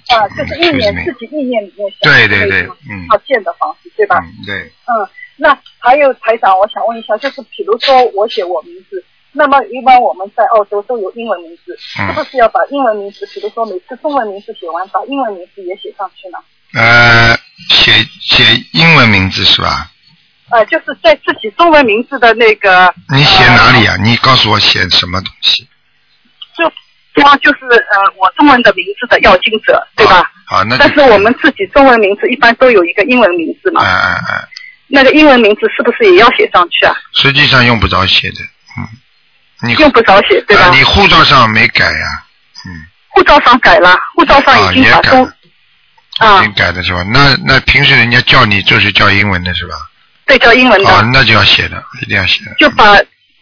[0.08, 4.18] 啊，就是意念自己意念里面想对对对，嗯要建的房子，对吧？
[4.20, 16.38] 嗯对，嗯，那还有台长，我想问一下，就是比如说我写我名字，那么一般我们在澳洲都有英文名字，嗯是不是要把英文名字，比如说每次中文名字写完，把英文名字也写上去呢？
[16.74, 17.36] 呃，
[17.70, 17.92] 写
[18.22, 18.44] 写
[18.74, 19.90] 英文名字是吧？
[20.50, 23.96] 呃，就是在自己中文名字的那个，你写哪里啊？
[24.04, 25.68] 你告诉我写什么东西？
[26.56, 26.72] 就
[27.16, 30.32] 说就是呃我中文的名字的要经者，对吧？
[30.46, 34.48] 好，那但是我们自己中文名字一般都有一个英文名字嘛，哎哎哎，
[34.88, 36.96] 那个英文名字是不是也要写上去啊？
[37.14, 38.36] 实际上用不着写的，
[38.78, 38.88] 嗯，
[39.70, 40.64] 你用不着写，对吧？
[40.66, 42.24] 啊你护照上没改呀、
[42.66, 42.72] 嗯
[43.16, 47.04] 护照上改了，护照上啊，已经把中了，已经改的是吧？
[47.14, 49.76] 那那平时人家叫你就是叫英文的是吧？
[50.26, 52.98] 对叫英文的，啊，那就要写的，一定要写的，就把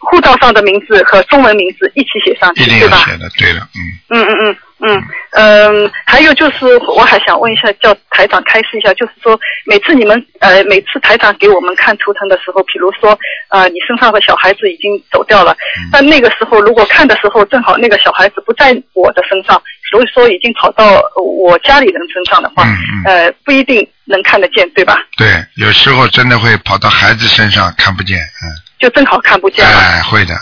[0.09, 2.97] 护照上的名字和中文名字一起写上去，对吧？
[2.97, 3.29] 要写的。
[3.37, 3.79] 对的，嗯，
[4.09, 5.03] 嗯嗯嗯嗯
[5.33, 13.17] 嗯，还有就是，我还想问一下，叫台长开示一下，就是说，每次你们呃，每次台长给我们看图腾的时候，比如说
[13.49, 15.55] 呃，你身上的小孩子已经走掉了，
[15.91, 19.61] 但那个时候如果看的时候，正好那个小孩子不在我的身上，
[19.91, 22.65] 所以说已经跑到我家里人身上的话，
[23.05, 24.97] 呃，不一定能看得见，对吧？
[25.15, 28.49] 对，有时候真的会跑到孩子身上看不见，嗯，
[28.81, 29.77] 就正好看不见了。
[29.77, 30.33] 哎，会的，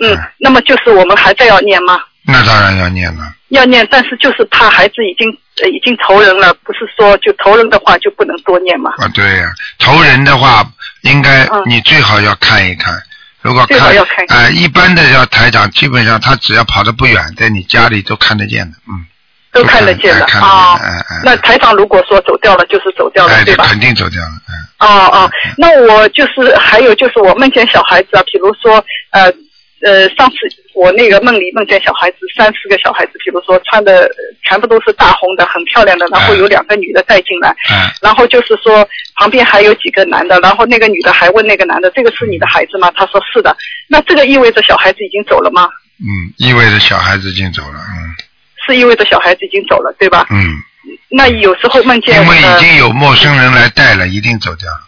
[0.00, 2.00] 嗯，嗯，那么就是我们还在要念吗？
[2.26, 5.28] 那当然要念了，要念，但是就是怕孩子已经
[5.62, 8.90] 呃已经投人了，不是说就投人的话就不能多念嘛？
[8.96, 9.44] 啊，对呀、
[9.78, 10.66] 投人的话，
[11.02, 12.94] 应该你最好要看一看。
[13.42, 19.04] 如果看要看一看呃，一般的要台长，基本上他只要跑得不远，在你家里都看得见的，嗯，
[19.54, 20.78] 都看得见的啊。
[21.24, 23.64] 那台长如果说走掉了，就是走掉了，哎，对吧？
[23.68, 24.52] 肯定走掉了，嗯，
[24.86, 29.32] 哦哦，那我就是还有就是我梦见小孩子啊，比如说呃
[29.82, 30.36] 呃，上次
[30.74, 38.86] 我那个梦里梦见小孩子三四个小孩子，比如说穿的呃全部都是大红的，很漂亮的，然后有两个女的带进来，嗯然后就是说
[39.16, 42.90] 旁边还有几个男的，然后那个女的还问那个男的，这个是你的孩子吗？
[42.96, 43.54] 他说是的，
[43.86, 45.68] 那这个意味着小孩子已经走了吗？
[46.00, 47.94] 嗯，意味着小孩子已经走了，嗯
[48.66, 50.26] 是意味着小孩子已经走了，对吧？
[50.30, 50.54] 嗯，
[51.10, 54.80] 那有时候梦见因为呃已经有陌生人来带了，一定走掉了，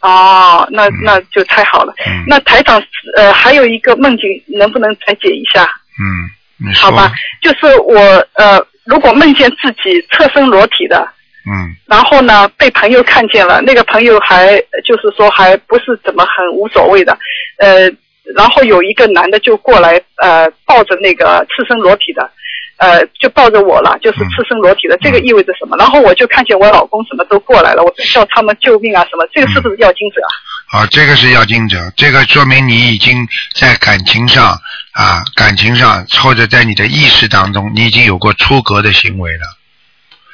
[0.00, 1.92] 哦，那那就太好了。
[2.06, 2.82] 嗯那台长
[3.16, 5.62] 呃还有一个梦境，能不能再解一下？
[5.98, 6.30] 嗯，
[6.68, 7.98] 你说，好吧，就是我
[8.34, 11.06] 呃如果梦见自己侧身裸体的，
[11.46, 17.16] 嗯然后呢被朋友看见了，那个朋友还就是说还不是怎么很无所谓的，
[17.58, 17.90] 呃，
[18.34, 22.30] 然后有一个男的就过来呃抱着那个赤身裸体的。
[22.76, 25.76] 呃，就抱着我了，就是赤身裸体的，这个意味着什么？
[25.76, 30.82] 然后我就看见我老公什么都过来了，我就叫他们救命啊什么，这个是不是要经者啊？
[30.82, 34.58] 啊，这个是要经者，这个说明你已经在感情上
[34.92, 39.56] 啊，感情上或者在你的意识当中，你已经有过出格的行为了。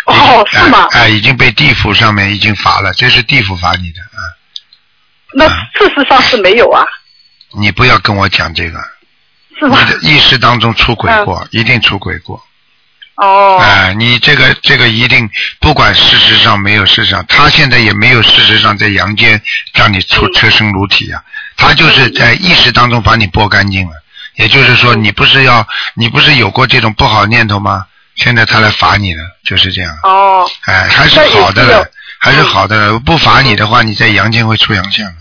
[0.06, 0.88] 哦，是吗？
[0.92, 4.20] 哎、已经被地府上面已经罚了，这是地府罚你的啊！
[5.34, 6.82] 那事实上是没有啊，
[7.52, 8.78] 你不要跟我讲这个，
[9.68, 12.42] 你的意识当中出轨过，一定出轨过。
[13.16, 13.58] 哦。
[13.60, 15.28] 哎、你这个这个一定
[15.60, 19.40] 不管事实上没有事实上，他现在也没有事实上在阳间
[19.74, 21.22] 让你出车身裸体啊，
[21.56, 23.92] 他就是在意识当中把你剥干净了。
[24.36, 27.84] 也就是说，你不是要你不是有过这种不好念头吗？
[28.16, 29.94] 现在他来罚你了，就是这样。
[30.02, 30.48] 哦。
[30.64, 31.86] 哎，还是好的了，
[32.18, 32.98] 还是好的了。
[33.00, 35.14] 不罚你的话，你在阳间会出洋相的，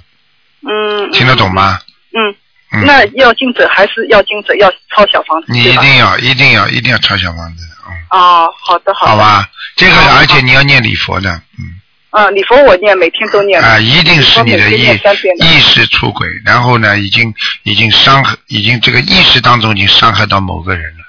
[0.70, 1.12] 嗯。
[1.12, 1.80] 听得懂吗？
[2.14, 2.36] 嗯。
[2.72, 5.52] 嗯那要精者还是要精者要抄小房子？
[5.52, 7.64] 你一定要一定要一定要抄小房子，
[8.12, 9.12] 哦，好的好的。
[9.12, 9.50] 好吧？
[9.76, 11.80] 这个而且你要念礼佛的，嗯，
[12.12, 13.60] 啊礼佛我念，每天都念。
[13.60, 17.34] 啊，一定是你的意意识出轨，然后呢，已经
[17.64, 21.04] 已经伤害，已经这个意识当中已经伤害到某个人了，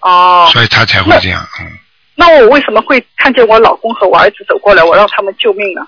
[0.00, 0.50] 哦。
[0.52, 1.48] 所以他才会这样。
[1.60, 1.66] 嗯，
[2.14, 5.80] 那我为什么会看见我老公和我儿子走过来，我让他们救命呢？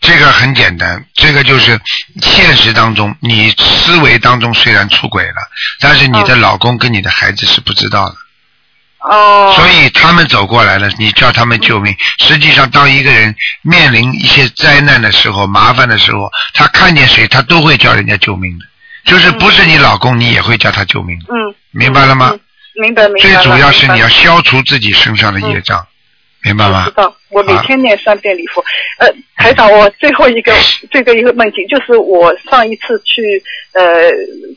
[0.00, 1.78] 这个很简单，这个就是
[2.22, 5.34] 现实当中，你思维当中虽然出轨了，
[5.78, 8.14] 但是你的老公跟你的孩子是不知道的。
[9.00, 9.54] 哦。
[9.56, 11.94] 所以他们走过来了，你叫他们救命。
[12.18, 18.64] 实际上，当一个人面临一些灾难的时候、麻烦的时候，他看见谁，他都会叫人家救命的。
[19.04, 21.18] 就是不是你老公，你也会叫他救命。
[21.28, 21.54] 嗯。
[21.72, 22.32] 明白了吗？
[22.80, 23.20] 明白明白。
[23.20, 25.86] 最主要是你要消除自己身上的业障。
[26.42, 26.90] 明白吗知？
[26.92, 28.64] 道，我每天念三遍礼佛。
[28.98, 30.52] 呃，台长，我最后一个
[30.90, 33.42] 最后一个梦境，就是我上一次去
[33.74, 34.10] 呃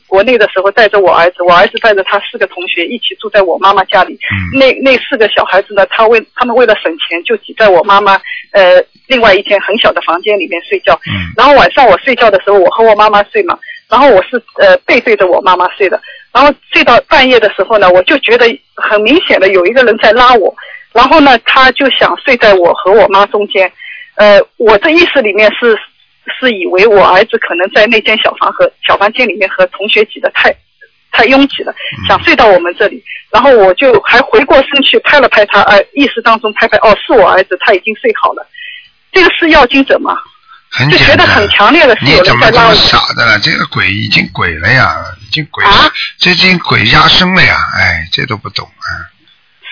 [0.06, 4.14] 国内的时候，带着我儿子，我儿子带着他四个同学一起住在我妈妈家里。
[4.14, 8.14] 嗯那那四个小孩子呢，他为他们为了省钱，就挤在我妈妈
[8.52, 10.98] 呃另外一间很小的房间里面睡觉。
[11.06, 13.58] 嗯然后晚上我睡觉的时候，我和我妈妈睡嘛，
[13.90, 16.00] 然后我是呃背对着我妈妈睡的，
[16.32, 20.54] 然后睡到半夜的时候呢，我就觉得很明显的有一个人在拉我，
[20.94, 23.70] 然后呢，他就想睡在我和我妈中间，
[24.14, 25.76] 呃，我的意识里面是
[26.38, 30.54] 是以为我儿子可能在那间小房和小房间里面和同学挤得太
[31.10, 31.74] 太拥挤了，
[32.08, 33.02] 想睡到我们这里，
[33.32, 38.46] 然后我就还回过身去拍了拍他，呃，意识当中拍拍，哦，是我儿子，他已经睡好了，
[39.12, 40.16] 这个是要精者吗？
[40.70, 41.48] 很就觉得很。
[41.50, 42.74] 强烈的是有你怎么这么人在拉我。
[42.74, 43.38] 傻的了？
[43.40, 47.56] 这个鬼已经鬼了呀，已经鬼了，啊这已经鬼压身了呀！
[47.78, 49.13] 哎，这都不懂啊！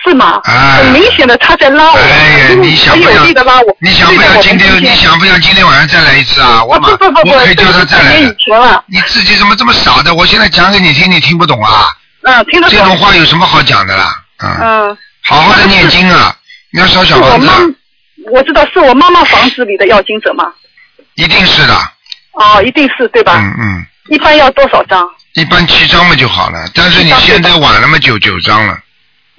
[0.03, 0.41] 是吗？
[0.43, 3.77] 哎很明显的他在拉我，哎呀，你想不想力的拉我，？
[3.79, 4.81] 你想不想今天？
[4.81, 6.63] 你想不想今天晚上再来一次啊？
[6.63, 8.19] 我马不不不不，我可以叫他再来
[8.87, 10.13] 你自己怎么这么傻的？
[10.13, 11.89] 我现在讲给你听，你听不懂啊？
[12.23, 12.77] 嗯，听得懂。
[12.77, 14.15] 这种话有什么好讲的啦？
[14.43, 16.35] 嗯，嗯，好好的念经啊！
[16.71, 17.59] 你要烧小房子啊，
[18.31, 20.45] 我知道是我妈妈房子里的要经者吗？
[21.15, 21.75] 一定是的。
[22.31, 23.37] 哦，一定是对吧？
[23.37, 25.07] 嗯嗯，一般要多少张？
[25.33, 28.77] 一般七张嘛就好了，但是你现在晚了嘛，就九张了。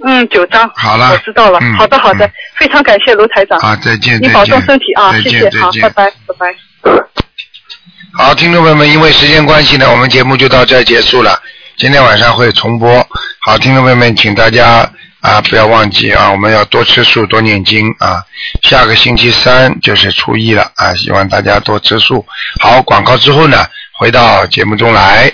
[0.07, 0.71] 嗯，九张。
[0.77, 1.59] 好了我知道了。
[1.63, 3.59] 嗯好的，好的，非常感谢卢台长。
[3.61, 6.55] 啊，再见，你保重身体啊，再谢谢，好，见再见拜拜，拜拜。
[8.13, 11.41] 好，听众朋友们，因为时间关系呢，我们节目就到这儿结束了。
[11.77, 13.05] 今天晚上会重播。
[13.41, 14.89] 好，听众朋友们，请大家
[15.21, 18.23] 啊不要忘记啊，我们要多吃素，多念经啊。
[18.63, 22.25] 下个星期三就是初一了啊，希望大家多吃素。
[22.61, 23.67] 好，广告之后呢，
[23.99, 25.33] 回到节目中来。